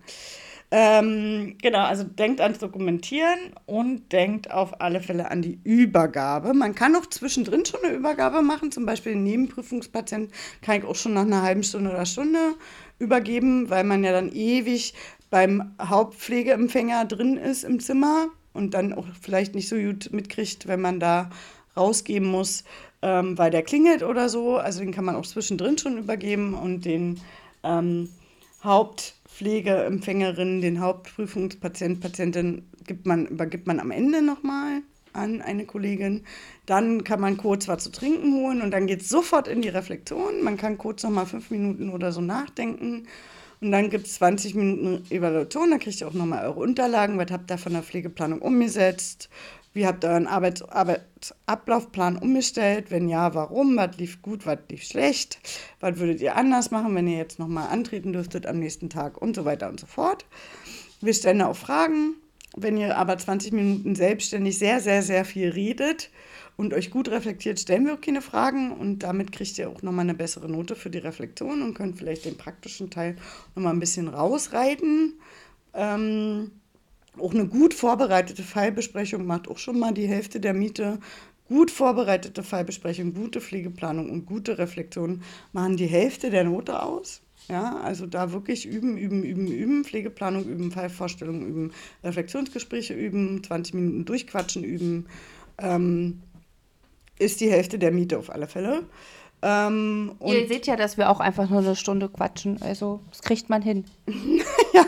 Ähm, 0.71 1.57
genau, 1.63 1.85
also 1.85 2.03
denkt 2.03 2.41
ans 2.41 2.59
Dokumentieren 2.59 3.39
und 3.65 4.11
denkt 4.13 4.51
auf 4.51 4.81
alle 4.81 5.01
Fälle 5.01 5.31
an 5.31 5.41
die 5.41 5.61
Übergabe. 5.63 6.53
Man 6.53 6.75
kann 6.75 6.97
auch 6.97 7.07
zwischendrin 7.07 7.65
schon 7.65 7.85
eine 7.85 7.95
Übergabe 7.95 8.43
machen, 8.43 8.73
zum 8.73 8.85
Beispiel 8.85 9.13
den 9.13 9.23
Nebenprüfungspatient 9.23 10.33
kann 10.63 10.79
ich 10.79 10.85
auch 10.85 10.97
schon 10.97 11.15
nach 11.15 11.23
einer 11.23 11.43
halben 11.43 11.63
Stunde 11.63 11.91
oder 11.91 12.05
Stunde 12.05 12.57
übergeben, 12.99 13.71
weil 13.71 13.85
man 13.85 14.05
ja 14.05 14.13
dann 14.13 14.33
ewig 14.33 14.95
beim 15.31 15.75
Hauptpflegeempfänger 15.81 17.05
drin 17.07 17.37
ist 17.37 17.65
im 17.65 17.81
Zimmer 17.81 18.29
und 18.53 18.75
dann 18.75 18.93
auch 18.93 19.07
vielleicht 19.21 19.55
nicht 19.55 19.69
so 19.69 19.77
gut 19.77 20.13
mitkriegt, 20.13 20.69
wenn 20.69 20.81
man 20.81 21.01
da 21.01 21.31
rausgeben 21.77 22.29
muss, 22.29 22.65
ähm, 23.03 23.37
weil 23.37 23.51
der 23.51 23.63
klingelt 23.63 24.03
oder 24.03 24.29
so. 24.29 24.57
Also 24.57 24.81
den 24.81 24.93
kann 24.93 25.05
man 25.05 25.17
auch 25.17 25.27
zwischendrin 25.27 25.77
schon 25.77 25.99
übergeben 25.99 26.55
und 26.55 26.85
den 26.85 27.21
ähm, 27.65 28.11
Hauptpflegeempfängerin, 28.63 30.61
den 30.61 30.81
Hauptprüfungspatient, 30.81 32.01
Patientin 32.01 32.69
gibt 32.87 33.07
man, 33.07 33.27
übergibt 33.27 33.67
man 33.67 33.81
am 33.81 33.91
Ende 33.91 34.23
nochmal 34.23 34.83
an 35.15 35.41
eine 35.41 35.65
Kollegin. 35.65 36.25
Dann 36.67 37.05
kann 37.05 37.21
man 37.21 37.37
kurz 37.37 37.69
was 37.69 37.85
zu 37.85 37.91
trinken 37.91 38.35
holen 38.35 38.63
und 38.63 38.71
dann 38.71 38.87
geht 38.87 39.03
es 39.03 39.09
sofort 39.09 39.49
in 39.49 39.63
die 39.63 39.69
Reflexion. 39.69 40.43
Man 40.43 40.57
kann 40.57 40.79
kurz 40.79 41.03
noch 41.03 41.11
mal 41.11 41.27
fünf 41.27 41.51
Minuten 41.51 41.91
oder 41.91 42.13
so 42.13 42.21
nachdenken. 42.21 43.07
Und 43.61 43.73
dann 43.73 43.89
gibt 43.89 44.07
es 44.07 44.15
20 44.15 44.55
Minuten 44.55 45.11
Evaluation. 45.11 45.71
Da 45.71 45.79
kriegt 45.79 46.01
ihr 46.01 46.09
auch 46.09 46.13
nochmal 46.13 46.45
eure 46.45 46.61
Unterlagen. 46.61 47.19
Was 47.19 47.31
habt 47.31 47.51
ihr 47.51 47.59
von 47.59 47.73
der 47.73 47.83
Pflegeplanung 47.83 48.41
umgesetzt? 48.43 49.31
Wie 49.73 49.87
habt 49.87 50.05
ihr 50.05 50.11
euren 50.11 50.27
Arbeits 50.27 50.63
Arbeitsablaufplan 50.63 52.19
umgestellt? 52.19 52.91
Wenn 52.91 53.09
ja, 53.09 53.35
warum? 53.35 53.77
Was 53.77 53.97
lief 53.97 54.23
gut, 54.23 54.47
was 54.47 54.59
lief 54.69 54.85
schlecht? 54.85 55.39
Was 55.81 55.99
würdet 55.99 56.21
ihr 56.21 56.37
anders 56.37 56.71
machen, 56.71 56.95
wenn 56.95 57.09
ihr 57.09 57.17
jetzt 57.17 57.39
nochmal 57.39 57.69
antreten 57.69 58.13
dürftet 58.13 58.47
am 58.47 58.59
nächsten 58.59 58.91
Tag? 58.91 59.21
Und 59.21 59.35
so 59.35 59.45
weiter 59.45 59.69
und 59.69 59.81
so 59.81 59.87
fort. 59.87 60.27
Wir 61.01 61.15
stellen 61.15 61.43
auch 61.43 61.57
Fragen 61.57 62.15
wenn 62.57 62.77
ihr 62.77 62.97
aber 62.97 63.19
20 63.19 63.53
Minuten 63.53 63.95
selbstständig 63.95 64.59
sehr, 64.59 64.81
sehr, 64.81 65.03
sehr 65.03 65.25
viel 65.25 65.51
redet 65.51 66.11
und 66.57 66.73
euch 66.73 66.91
gut 66.91 67.09
reflektiert, 67.09 67.59
stellen 67.59 67.87
wir 67.87 67.95
auch 67.95 68.01
keine 68.01 68.23
Fragen 68.23 68.73
und 68.73 69.01
damit 69.01 69.33
kriegt 69.33 69.59
ihr 69.59 69.69
auch 69.69 69.83
nochmal 69.83 70.05
eine 70.05 70.15
bessere 70.15 70.49
Note 70.49 70.77
für 70.77 70.91
die 70.91 70.99
Reflexion 70.99 71.63
und 71.63 71.75
könnt 71.75 71.99
vielleicht 71.99 72.25
den 72.25 72.37
praktischen 72.37 72.91
Teil 72.91 73.17
nochmal 73.55 73.73
ein 73.73 73.81
bisschen 73.81 74.09
rausreiten. 74.09 75.15
Ähm, 75.75 76.53
auch 77.19 77.33
eine 77.33 77.47
gut 77.47 77.75
vorbereitete 77.75 78.43
Fallbesprechung 78.43 79.27
macht 79.27 79.49
auch 79.49 79.59
schon 79.59 79.79
mal 79.79 79.93
die 79.93 80.09
Hälfte 80.09 80.41
der 80.41 80.55
Miete. 80.55 80.99
Gut 81.49 81.71
vorbereitete 81.71 82.43
Fallbesprechung, 82.43 83.15
gute 83.15 83.41
Pflegeplanung 83.41 84.11
und 84.11 84.27
gute 84.27 84.59
Reflexion 84.59 85.23
machen 85.53 85.77
die 85.77 85.87
Hälfte 85.87 86.31
der 86.31 86.45
Note 86.45 86.83
aus. 86.83 87.24
Ja, 87.49 87.77
also 87.77 88.07
da 88.07 88.33
wirklich 88.33 88.67
üben, 88.67 88.97
üben, 88.97 89.23
üben, 89.23 89.47
üben, 89.47 89.85
Pflegeplanung 89.85 90.45
üben, 90.45 90.71
Fallvorstellungen 90.71 91.47
üben, 91.47 91.73
Reflexionsgespräche 92.03 92.95
üben, 92.95 93.45
20 93.45 93.75
Minuten 93.75 94.05
durchquatschen 94.07 94.65
üben, 94.65 95.07
ähm, 95.59 96.23
ist 97.19 97.41
die 97.41 97.51
Hälfte 97.51 97.79
der 97.79 97.93
Miete 97.93 98.19
auf 98.19 98.31
alle 98.31 98.47
Fälle. 98.47 98.85
Ähm, 99.43 100.13
Ihr 100.25 100.49
seht 100.49 100.67
ja, 100.67 100.75
dass 100.75 100.97
wir 100.97 101.11
auch 101.11 101.21
einfach 101.21 101.51
nur 101.51 101.59
eine 101.59 101.77
Stunde 101.77 102.09
quatschen, 102.09 102.63
also 102.63 103.01
das 103.11 103.21
kriegt 103.21 103.51
man 103.51 103.61
hin. 103.61 103.85
ja, 104.73 104.87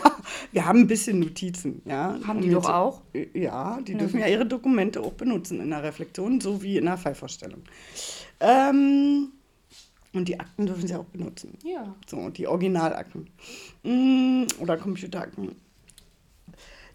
wir 0.51 0.65
haben 0.65 0.81
ein 0.81 0.87
bisschen 0.87 1.21
Notizen, 1.21 1.83
ja. 1.85 2.19
Haben 2.27 2.41
die 2.41 2.49
doch 2.49 2.71
auch? 2.71 3.03
Ja, 3.35 3.79
die 3.83 3.93
ja. 3.93 3.99
dürfen 3.99 4.19
ja 4.19 4.29
ihre 4.29 4.47
Dokumente 4.47 5.03
auch 5.03 5.13
benutzen 5.13 5.61
in 5.61 5.71
der 5.71 5.83
Reflexion, 5.83 6.41
so 6.41 6.63
wie 6.63 6.79
in 6.79 6.87
der 6.87 6.97
Fallvorstellung. 6.97 7.65
Ähm, 8.41 9.29
und 10.17 10.29
die 10.29 10.41
Akten 10.41 10.67
dürfen 10.67 10.87
sie 10.87 10.95
auch 10.95 11.05
benutzen. 11.05 11.59
Ja. 11.63 11.95
So, 12.07 12.31
die 12.31 12.47
Originalakten. 12.47 13.29
Mm, 13.83 14.45
oder 14.61 14.77
Computerakten. 14.77 15.57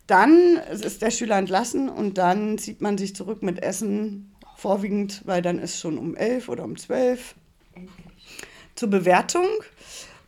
Dann 0.07 0.57
ist 0.71 1.01
der 1.01 1.11
Schüler 1.11 1.37
entlassen 1.37 1.87
und 1.89 2.17
dann 2.17 2.57
zieht 2.57 2.81
man 2.81 2.97
sich 2.97 3.15
zurück 3.15 3.43
mit 3.43 3.63
Essen, 3.63 4.31
vorwiegend, 4.57 5.21
weil 5.25 5.41
dann 5.41 5.59
ist 5.59 5.79
schon 5.79 5.97
um 5.97 6.15
elf 6.15 6.49
oder 6.49 6.63
um 6.63 6.77
zwölf. 6.77 7.35
Zur 8.75 8.89
Bewertung. 8.89 9.47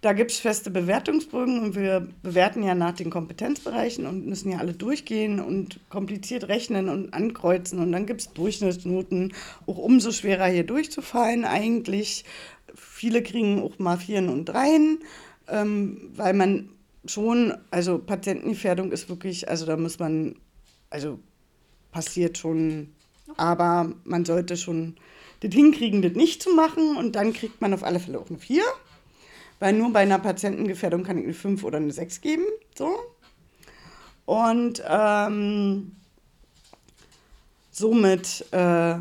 Da 0.04 0.12
gibt 0.12 0.32
es 0.32 0.40
feste 0.40 0.70
Bewertungsbögen 0.70 1.62
und 1.62 1.76
wir 1.76 2.06
bewerten 2.24 2.62
ja 2.62 2.76
nach 2.76 2.92
den 2.92 3.10
Kompetenzbereichen 3.10 4.06
und 4.06 4.26
müssen 4.26 4.52
ja 4.52 4.58
alle 4.58 4.74
durchgehen 4.74 5.40
und 5.40 5.80
kompliziert 5.90 6.50
rechnen 6.50 6.90
und 6.90 7.14
ankreuzen. 7.14 7.80
Und 7.80 7.94
dann 7.94 8.06
gibt 8.06 8.20
es 8.20 8.34
Durchschnittsnoten, 8.34 9.32
auch 9.66 9.78
umso 9.78 10.12
schwerer 10.12 10.48
hier 10.48 10.66
durchzufallen 10.66 11.46
eigentlich. 11.46 12.26
Viele 12.76 13.24
kriegen 13.24 13.64
auch 13.64 13.80
mal 13.80 13.96
Vieren 13.96 14.28
und 14.28 14.44
Dreien, 14.44 15.00
ähm, 15.48 16.12
weil 16.18 16.34
man 16.34 16.68
schon, 17.06 17.54
also 17.72 17.98
Patientengefährdung 17.98 18.92
ist 18.92 19.08
wirklich, 19.08 19.48
also 19.48 19.66
da 19.66 19.78
muss 19.78 20.00
man, 20.00 20.36
also 20.90 21.18
passiert 21.94 22.38
schon, 22.38 22.90
aber 23.38 23.94
man 24.04 24.26
sollte 24.26 24.58
schon 24.58 24.98
das 25.40 25.54
hinkriegen, 25.54 26.02
das 26.02 26.12
nicht 26.12 26.44
zu 26.44 26.54
machen 26.54 26.98
und 26.98 27.16
dann 27.16 27.32
kriegt 27.32 27.62
man 27.62 27.74
auf 27.74 27.84
alle 27.84 28.02
Fälle 28.02 28.20
auch 28.20 28.30
eine 28.30 28.40
4 28.40 28.64
weil 29.60 29.74
nur 29.74 29.92
bei 29.92 30.00
einer 30.00 30.20
Patientengefährdung 30.20 31.04
kann 31.04 31.18
ich 31.18 31.26
eine 31.26 31.34
5 31.34 31.64
oder 31.64 31.78
eine 31.78 31.92
6 31.92 32.22
geben. 32.22 32.44
So. 32.78 32.90
Und 34.26 34.84
ähm, 34.88 35.96
somit 37.72 38.46
äh, 38.52 38.96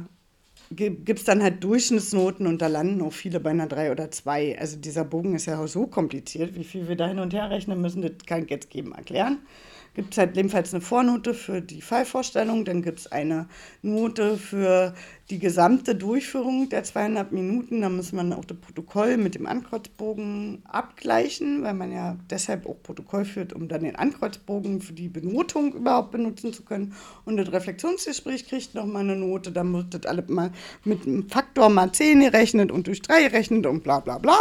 gibt 0.71 1.19
es 1.19 1.25
dann 1.25 1.43
halt 1.43 1.63
Durchschnittsnoten 1.63 2.47
und 2.47 2.63
da 2.63 2.67
landen 2.67 3.03
auch 3.03 3.13
viele 3.13 3.41
bei 3.41 3.51
einer 3.51 3.67
3 3.67 3.93
oder 3.93 4.11
2. 4.11 4.59
Also 4.59 4.79
dieser 4.79 5.05
Bogen 5.05 5.35
ist 5.35 5.47
ja 5.47 5.67
so 5.67 5.87
kompliziert, 5.87 6.55
wie 6.55 6.65
viel 6.65 6.89
wir 6.89 6.97
da 6.97 7.09
hin 7.09 7.19
und 7.19 7.33
her 7.35 7.51
rechnen 7.51 7.81
müssen, 7.81 8.03
das 8.03 8.13
kann 8.27 8.45
ich 8.45 8.51
jetzt 8.51 8.71
geben 8.71 8.93
erklären 8.93 9.39
gibt 9.95 10.15
es 10.15 10.19
halt 10.19 10.37
ebenfalls 10.37 10.73
eine 10.73 10.81
Vornote 10.81 11.35
für 11.35 11.61
die 11.61 11.83
Fallvorstellung, 11.83 12.65
dann 12.65 12.83
gibt 12.83 13.01
es 13.01 13.13
eine 13.13 13.47
Note 13.83 14.39
für 14.39 14.95
die 15.31 15.39
gesamte 15.39 15.95
Durchführung 15.95 16.69
der 16.69 16.85
zweieinhalb 16.85 17.33
Minuten. 17.33 17.83
Da 17.83 17.89
muss 17.89 18.13
man 18.13 18.33
auch 18.33 18.45
das 18.45 18.59
Protokoll 18.59 19.17
mit 19.17 19.35
dem 19.35 19.47
Ankreuzbogen 19.47 20.63
abgleichen, 20.65 21.63
weil 21.63 21.75
man 21.75 21.93
ja 21.93 22.17
deshalb 22.31 22.67
auch 22.67 22.83
Protokoll 22.83 23.25
führt, 23.25 23.53
um 23.53 23.69
dann 23.69 23.83
den 23.83 23.97
Ankreuzbogen 23.97 24.81
für 24.81 24.93
die 24.93 25.09
Benotung 25.09 25.75
überhaupt 25.75 26.11
benutzen 26.13 26.53
zu 26.53 26.63
können. 26.63 26.95
Und 27.25 27.37
das 27.37 27.53
Reflexionsgespräch 27.53 28.47
kriegt 28.47 28.75
nochmal 28.75 29.03
eine 29.03 29.17
Note, 29.17 29.53
da 29.53 29.65
wird 29.65 29.95
das 29.95 30.07
alle 30.07 30.25
mal 30.29 30.53
mit 30.85 31.07
einem 31.07 31.29
Faktor 31.29 31.69
mal 31.69 31.93
10 31.93 32.21
gerechnet 32.21 32.71
und 32.71 32.87
durch 32.87 33.03
3 33.03 33.29
gerechnet 33.29 33.67
und 33.67 33.83
bla 33.83 34.01
bla 34.01 34.19
bla. 34.19 34.37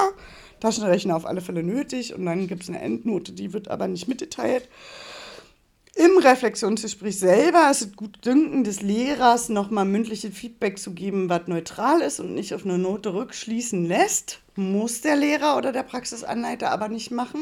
Taschenrechner 0.62 1.16
auf 1.16 1.26
alle 1.26 1.42
Fälle 1.42 1.64
nötig 1.64 2.14
und 2.14 2.26
dann 2.26 2.48
gibt 2.48 2.64
es 2.64 2.70
eine 2.70 2.80
Endnote, 2.80 3.34
die 3.34 3.52
wird 3.52 3.68
aber 3.68 3.88
nicht 3.88 4.08
mitgeteilt. 4.08 4.70
Im 5.96 6.18
Reflexionsgespräch 6.18 7.20
selber 7.20 7.70
ist 7.70 7.82
es 7.82 7.96
gut 7.96 8.26
dünken 8.26 8.64
des 8.64 8.82
Lehrers, 8.82 9.50
nochmal 9.50 9.84
mündliche 9.84 10.32
Feedback 10.32 10.80
zu 10.80 10.94
geben, 10.94 11.28
was 11.28 11.48
neutral 11.48 12.00
ist 12.02 12.22
und 12.22 12.34
nicht 12.34 12.54
auf 12.54 12.64
eine 12.64 12.78
Note 12.78 13.14
rückschließen 13.14 13.86
lässt. 13.86 14.40
Muss 14.56 15.02
der 15.02 15.18
Lehrer 15.18 15.58
oder 15.58 15.74
der 15.74 15.84
Praxisanleiter 15.84 16.72
aber 16.72 16.88
nicht 16.88 17.12
machen, 17.12 17.42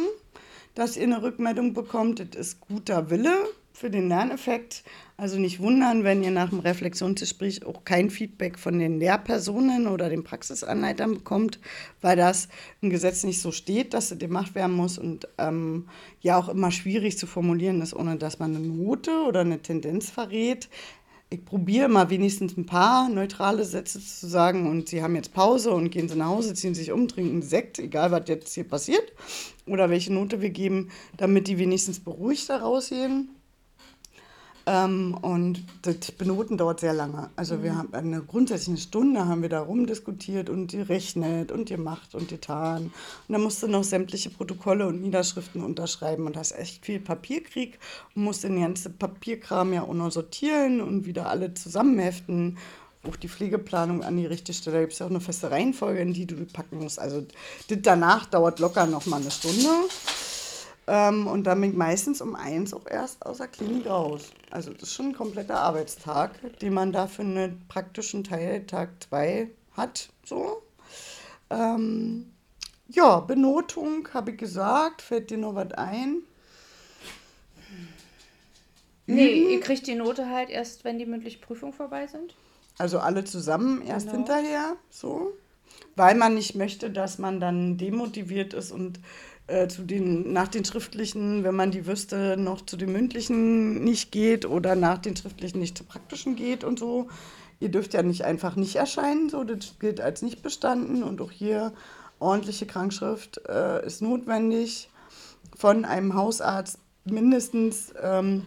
dass 0.74 0.98
ihr 0.98 1.04
eine 1.04 1.22
Rückmeldung 1.22 1.74
bekommt. 1.74 2.20
Das 2.20 2.48
ist 2.48 2.62
guter 2.62 3.12
Wille 3.12 3.36
für 3.72 3.92
den 3.92 4.10
Lerneffekt. 4.10 4.84
Also 5.20 5.38
nicht 5.38 5.60
wundern, 5.60 6.06
wenn 6.06 6.24
ihr 6.24 6.32
nach 6.32 6.50
dem 6.50 6.60
Reflexionsgespräch 6.60 7.66
auch 7.66 7.84
kein 7.84 8.10
Feedback 8.10 8.58
von 8.58 8.80
den 8.80 9.00
Lehrpersonen 9.00 9.88
oder 9.88 10.08
den 10.08 10.24
Praxisanleitern 10.24 11.16
bekommt, 11.16 11.60
weil 12.00 12.16
das 12.16 12.48
im 12.80 12.90
Gesetz 12.90 13.26
nicht 13.26 13.42
so 13.42 13.52
steht, 13.52 13.94
dass 13.94 14.12
es 14.12 14.18
gemacht 14.18 14.56
werden 14.56 14.74
muss 14.74 14.98
und 14.98 15.28
ähm, 15.38 15.90
ja 16.22 16.38
auch 16.38 16.48
immer 16.48 16.72
schwierig 16.72 17.18
zu 17.18 17.28
formulieren 17.28 17.82
ist, 17.82 17.94
ohne 17.94 18.16
dass 18.16 18.40
man 18.40 18.56
eine 18.56 18.66
Note 18.66 19.12
oder 19.28 19.42
eine 19.42 19.62
Tendenz 19.62 20.10
verrät. 20.10 20.70
Ich 21.30 21.44
probiere 21.44 21.90
mal 21.90 22.10
wenigstens 22.10 22.56
ein 22.56 22.66
paar 22.66 23.10
neutrale 23.10 23.66
Sätze 23.66 24.00
zu 24.00 24.26
sagen 24.26 24.70
und 24.70 24.88
sie 24.88 25.04
haben 25.04 25.16
jetzt 25.18 25.34
Pause 25.34 25.72
und 25.72 25.90
gehen 25.90 26.08
sie 26.08 26.16
nach 26.16 26.28
Hause, 26.28 26.54
ziehen 26.54 26.76
sich 26.76 26.94
um, 26.94 27.10
trinken 27.10 27.42
Sekt, 27.42 27.78
egal 27.78 28.12
was 28.12 28.24
jetzt 28.28 28.54
hier 28.54 28.64
passiert 28.64 29.12
oder 29.68 29.90
welche 29.90 30.14
Note 30.14 30.40
wir 30.40 30.50
geben, 30.50 30.92
damit 31.18 31.50
die 31.50 31.58
wenigstens 31.58 32.00
beruhigt 32.00 32.50
daraus 32.50 32.88
gehen. 32.88 33.32
Ähm, 34.70 35.18
und 35.20 35.64
das 35.82 36.12
Benoten 36.12 36.56
dauert 36.56 36.80
sehr 36.82 36.94
lange. 36.94 37.32
Also 37.36 37.56
mhm. 37.56 37.64
wir 37.64 37.76
haben 37.76 37.94
eine 37.94 38.22
grundsätzliche 38.22 38.80
Stunde 38.80 39.28
haben 39.28 39.42
wir 39.42 39.50
da 39.50 39.62
rumdiskutiert 39.62 40.48
und 40.48 40.68
gerechnet 40.68 41.52
und 41.52 41.68
gemacht 41.68 42.14
und 42.14 42.28
getan. 42.28 42.84
Und 42.84 43.34
dann 43.34 43.42
musste 43.42 43.68
noch 43.68 43.84
sämtliche 43.84 44.30
Protokolle 44.30 44.86
und 44.86 45.02
Niederschriften 45.02 45.64
unterschreiben 45.64 46.28
und 46.28 46.36
das 46.36 46.52
ist 46.52 46.60
echt 46.60 46.86
viel 46.86 47.00
Papierkrieg 47.00 47.80
und 48.14 48.24
musste 48.24 48.48
den 48.48 48.62
ganzen 48.62 48.96
Papierkram 48.96 49.74
ja 49.74 49.82
auch 49.82 49.94
noch 49.94 50.12
sortieren 50.12 50.82
und 50.82 51.08
wieder 51.08 51.30
alle 51.30 51.56
zusammenheften 51.56 52.60
auch 53.08 53.16
die 53.16 53.30
Pflegeplanung 53.30 54.04
an 54.04 54.18
die 54.18 54.26
richtige 54.26 54.58
Stelle. 54.58 54.76
Da 54.76 54.82
gibt 54.82 54.94
es 54.94 55.00
ja 55.00 55.06
auch 55.06 55.10
eine 55.10 55.22
feste 55.22 55.50
Reihenfolge, 55.50 56.02
in 56.02 56.14
die 56.14 56.26
du 56.26 56.36
packen 56.46 56.80
musst. 56.80 57.00
Also 57.00 57.26
das 57.70 57.78
danach 57.82 58.26
dauert 58.26 58.60
locker 58.60 58.86
noch 58.86 59.06
mal 59.06 59.22
eine 59.22 59.32
Stunde. 59.32 59.70
Ähm, 60.92 61.28
und 61.28 61.44
dann 61.44 61.62
bin 61.62 61.70
ich 61.70 61.78
meistens 61.78 62.20
um 62.20 62.36
eins 62.36 62.74
auch 62.74 62.88
erst 62.90 63.24
aus 63.24 63.38
der 63.38 63.48
Klinik 63.48 63.86
raus. 63.86 64.32
Also 64.50 64.74
das 64.74 64.84
ist 64.84 64.94
schon 64.96 65.10
ein 65.10 65.16
kompletter 65.16 65.60
Arbeitstag, 65.60 66.32
den 66.62 66.74
man 66.74 66.92
da 66.92 67.06
für 67.06 67.22
einen 67.22 67.62
praktischen 67.68 68.24
Teil 68.24 68.66
Tag 68.66 68.90
2 69.04 69.52
hat. 69.78 70.10
So. 70.26 70.64
Ähm, 71.52 72.32
ja, 72.88 73.20
Benotung 73.20 74.08
habe 74.16 74.32
ich 74.32 74.38
gesagt. 74.38 75.04
Fällt 75.04 75.30
dir 75.30 75.38
noch 75.38 75.54
was 75.54 75.74
ein? 75.74 76.24
Nee, 79.06 79.44
mhm. 79.44 79.50
ihr 79.52 79.60
kriegt 79.60 79.86
die 79.86 79.94
Note 79.96 80.28
halt 80.28 80.50
erst, 80.50 80.86
wenn 80.86 80.98
die 80.98 81.06
mündliche 81.06 81.38
Prüfung 81.38 81.72
vorbei 81.72 82.08
sind. 82.08 82.34
Also 82.80 82.98
alle 82.98 83.26
zusammen 83.26 83.84
erst 83.84 84.08
genau. 84.08 84.18
hinterher, 84.18 84.76
so. 84.90 85.34
Weil 85.96 86.16
man 86.16 86.34
nicht 86.34 86.56
möchte, 86.56 86.90
dass 86.90 87.20
man 87.20 87.40
dann 87.40 87.78
demotiviert 87.78 88.56
ist 88.56 88.72
und 88.72 89.00
äh, 89.50 89.68
zu 89.68 89.84
den, 89.84 90.32
nach 90.32 90.48
den 90.48 90.64
schriftlichen, 90.64 91.44
wenn 91.44 91.56
man 91.56 91.72
die 91.72 91.86
wüsste, 91.88 92.38
noch 92.38 92.66
zu 92.66 92.78
den 92.78 92.92
mündlichen 92.92 93.84
nicht 93.84 94.12
geht 94.12 94.46
oder 94.46 94.76
nach 94.76 94.98
den 94.98 95.16
schriftlichen 95.16 95.60
nicht 95.60 95.78
zu 95.78 95.84
praktischen 95.84 96.36
geht 96.36 96.64
und 96.64 96.80
so. 96.80 97.08
Ihr 97.60 97.70
dürft 97.70 97.94
ja 97.94 98.04
nicht 98.04 98.24
einfach 98.24 98.56
nicht 98.56 98.76
erscheinen, 98.76 99.30
so 99.30 99.44
das 99.44 99.78
gilt 99.80 100.00
als 100.00 100.22
nicht 100.22 100.42
bestanden. 100.42 101.04
Und 101.04 101.20
auch 101.22 101.32
hier 101.32 101.74
ordentliche 102.20 102.66
Krankschrift 102.66 103.42
äh, 103.50 103.86
ist 103.86 104.02
notwendig. 104.02 104.90
Von 105.58 105.84
einem 105.84 106.14
Hausarzt 106.14 106.80
mindestens 107.04 107.94
ähm, 108.02 108.46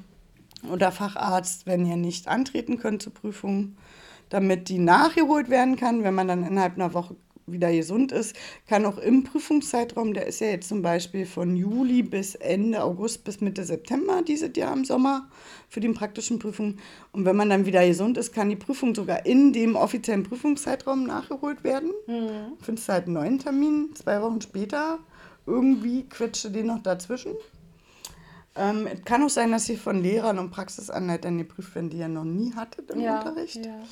oder 0.70 0.92
Facharzt, 0.92 1.66
wenn 1.66 1.84
ihr 1.84 1.96
nicht 1.96 2.28
antreten 2.28 2.78
könnt 2.78 3.02
zur 3.02 3.12
Prüfung, 3.12 3.76
damit 4.28 4.68
die 4.68 4.78
nachgeholt 4.78 5.50
werden 5.50 5.76
kann, 5.76 6.04
wenn 6.04 6.14
man 6.14 6.28
dann 6.28 6.44
innerhalb 6.44 6.76
einer 6.76 6.94
Woche 6.94 7.16
wieder 7.46 7.72
gesund 7.72 8.12
ist, 8.12 8.36
kann 8.68 8.86
auch 8.86 8.98
im 8.98 9.24
Prüfungszeitraum, 9.24 10.14
der 10.14 10.26
ist 10.26 10.40
ja 10.40 10.48
jetzt 10.48 10.68
zum 10.68 10.82
Beispiel 10.82 11.26
von 11.26 11.56
Juli 11.56 12.02
bis 12.02 12.34
Ende 12.34 12.82
August 12.82 13.24
bis 13.24 13.40
Mitte 13.40 13.64
September 13.64 14.22
dieses 14.22 14.50
Jahr 14.56 14.72
im 14.72 14.84
Sommer 14.84 15.28
für 15.68 15.80
die 15.80 15.88
praktischen 15.88 16.38
Prüfungen. 16.38 16.78
Und 17.12 17.24
wenn 17.24 17.36
man 17.36 17.50
dann 17.50 17.66
wieder 17.66 17.86
gesund 17.86 18.18
ist, 18.18 18.32
kann 18.32 18.50
die 18.50 18.56
Prüfung 18.56 18.94
sogar 18.94 19.26
in 19.26 19.52
dem 19.52 19.76
offiziellen 19.76 20.22
Prüfungszeitraum 20.22 21.04
nachgeholt 21.04 21.64
werden. 21.64 21.90
Mhm. 22.06 22.58
Findest 22.60 22.88
halt 22.88 23.06
einen 23.06 23.14
neuen 23.14 23.38
Termin, 23.38 23.90
zwei 23.94 24.20
Wochen 24.22 24.40
später. 24.40 24.98
Irgendwie 25.46 26.04
quetschte 26.04 26.50
den 26.50 26.66
noch 26.66 26.82
dazwischen. 26.82 27.32
Ähm, 28.54 28.86
es 28.86 29.02
kann 29.04 29.22
auch 29.22 29.30
sein, 29.30 29.50
dass 29.50 29.64
sie 29.64 29.76
von 29.76 30.02
Lehrern 30.02 30.38
und 30.38 30.50
Praxisanleitern 30.50 31.38
geprüft 31.38 31.74
werden, 31.74 31.90
die 31.90 31.98
ihr 31.98 32.08
noch 32.08 32.24
nie 32.24 32.52
hattet 32.54 32.90
im 32.90 33.00
ja, 33.00 33.18
Unterricht. 33.18 33.64
Ja. 33.64 33.82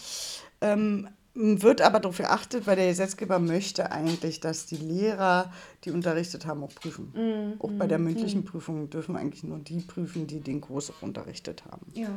Ähm, 0.61 1.09
wird 1.35 1.81
aber 1.81 2.01
darauf 2.01 2.19
geachtet, 2.19 2.67
weil 2.67 2.77
der 2.77 2.89
Gesetzgeber 2.89 3.39
möchte 3.39 3.93
eigentlich, 3.93 4.41
dass 4.41 4.67
die 4.67 4.77
Lehrer, 4.77 5.53
die 5.85 5.91
unterrichtet 5.91 6.45
haben, 6.45 6.63
auch 6.65 6.75
prüfen. 6.75 7.13
Mm, 7.15 7.61
auch 7.61 7.71
bei 7.71 7.87
der 7.87 7.99
mm, 7.99 8.05
mündlichen 8.05 8.41
mm. 8.41 8.45
Prüfung 8.45 8.91
dürfen 8.91 9.17
eigentlich 9.17 9.45
nur 9.45 9.59
die 9.59 9.81
prüfen, 9.81 10.27
die 10.27 10.41
den 10.41 10.61
Kurs 10.61 10.91
auch 10.91 11.03
unterrichtet 11.03 11.63
haben. 11.71 11.87
Ja. 11.95 12.09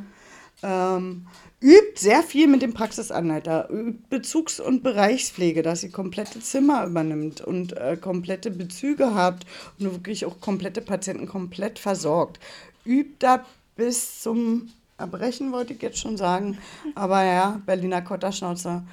Ähm, 0.61 1.27
übt 1.61 1.99
sehr 1.99 2.23
viel 2.23 2.47
mit 2.47 2.61
dem 2.61 2.73
Praxisanleiter, 2.73 3.69
übt 3.69 4.03
Bezugs- 4.09 4.59
und 4.59 4.81
Bereichspflege, 4.81 5.61
dass 5.61 5.81
sie 5.81 5.89
komplette 5.89 6.39
Zimmer 6.39 6.85
übernimmt 6.85 7.41
und 7.41 7.77
äh, 7.77 7.97
komplette 7.97 8.49
Bezüge 8.49 9.13
habt 9.13 9.45
und 9.77 9.91
wirklich 9.91 10.25
auch 10.25 10.39
komplette 10.39 10.81
Patienten 10.81 11.27
komplett 11.27 11.79
versorgt. 11.79 12.39
Übt 12.85 13.15
da 13.19 13.45
bis 13.75 14.21
zum 14.21 14.69
Erbrechen, 14.97 15.51
wollte 15.51 15.73
ich 15.73 15.81
jetzt 15.81 15.99
schon 15.99 16.17
sagen. 16.17 16.57
Aber 16.95 17.23
ja, 17.23 17.61
Berliner 17.65 18.01
Kotterschnauzer 18.01 18.85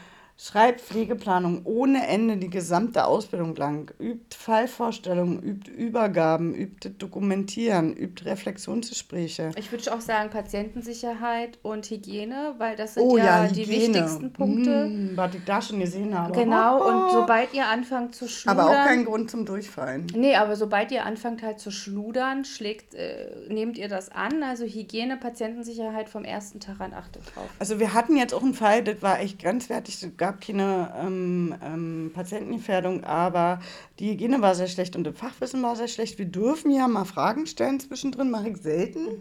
Schreibt 0.43 0.81
Pflegeplanung 0.81 1.67
ohne 1.67 2.07
Ende 2.07 2.39
die 2.39 2.49
gesamte 2.49 3.05
Ausbildung 3.05 3.55
lang, 3.57 3.93
übt 3.99 4.35
Fallvorstellungen, 4.35 5.43
übt 5.43 5.71
Übergaben, 5.71 6.55
übt 6.55 6.89
Dokumentieren, 6.99 7.95
übt 7.95 8.25
Reflexionsgespräche. 8.25 9.51
Ich 9.57 9.71
würde 9.71 9.93
auch 9.93 10.01
sagen 10.01 10.31
Patientensicherheit 10.31 11.59
und 11.61 11.91
Hygiene, 11.91 12.55
weil 12.57 12.75
das 12.75 12.95
sind 12.95 13.03
oh, 13.03 13.19
ja, 13.19 13.45
ja 13.45 13.53
die 13.53 13.69
wichtigsten 13.69 14.33
Punkte. 14.33 14.85
Hm, 14.85 15.11
was 15.15 15.35
ich 15.35 15.45
da 15.45 15.61
schon 15.61 15.79
gesehen 15.79 16.19
habe. 16.19 16.33
Genau, 16.33 16.79
oh, 16.79 16.85
oh. 16.85 16.89
und 16.89 17.11
sobald 17.11 17.53
ihr 17.53 17.67
anfangt 17.67 18.15
zu 18.15 18.27
schludern. 18.27 18.61
Aber 18.61 18.71
auch 18.71 18.87
kein 18.87 19.05
Grund 19.05 19.31
zum 19.31 19.45
Durchfallen. 19.45 20.07
Nee, 20.17 20.37
aber 20.37 20.57
sobald 20.57 20.91
ihr 20.91 21.05
anfangt 21.05 21.43
halt 21.43 21.61
zu 21.61 21.71
schludern, 21.71 22.47
schlägt, 22.47 22.95
äh, 22.95 23.47
nehmt 23.51 23.77
ihr 23.77 23.89
das 23.89 24.09
an. 24.09 24.43
Also 24.43 24.65
Hygiene, 24.65 25.19
Patientensicherheit 25.19 26.09
vom 26.09 26.25
ersten 26.25 26.61
Tag 26.61 26.81
an 26.81 26.95
achtet 26.95 27.25
drauf. 27.35 27.51
Also 27.59 27.79
wir 27.79 27.93
hatten 27.93 28.17
jetzt 28.17 28.33
auch 28.33 28.43
einen 28.43 28.55
Fall, 28.55 28.83
das 28.83 29.03
war 29.03 29.21
echt 29.21 29.39
grenzwertig, 29.39 29.99
gab 30.31 30.41
keine 30.41 30.95
ähm, 30.97 31.55
ähm, 31.61 32.11
Patientengefährdung, 32.15 33.03
aber 33.03 33.59
die 33.99 34.13
Hygiene 34.13 34.41
war 34.41 34.55
sehr 34.55 34.69
schlecht 34.69 34.95
und 34.95 35.03
das 35.03 35.17
Fachwissen 35.17 35.61
war 35.63 35.75
sehr 35.75 35.89
schlecht. 35.89 36.19
Wir 36.19 36.27
dürfen 36.27 36.71
ja 36.71 36.87
mal 36.87 37.05
Fragen 37.05 37.47
stellen 37.47 37.81
zwischendrin, 37.81 38.31
mache 38.31 38.51
ich 38.51 38.59
selten. 38.59 39.03
Mhm 39.03 39.21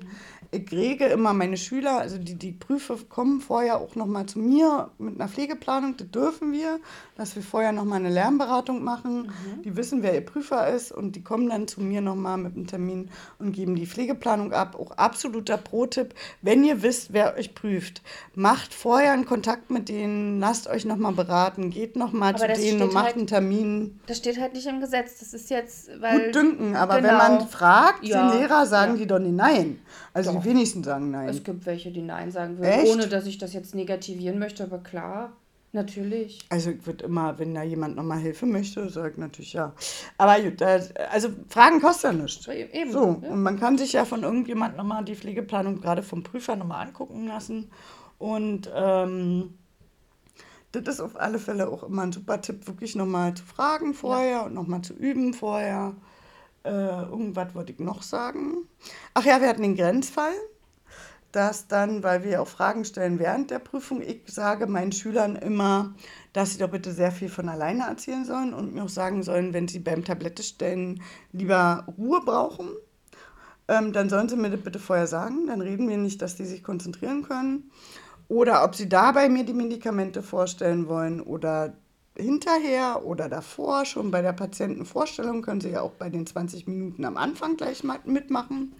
ich 0.51 0.71
rege 0.71 1.05
immer 1.05 1.33
meine 1.33 1.57
Schüler, 1.57 1.99
also 1.99 2.17
die, 2.17 2.33
die 2.33 2.51
Prüfe 2.51 2.97
kommen 3.07 3.39
vorher 3.39 3.79
auch 3.79 3.95
nochmal 3.95 4.25
zu 4.25 4.39
mir 4.39 4.89
mit 4.97 5.19
einer 5.19 5.29
Pflegeplanung, 5.29 5.95
das 5.97 6.09
dürfen 6.09 6.51
wir, 6.51 6.79
dass 7.15 7.35
wir 7.35 7.43
vorher 7.43 7.71
nochmal 7.71 7.99
eine 7.99 8.09
Lernberatung 8.09 8.83
machen. 8.83 9.27
Mhm. 9.27 9.61
Die 9.61 9.75
wissen, 9.75 10.01
wer 10.01 10.15
ihr 10.15 10.25
Prüfer 10.25 10.67
ist 10.69 10.91
und 10.91 11.15
die 11.15 11.23
kommen 11.23 11.49
dann 11.49 11.67
zu 11.67 11.81
mir 11.81 12.01
nochmal 12.01 12.37
mit 12.37 12.55
einem 12.55 12.65
Termin 12.65 13.11
und 13.37 13.51
geben 13.51 13.75
die 13.75 13.85
Pflegeplanung 13.85 14.51
ab. 14.51 14.75
Auch 14.79 14.91
absoluter 14.91 15.57
Pro-Tipp, 15.57 16.15
wenn 16.41 16.63
ihr 16.63 16.81
wisst, 16.81 17.13
wer 17.13 17.35
euch 17.35 17.53
prüft, 17.53 18.01
macht 18.33 18.73
vorher 18.73 19.11
einen 19.11 19.25
Kontakt 19.25 19.69
mit 19.69 19.87
denen, 19.87 20.39
lasst 20.39 20.67
euch 20.67 20.83
nochmal 20.83 20.98
beraten, 20.99 21.69
geht 21.69 21.95
nochmal 21.95 22.35
zu 22.37 22.47
denen 22.47 22.81
und 22.81 22.93
macht 22.93 23.05
halt, 23.05 23.17
einen 23.17 23.27
Termin. 23.27 23.99
Das 24.07 24.17
steht 24.17 24.39
halt 24.39 24.53
nicht 24.53 24.67
im 24.67 24.79
Gesetz, 24.79 25.19
das 25.19 25.33
ist 25.33 25.49
jetzt, 25.49 25.89
weil... 25.99 26.25
Gut 26.25 26.35
dünken, 26.35 26.75
aber 26.75 26.97
genau. 26.97 27.09
wenn 27.09 27.17
man 27.17 27.47
fragt, 27.47 28.05
ja. 28.05 28.29
den 28.29 28.39
Lehrer, 28.39 28.65
sagen 28.65 28.93
ja. 28.93 28.97
die 28.99 29.07
doch 29.07 29.19
nicht 29.19 29.35
nein. 29.35 29.79
Also 30.13 30.33
Doch. 30.33 30.41
die 30.41 30.49
wenigsten 30.49 30.83
sagen 30.83 31.11
Nein. 31.11 31.29
Es 31.29 31.43
gibt 31.43 31.65
welche, 31.65 31.91
die 31.91 32.01
Nein 32.01 32.31
sagen 32.31 32.57
würden, 32.57 32.71
Echt? 32.71 32.93
ohne 32.93 33.07
dass 33.07 33.25
ich 33.25 33.37
das 33.37 33.53
jetzt 33.53 33.75
negativieren 33.75 34.39
möchte, 34.39 34.63
aber 34.63 34.79
klar. 34.79 35.33
Natürlich. 35.71 36.39
Also 36.49 36.71
ich 36.71 36.85
würde 36.87 37.05
immer, 37.05 37.37
wenn 37.37 37.53
da 37.53 37.61
jemand 37.61 37.95
nochmal 37.95 38.17
Hilfe 38.17 38.47
möchte, 38.47 38.89
sage 38.89 39.21
natürlich 39.21 39.53
ja. 39.53 39.73
Aber 40.17 40.41
gut, 40.41 40.61
also 40.63 41.29
Fragen 41.47 41.79
kosten 41.79 42.07
ja 42.07 42.13
nichts. 42.13 42.47
Eben. 42.47 42.91
So, 42.91 43.19
ja. 43.21 43.29
und 43.29 43.43
man 43.43 43.59
kann 43.59 43.77
sich 43.77 43.93
ja 43.93 44.05
von 44.05 44.23
irgendjemand 44.23 44.77
nochmal 44.77 45.05
die 45.05 45.15
Pflegeplanung 45.15 45.79
gerade 45.79 46.01
vom 46.01 46.23
Prüfer 46.23 46.55
nochmal 46.55 46.87
angucken 46.87 47.27
lassen. 47.27 47.69
Und 48.17 48.69
ähm, 48.75 49.58
das 50.71 50.95
ist 50.95 51.01
auf 51.01 51.19
alle 51.19 51.39
Fälle 51.39 51.69
auch 51.69 51.83
immer 51.83 52.03
ein 52.03 52.11
super 52.11 52.41
Tipp, 52.41 52.67
wirklich 52.67 52.95
nochmal 52.95 53.33
zu 53.33 53.43
fragen 53.43 53.93
vorher 53.93 54.29
ja. 54.29 54.41
und 54.41 54.53
nochmal 54.53 54.81
zu 54.81 54.93
üben 54.93 55.33
vorher. 55.33 55.95
Äh, 56.63 56.69
irgendwas 56.69 57.55
wollte 57.55 57.71
ich 57.71 57.79
noch 57.79 58.03
sagen. 58.03 58.67
Ach 59.13 59.23
ja, 59.23 59.41
wir 59.41 59.47
hatten 59.47 59.61
den 59.61 59.75
Grenzfall, 59.75 60.33
dass 61.31 61.67
dann, 61.67 62.03
weil 62.03 62.23
wir 62.23 62.41
auch 62.41 62.47
Fragen 62.47 62.85
stellen 62.85 63.19
während 63.19 63.51
der 63.51 63.59
Prüfung, 63.59 64.01
ich 64.01 64.21
sage 64.27 64.67
meinen 64.67 64.91
Schülern 64.91 65.35
immer, 65.35 65.95
dass 66.33 66.51
sie 66.51 66.59
doch 66.59 66.69
bitte 66.69 66.91
sehr 66.91 67.11
viel 67.11 67.29
von 67.29 67.49
alleine 67.49 67.87
erzählen 67.87 68.25
sollen 68.25 68.53
und 68.53 68.73
mir 68.73 68.83
auch 68.83 68.89
sagen 68.89 69.23
sollen, 69.23 69.53
wenn 69.53 69.67
sie 69.67 69.79
beim 69.79 70.03
Tablette 70.03 70.43
stellen 70.43 71.01
lieber 71.31 71.85
Ruhe 71.97 72.21
brauchen, 72.23 72.69
ähm, 73.67 73.93
dann 73.93 74.09
sollen 74.09 74.27
sie 74.27 74.35
mir 74.35 74.49
das 74.49 74.61
bitte 74.61 74.79
vorher 74.79 75.07
sagen. 75.07 75.47
Dann 75.47 75.61
reden 75.61 75.87
wir 75.87 75.97
nicht, 75.97 76.21
dass 76.21 76.35
die 76.35 76.45
sich 76.45 76.63
konzentrieren 76.63 77.23
können. 77.23 77.71
Oder 78.29 78.63
ob 78.63 78.75
sie 78.75 78.87
dabei 78.87 79.27
mir 79.27 79.43
die 79.43 79.53
Medikamente 79.53 80.23
vorstellen 80.23 80.87
wollen 80.87 81.19
oder 81.19 81.73
hinterher 82.15 83.03
oder 83.03 83.27
davor, 83.27 83.85
schon 83.85 84.11
bei 84.11 84.21
der 84.21 84.33
Patientenvorstellung, 84.33 85.41
können 85.41 85.61
Sie 85.61 85.71
ja 85.71 85.81
auch 85.81 85.91
bei 85.91 86.09
den 86.09 86.27
20 86.27 86.67
Minuten 86.67 87.05
am 87.05 87.17
Anfang 87.17 87.57
gleich 87.57 87.83
mitmachen. 88.05 88.73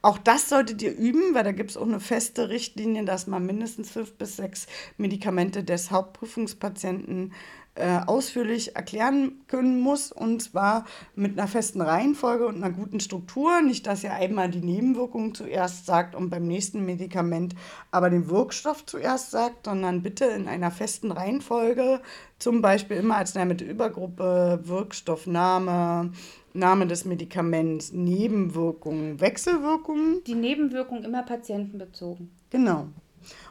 Auch 0.00 0.16
das 0.16 0.48
solltet 0.48 0.80
ihr 0.80 0.96
üben, 0.96 1.34
weil 1.34 1.44
da 1.44 1.52
gibt 1.52 1.70
es 1.70 1.76
auch 1.76 1.86
eine 1.86 2.00
feste 2.00 2.48
Richtlinie, 2.48 3.04
dass 3.04 3.26
man 3.26 3.44
mindestens 3.44 3.90
fünf 3.90 4.14
bis 4.14 4.36
sechs 4.36 4.66
Medikamente 4.96 5.64
des 5.64 5.90
Hauptprüfungspatienten 5.90 7.32
äh, 7.78 8.00
ausführlich 8.06 8.76
erklären 8.76 9.40
können 9.46 9.80
muss 9.80 10.12
und 10.12 10.42
zwar 10.42 10.84
mit 11.14 11.38
einer 11.38 11.48
festen 11.48 11.80
Reihenfolge 11.80 12.46
und 12.46 12.56
einer 12.56 12.70
guten 12.70 13.00
Struktur. 13.00 13.60
Nicht, 13.62 13.86
dass 13.86 14.04
ihr 14.04 14.12
einmal 14.12 14.50
die 14.50 14.60
Nebenwirkungen 14.60 15.34
zuerst 15.34 15.86
sagt 15.86 16.14
und 16.14 16.30
beim 16.30 16.46
nächsten 16.46 16.84
Medikament 16.84 17.54
aber 17.90 18.10
den 18.10 18.28
Wirkstoff 18.28 18.84
zuerst 18.84 19.30
sagt, 19.30 19.66
sondern 19.66 20.02
bitte 20.02 20.24
in 20.24 20.48
einer 20.48 20.70
festen 20.70 21.12
Reihenfolge, 21.12 22.00
zum 22.38 22.62
Beispiel 22.62 22.98
immer 22.98 23.16
als 23.16 23.34
mit 23.34 23.60
Übergruppe, 23.60 24.60
Wirkstoffname, 24.64 26.12
Name 26.52 26.86
des 26.86 27.04
Medikaments, 27.04 27.92
Nebenwirkungen, 27.92 29.20
Wechselwirkungen. 29.20 30.22
Die 30.26 30.34
Nebenwirkungen 30.34 31.04
immer 31.04 31.22
patientenbezogen. 31.22 32.30
Genau 32.50 32.88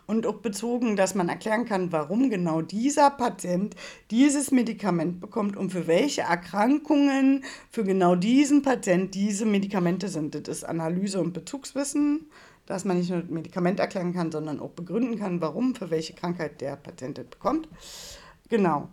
und 0.05 0.25
auch 0.25 0.37
bezogen, 0.37 0.95
dass 0.95 1.15
man 1.15 1.29
erklären 1.29 1.65
kann, 1.65 1.91
warum 1.91 2.29
genau 2.29 2.61
dieser 2.61 3.09
Patient 3.09 3.75
dieses 4.11 4.51
Medikament 4.51 5.19
bekommt 5.19 5.57
und 5.57 5.71
für 5.71 5.87
welche 5.87 6.21
Erkrankungen 6.21 7.43
für 7.69 7.83
genau 7.83 8.15
diesen 8.15 8.61
Patient 8.61 9.13
diese 9.13 9.45
Medikamente 9.45 10.07
sind. 10.07 10.35
Das 10.35 10.47
ist 10.47 10.63
Analyse 10.63 11.19
und 11.19 11.33
Bezugswissen, 11.33 12.27
dass 12.65 12.85
man 12.85 12.97
nicht 12.97 13.09
nur 13.09 13.21
das 13.21 13.29
Medikament 13.29 13.79
erklären 13.79 14.13
kann, 14.13 14.31
sondern 14.31 14.59
auch 14.59 14.71
begründen 14.71 15.17
kann, 15.19 15.41
warum, 15.41 15.75
für 15.75 15.89
welche 15.89 16.13
Krankheit 16.13 16.61
der 16.61 16.75
Patient 16.75 17.17
das 17.17 17.25
bekommt. 17.25 17.67
Genau. 18.49 18.89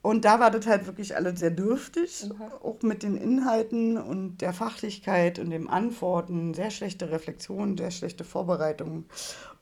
Und 0.00 0.24
da 0.24 0.38
war 0.38 0.50
das 0.50 0.66
halt 0.66 0.86
wirklich 0.86 1.16
alles 1.16 1.40
sehr 1.40 1.50
dürftig, 1.50 2.24
okay. 2.30 2.50
auch 2.62 2.82
mit 2.82 3.02
den 3.02 3.16
Inhalten 3.16 3.98
und 3.98 4.38
der 4.38 4.52
Fachlichkeit 4.52 5.38
und 5.38 5.50
dem 5.50 5.68
Antworten, 5.68 6.54
sehr 6.54 6.70
schlechte 6.70 7.10
Reflexion, 7.10 7.76
sehr 7.76 7.90
schlechte 7.90 8.24
Vorbereitung 8.24 9.06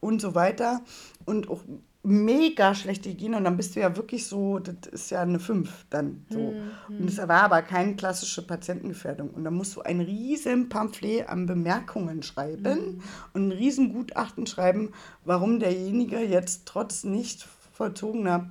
und 0.01 0.21
so 0.21 0.35
weiter. 0.35 0.83
Und 1.25 1.49
auch 1.49 1.63
mega 2.03 2.75
schlechte 2.77 3.09
Hygiene 3.09 3.37
und 3.37 3.45
dann 3.45 3.57
bist 3.57 3.75
du 3.75 3.81
ja 3.81 3.97
wirklich 3.97 4.27
so, 4.27 4.61
das 4.61 4.87
ist 4.93 5.11
ja 5.11 5.23
eine 5.23 5.41
5 5.41 5.87
dann 5.91 6.25
so. 6.31 6.39
Mhm. 6.39 7.01
Und 7.01 7.09
es 7.09 7.19
war 7.19 7.43
aber 7.43 7.63
keine 7.63 7.97
klassische 7.97 8.47
Patientengefährdung. 8.47 9.31
Und 9.31 9.43
da 9.43 9.51
musst 9.51 9.75
du 9.75 9.81
ein 9.81 10.01
riesen 10.01 10.69
Pamphlet 10.69 11.29
an 11.29 11.47
Bemerkungen 11.47 12.23
schreiben 12.23 12.97
mhm. 12.97 13.03
und 13.33 13.49
ein 13.49 13.53
riesen 13.53 13.93
Gutachten 13.93 14.47
schreiben, 14.47 14.93
warum 15.25 15.59
derjenige 15.59 16.19
jetzt 16.21 16.67
trotz 16.67 17.03
nicht 17.03 17.49
vollzogener 17.73 18.51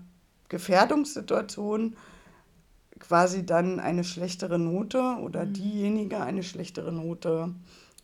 Gefährdungssituation 0.49 1.95
quasi 2.99 3.45
dann 3.45 3.79
eine 3.79 4.03
schlechtere 4.03 4.57
Note 4.59 5.17
oder 5.21 5.45
mhm. 5.45 5.53
diejenige 5.53 6.21
eine 6.21 6.43
schlechtere 6.43 6.91
Note 6.91 7.53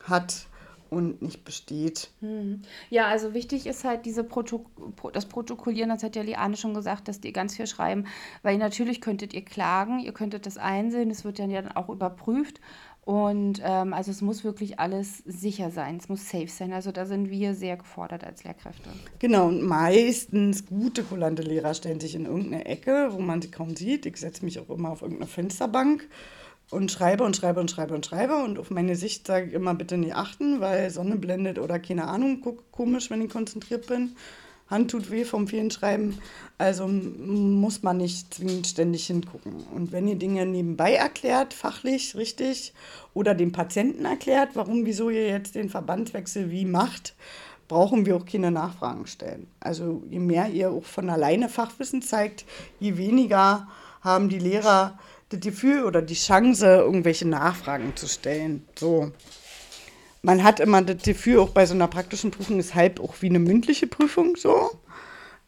hat 0.03 0.47
und 0.91 1.21
nicht 1.21 1.45
besteht. 1.45 2.09
Hm. 2.19 2.63
Ja, 2.89 3.05
also 3.05 3.33
wichtig 3.33 3.65
ist 3.65 3.85
halt 3.85 4.05
diese 4.05 4.25
Proto 4.25 4.65
das 5.13 5.25
Protokollieren, 5.25 5.89
das 5.89 6.03
hat 6.03 6.17
ja 6.17 6.21
Liane 6.21 6.57
schon 6.57 6.73
gesagt, 6.73 7.07
dass 7.07 7.21
die 7.21 7.31
ganz 7.31 7.55
viel 7.55 7.65
schreiben, 7.65 8.07
weil 8.43 8.57
natürlich 8.57 8.99
könntet 8.99 9.33
ihr 9.33 9.45
klagen, 9.45 9.99
ihr 9.99 10.11
könntet 10.11 10.45
das 10.45 10.57
einsehen, 10.57 11.09
es 11.09 11.23
wird 11.23 11.39
dann 11.39 11.49
ja 11.49 11.61
dann 11.61 11.71
auch 11.71 11.87
überprüft 11.87 12.59
und 13.03 13.61
ähm, 13.63 13.93
also 13.93 14.11
es 14.11 14.21
muss 14.21 14.43
wirklich 14.43 14.79
alles 14.79 15.19
sicher 15.25 15.71
sein, 15.71 15.97
es 15.97 16.07
muss 16.07 16.29
safe 16.29 16.47
sein. 16.47 16.71
Also 16.71 16.91
da 16.91 17.05
sind 17.05 17.31
wir 17.31 17.55
sehr 17.55 17.77
gefordert 17.77 18.23
als 18.23 18.43
Lehrkräfte. 18.43 18.89
Genau, 19.17 19.47
und 19.47 19.63
meistens 19.63 20.67
gute, 20.67 21.03
kulante 21.03 21.41
Lehrer 21.41 21.73
stellen 21.73 21.99
sich 21.99 22.13
in 22.13 22.25
irgendeine 22.25 22.65
Ecke, 22.65 23.09
wo 23.11 23.19
man 23.19 23.41
sie 23.41 23.49
kaum 23.49 23.75
sieht. 23.75 24.05
Ich 24.05 24.17
setze 24.17 24.45
mich 24.45 24.59
auch 24.59 24.69
immer 24.69 24.91
auf 24.91 25.01
irgendeine 25.01 25.27
Fensterbank 25.27 26.07
und 26.69 26.91
schreibe 26.91 27.23
und 27.23 27.35
schreibe 27.35 27.59
und 27.59 27.71
schreibe 27.71 27.95
und 27.95 28.05
schreibe. 28.05 28.35
Und 28.35 28.59
auf 28.59 28.69
meine 28.69 28.95
Sicht 28.95 29.25
sage 29.25 29.47
ich 29.47 29.53
immer 29.53 29.73
bitte 29.73 29.97
nicht 29.97 30.15
achten, 30.15 30.61
weil 30.61 30.91
Sonne 30.91 31.15
blendet 31.15 31.57
oder 31.57 31.79
keine 31.79 32.07
Ahnung, 32.07 32.41
guck 32.41 32.71
komisch, 32.71 33.09
wenn 33.09 33.21
ich 33.21 33.31
konzentriert 33.31 33.87
bin. 33.87 34.15
Hand 34.71 34.89
tut 34.89 35.11
weh 35.11 35.25
vom 35.25 35.47
vielen 35.47 35.69
Schreiben. 35.69 36.17
Also 36.57 36.87
muss 36.87 37.83
man 37.83 37.97
nicht 37.97 38.33
zwingend 38.33 38.65
ständig 38.65 39.05
hingucken. 39.05 39.53
Und 39.75 39.91
wenn 39.91 40.07
ihr 40.07 40.15
Dinge 40.15 40.45
nebenbei 40.45 40.93
erklärt, 40.93 41.53
fachlich, 41.53 42.15
richtig, 42.15 42.73
oder 43.13 43.35
dem 43.35 43.51
Patienten 43.51 44.05
erklärt, 44.05 44.51
warum, 44.55 44.85
wieso 44.85 45.09
ihr 45.09 45.27
jetzt 45.27 45.55
den 45.55 45.69
Verbandswechsel 45.69 46.49
wie 46.49 46.65
macht, 46.65 47.15
brauchen 47.67 48.05
wir 48.05 48.15
auch 48.15 48.25
keine 48.25 48.51
Nachfragen 48.51 49.07
stellen. 49.07 49.47
Also 49.59 50.03
je 50.09 50.19
mehr 50.19 50.49
ihr 50.49 50.71
auch 50.71 50.83
von 50.83 51.09
alleine 51.09 51.49
Fachwissen 51.49 52.01
zeigt, 52.01 52.45
je 52.79 52.97
weniger 52.97 53.67
haben 54.01 54.29
die 54.29 54.39
Lehrer 54.39 54.97
das 55.29 55.39
Gefühl 55.39 55.85
oder 55.85 56.01
die 56.01 56.15
Chance, 56.15 56.65
irgendwelche 56.65 57.27
Nachfragen 57.27 57.95
zu 57.95 58.07
stellen. 58.07 58.65
So 58.77 59.11
man 60.21 60.43
hat 60.43 60.59
immer 60.59 60.81
das 60.81 61.03
Gefühl, 61.03 61.39
auch 61.39 61.49
bei 61.49 61.65
so 61.65 61.73
einer 61.73 61.87
praktischen 61.87 62.31
Prüfung 62.31 62.59
ist 62.59 62.75
halb 62.75 62.99
auch 62.99 63.15
wie 63.21 63.29
eine 63.29 63.39
mündliche 63.39 63.87
Prüfung 63.87 64.35
so. 64.35 64.71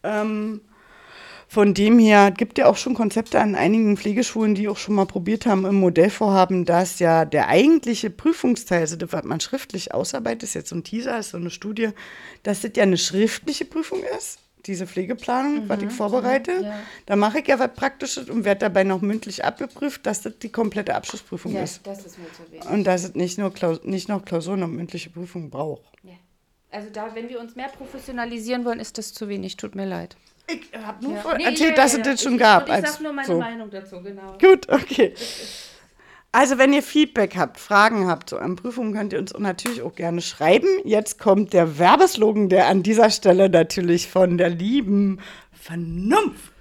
Ähm, 0.03 0.61
von 1.47 1.75
dem 1.75 1.99
her 1.99 2.31
gibt 2.31 2.57
ja 2.57 2.65
auch 2.65 2.77
schon 2.77 2.95
Konzepte 2.95 3.39
an 3.39 3.53
einigen 3.53 3.95
Pflegeschulen, 3.95 4.55
die 4.55 4.67
auch 4.67 4.77
schon 4.77 4.95
mal 4.95 5.05
probiert 5.05 5.45
haben 5.45 5.65
im 5.65 5.75
Modellvorhaben, 5.75 6.65
dass 6.65 6.97
ja 6.97 7.25
der 7.25 7.47
eigentliche 7.47 8.09
Prüfungsteil, 8.09 8.81
also 8.81 8.95
das, 8.95 9.13
was 9.13 9.23
man 9.23 9.39
schriftlich 9.39 9.93
ausarbeitet, 9.93 10.43
ist 10.43 10.55
jetzt 10.55 10.69
so 10.69 10.75
ein 10.75 10.83
Teaser, 10.83 11.19
ist 11.19 11.29
so 11.29 11.37
eine 11.37 11.51
Studie, 11.51 11.89
dass 12.41 12.61
das 12.61 12.71
ja 12.75 12.81
eine 12.83 12.97
schriftliche 12.97 13.65
Prüfung 13.65 13.99
ist 14.17 14.42
diese 14.65 14.87
Pflegeplanung, 14.87 15.65
mhm. 15.65 15.69
was 15.69 15.81
ich 15.81 15.91
vorbereite. 15.91 16.51
Ja. 16.63 16.79
Da 17.05 17.15
mache 17.15 17.39
ich 17.39 17.47
ja 17.47 17.59
was 17.59 17.73
Praktisches 17.73 18.29
und 18.29 18.45
werde 18.45 18.59
dabei 18.59 18.83
noch 18.83 19.01
mündlich 19.01 19.43
abgeprüft, 19.43 20.05
dass 20.05 20.21
das 20.21 20.37
die 20.39 20.49
komplette 20.49 20.95
Abschlussprüfung 20.95 21.53
ja, 21.53 21.63
ist. 21.63 21.85
Das 21.85 22.05
ist 22.05 22.17
mir 22.17 22.31
zu 22.31 22.51
wenig. 22.51 22.69
Und 22.69 22.85
dass 22.85 23.03
es 23.03 23.15
nicht 23.15 23.37
nur 23.37 23.53
Klaus 23.53 23.83
nicht 23.83 24.09
noch 24.09 24.23
Klausuren 24.23 24.63
und 24.63 24.75
mündliche 24.75 25.09
Prüfungen 25.09 25.49
braucht. 25.49 25.83
Ja. 26.03 26.13
Also 26.71 26.89
da, 26.91 27.13
wenn 27.13 27.29
wir 27.29 27.39
uns 27.39 27.55
mehr 27.55 27.69
professionalisieren 27.69 28.65
wollen, 28.65 28.79
ist 28.79 28.97
das 28.97 29.13
zu 29.13 29.27
wenig. 29.29 29.57
Tut 29.57 29.75
mir 29.75 29.85
leid. 29.85 30.15
Ich 30.47 30.61
habe 30.77 31.03
nur 31.05 31.15
ja. 31.15 31.37
nee, 31.37 31.43
erzählt, 31.43 31.77
dass 31.77 31.93
es 31.93 32.01
das 32.01 32.21
schon 32.21 32.33
ich, 32.33 32.39
gab. 32.39 32.67
Ich 32.67 32.87
sage 32.87 33.03
nur 33.03 33.13
meine 33.13 33.27
so. 33.27 33.39
Meinung 33.39 33.69
dazu, 33.69 34.01
genau. 34.01 34.37
Gut, 34.39 34.67
okay. 34.69 35.13
Also, 36.35 36.57
wenn 36.57 36.73
ihr 36.73 36.81
Feedback 36.81 37.35
habt, 37.37 37.59
Fragen 37.59 38.07
habt 38.07 38.31
zu 38.31 38.37
euren 38.37 38.55
Prüfungen, 38.55 38.91
könnt 38.91 39.13
ihr 39.13 39.19
uns 39.19 39.37
natürlich 39.37 39.83
auch 39.83 39.93
gerne 39.93 40.19
schreiben. 40.19 40.67
Jetzt 40.83 41.19
kommt 41.19 41.53
der 41.53 41.77
Werbeslogan, 41.77 42.49
der 42.49 42.65
an 42.67 42.81
dieser 42.81 43.11
Stelle 43.11 43.49
natürlich 43.49 44.09
von 44.09 44.39
der 44.39 44.49
lieben 44.49 45.19
Vernunft. 45.51 46.51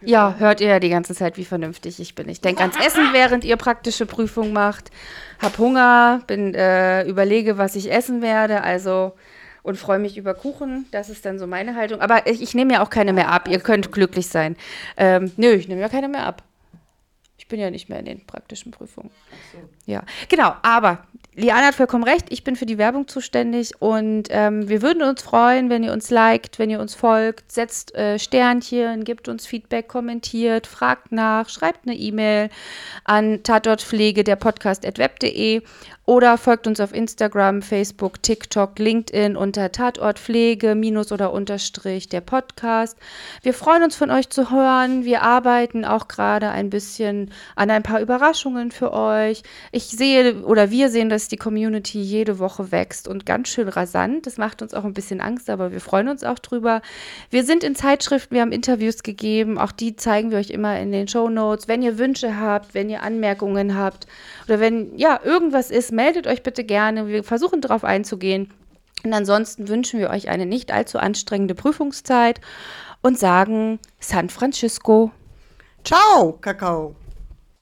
Ja, 0.00 0.36
hört 0.38 0.62
ihr 0.62 0.68
ja 0.68 0.80
die 0.80 0.88
ganze 0.88 1.14
Zeit, 1.14 1.36
wie 1.36 1.44
vernünftig 1.44 2.00
ich 2.00 2.14
bin. 2.14 2.26
Ich 2.30 2.40
denke 2.40 2.62
ans 2.62 2.78
Essen, 2.82 3.12
während 3.12 3.44
ihr 3.44 3.56
praktische 3.56 4.06
Prüfung 4.06 4.54
macht. 4.54 4.90
Hab 5.40 5.58
Hunger, 5.58 6.22
bin, 6.26 6.54
äh, 6.54 7.04
überlege, 7.04 7.58
was 7.58 7.76
ich 7.76 7.92
essen 7.92 8.22
werde. 8.22 8.62
Also 8.62 9.12
und 9.62 9.76
freue 9.76 9.98
mich 9.98 10.16
über 10.16 10.32
Kuchen. 10.32 10.86
Das 10.90 11.10
ist 11.10 11.26
dann 11.26 11.38
so 11.38 11.46
meine 11.46 11.74
Haltung. 11.74 12.00
Aber 12.00 12.26
ich, 12.26 12.40
ich 12.40 12.54
nehme 12.54 12.72
ja 12.72 12.82
auch 12.82 12.88
keine 12.88 13.12
mehr 13.12 13.28
ab. 13.28 13.46
Ihr 13.46 13.60
könnt 13.60 13.92
glücklich 13.92 14.28
sein. 14.28 14.56
Ähm, 14.96 15.32
nö, 15.36 15.50
ich 15.50 15.68
nehme 15.68 15.82
ja 15.82 15.90
keine 15.90 16.08
mehr 16.08 16.24
ab. 16.24 16.42
Ich 17.38 17.46
bin 17.46 17.60
ja 17.60 17.70
nicht 17.70 17.88
mehr 17.88 18.00
in 18.00 18.04
den 18.04 18.26
praktischen 18.26 18.72
Prüfungen. 18.72 19.10
So. 19.52 19.58
Ja, 19.86 20.02
genau. 20.28 20.54
Aber 20.62 21.06
Liana 21.38 21.68
hat 21.68 21.76
vollkommen 21.76 22.02
recht. 22.02 22.26
Ich 22.30 22.42
bin 22.42 22.56
für 22.56 22.66
die 22.66 22.78
Werbung 22.78 23.06
zuständig 23.06 23.80
und 23.80 24.24
ähm, 24.30 24.68
wir 24.68 24.82
würden 24.82 25.04
uns 25.04 25.22
freuen, 25.22 25.70
wenn 25.70 25.84
ihr 25.84 25.92
uns 25.92 26.10
liked, 26.10 26.58
wenn 26.58 26.68
ihr 26.68 26.80
uns 26.80 26.96
folgt, 26.96 27.52
setzt 27.52 27.94
äh, 27.94 28.18
Sternchen, 28.18 29.04
gebt 29.04 29.28
uns 29.28 29.46
Feedback, 29.46 29.86
kommentiert, 29.86 30.66
fragt 30.66 31.12
nach, 31.12 31.48
schreibt 31.48 31.86
eine 31.86 31.96
E-Mail 31.96 32.50
an 33.04 33.44
tatortpflege 33.44 34.24
der 34.24 34.34
Podcast 34.34 34.84
at 34.84 34.98
web.de 34.98 35.62
oder 36.08 36.38
folgt 36.38 36.66
uns 36.66 36.80
auf 36.80 36.94
Instagram, 36.94 37.60
Facebook, 37.60 38.22
TikTok, 38.22 38.78
LinkedIn 38.78 39.36
unter 39.36 39.70
Tatortpflege 39.70 40.74
minus 40.74 41.12
oder 41.12 41.34
unterstrich 41.34 42.08
der 42.08 42.22
Podcast. 42.22 42.96
Wir 43.42 43.52
freuen 43.52 43.82
uns 43.82 43.94
von 43.94 44.10
euch 44.10 44.30
zu 44.30 44.50
hören. 44.50 45.04
Wir 45.04 45.20
arbeiten 45.20 45.84
auch 45.84 46.08
gerade 46.08 46.48
ein 46.48 46.70
bisschen 46.70 47.27
an 47.56 47.70
ein 47.70 47.82
paar 47.82 48.00
Überraschungen 48.00 48.70
für 48.70 48.92
euch. 48.92 49.42
Ich 49.72 49.84
sehe 49.84 50.42
oder 50.42 50.70
wir 50.70 50.90
sehen, 50.90 51.08
dass 51.08 51.28
die 51.28 51.36
Community 51.36 52.00
jede 52.00 52.38
Woche 52.38 52.72
wächst 52.72 53.08
und 53.08 53.26
ganz 53.26 53.48
schön 53.48 53.68
rasant. 53.68 54.26
Das 54.26 54.38
macht 54.38 54.62
uns 54.62 54.74
auch 54.74 54.84
ein 54.84 54.94
bisschen 54.94 55.20
Angst, 55.20 55.50
aber 55.50 55.72
wir 55.72 55.80
freuen 55.80 56.08
uns 56.08 56.24
auch 56.24 56.38
drüber. 56.38 56.82
Wir 57.30 57.44
sind 57.44 57.64
in 57.64 57.74
Zeitschriften, 57.74 58.34
wir 58.34 58.42
haben 58.42 58.52
Interviews 58.52 59.02
gegeben. 59.02 59.58
Auch 59.58 59.72
die 59.72 59.96
zeigen 59.96 60.30
wir 60.30 60.38
euch 60.38 60.50
immer 60.50 60.78
in 60.78 60.92
den 60.92 61.08
Show 61.08 61.28
Notes. 61.28 61.68
Wenn 61.68 61.82
ihr 61.82 61.98
Wünsche 61.98 62.38
habt, 62.38 62.74
wenn 62.74 62.90
ihr 62.90 63.02
Anmerkungen 63.02 63.76
habt 63.76 64.06
oder 64.46 64.60
wenn 64.60 64.96
ja 64.96 65.20
irgendwas 65.22 65.70
ist, 65.70 65.92
meldet 65.92 66.26
euch 66.26 66.42
bitte 66.42 66.64
gerne. 66.64 67.08
Wir 67.08 67.24
versuchen 67.24 67.60
darauf 67.60 67.84
einzugehen. 67.84 68.50
Und 69.04 69.12
ansonsten 69.12 69.68
wünschen 69.68 70.00
wir 70.00 70.10
euch 70.10 70.28
eine 70.28 70.46
nicht 70.46 70.72
allzu 70.72 70.98
anstrengende 70.98 71.54
Prüfungszeit 71.54 72.40
und 73.02 73.18
sagen 73.18 73.78
San 74.00 74.28
Francisco. 74.28 75.12
Ciao, 75.84 76.32
Kakao. 76.40 76.94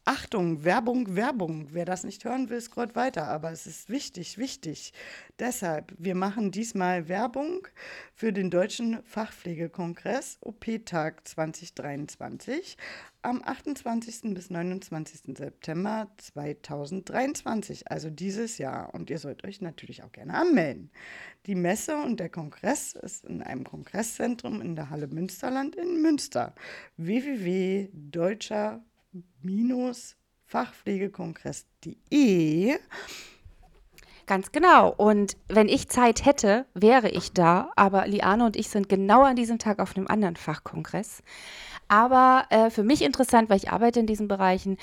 Achtung, 0.08 0.62
Werbung, 0.62 1.16
Werbung. 1.16 1.66
Wer 1.72 1.84
das 1.84 2.04
nicht 2.04 2.24
hören 2.24 2.48
will, 2.48 2.60
scrollt 2.60 2.94
weiter. 2.94 3.26
Aber 3.26 3.50
es 3.50 3.66
ist 3.66 3.90
wichtig, 3.90 4.38
wichtig. 4.38 4.92
Deshalb, 5.40 5.92
wir 5.98 6.14
machen 6.14 6.52
diesmal 6.52 7.08
Werbung 7.08 7.66
für 8.14 8.32
den 8.32 8.48
Deutschen 8.48 9.02
Fachpflegekongress 9.02 10.38
OP-Tag 10.42 11.26
2023 11.26 12.76
am 13.22 13.42
28. 13.44 14.32
bis 14.32 14.48
29. 14.48 15.36
September 15.36 16.08
2023, 16.18 17.90
also 17.90 18.08
dieses 18.08 18.58
Jahr. 18.58 18.94
Und 18.94 19.10
ihr 19.10 19.18
sollt 19.18 19.42
euch 19.42 19.60
natürlich 19.60 20.04
auch 20.04 20.12
gerne 20.12 20.34
anmelden. 20.34 20.92
Die 21.46 21.56
Messe 21.56 21.96
und 21.96 22.20
der 22.20 22.28
Kongress 22.28 22.92
ist 22.92 23.24
in 23.24 23.42
einem 23.42 23.64
Kongresszentrum 23.64 24.60
in 24.62 24.76
der 24.76 24.88
Halle 24.88 25.08
Münsterland 25.08 25.74
in 25.74 26.00
Münster. 26.00 26.54
www.deutscher 29.42 30.16
fachpflegekongress.de. 30.46 32.80
Ganz 34.26 34.50
genau. 34.50 34.92
Und 34.96 35.36
wenn 35.48 35.68
ich 35.68 35.88
Zeit 35.88 36.24
hätte, 36.24 36.66
wäre 36.74 37.08
ich 37.08 37.32
da. 37.32 37.70
Aber 37.76 38.08
Liane 38.08 38.44
und 38.44 38.56
ich 38.56 38.68
sind 38.68 38.88
genau 38.88 39.22
an 39.22 39.36
diesem 39.36 39.58
Tag 39.58 39.78
auf 39.78 39.96
einem 39.96 40.08
anderen 40.08 40.36
Fachkongress. 40.36 41.22
Aber 41.88 42.46
äh, 42.50 42.70
für 42.70 42.82
mich 42.82 43.02
interessant, 43.02 43.48
weil 43.48 43.58
ich 43.58 43.70
arbeite 43.70 44.00
in 44.00 44.06
diesen 44.06 44.26
Bereichen. 44.26 44.76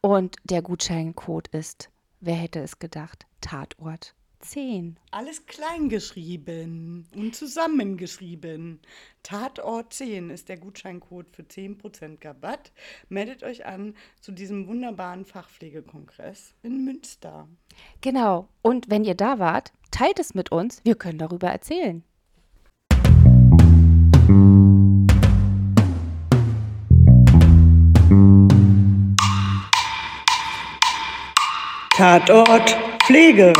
und 0.00 0.36
der 0.44 0.62
Gutscheincode 0.62 1.48
ist, 1.48 1.90
wer 2.20 2.36
hätte 2.36 2.60
es 2.60 2.78
gedacht, 2.78 3.26
Tatort 3.40 4.14
10. 4.44 4.98
Alles 5.10 5.46
klein 5.46 5.88
geschrieben 5.88 7.08
und 7.14 7.34
zusammengeschrieben. 7.34 8.80
Tatort 9.22 9.92
10 9.92 10.30
ist 10.30 10.48
der 10.48 10.58
Gutscheincode 10.58 11.30
für 11.30 11.42
10% 11.42 12.24
Rabatt. 12.24 12.72
Meldet 13.08 13.42
euch 13.42 13.66
an 13.66 13.94
zu 14.20 14.32
diesem 14.32 14.68
wunderbaren 14.68 15.24
Fachpflegekongress 15.24 16.54
in 16.62 16.84
Münster. 16.84 17.48
Genau. 18.00 18.48
Und 18.62 18.90
wenn 18.90 19.04
ihr 19.04 19.14
da 19.14 19.38
wart, 19.38 19.72
teilt 19.90 20.18
es 20.18 20.34
mit 20.34 20.52
uns. 20.52 20.80
Wir 20.84 20.94
können 20.94 21.18
darüber 21.18 21.48
erzählen. 21.48 22.04
Tatort 31.96 32.76
Pflege. 33.04 33.52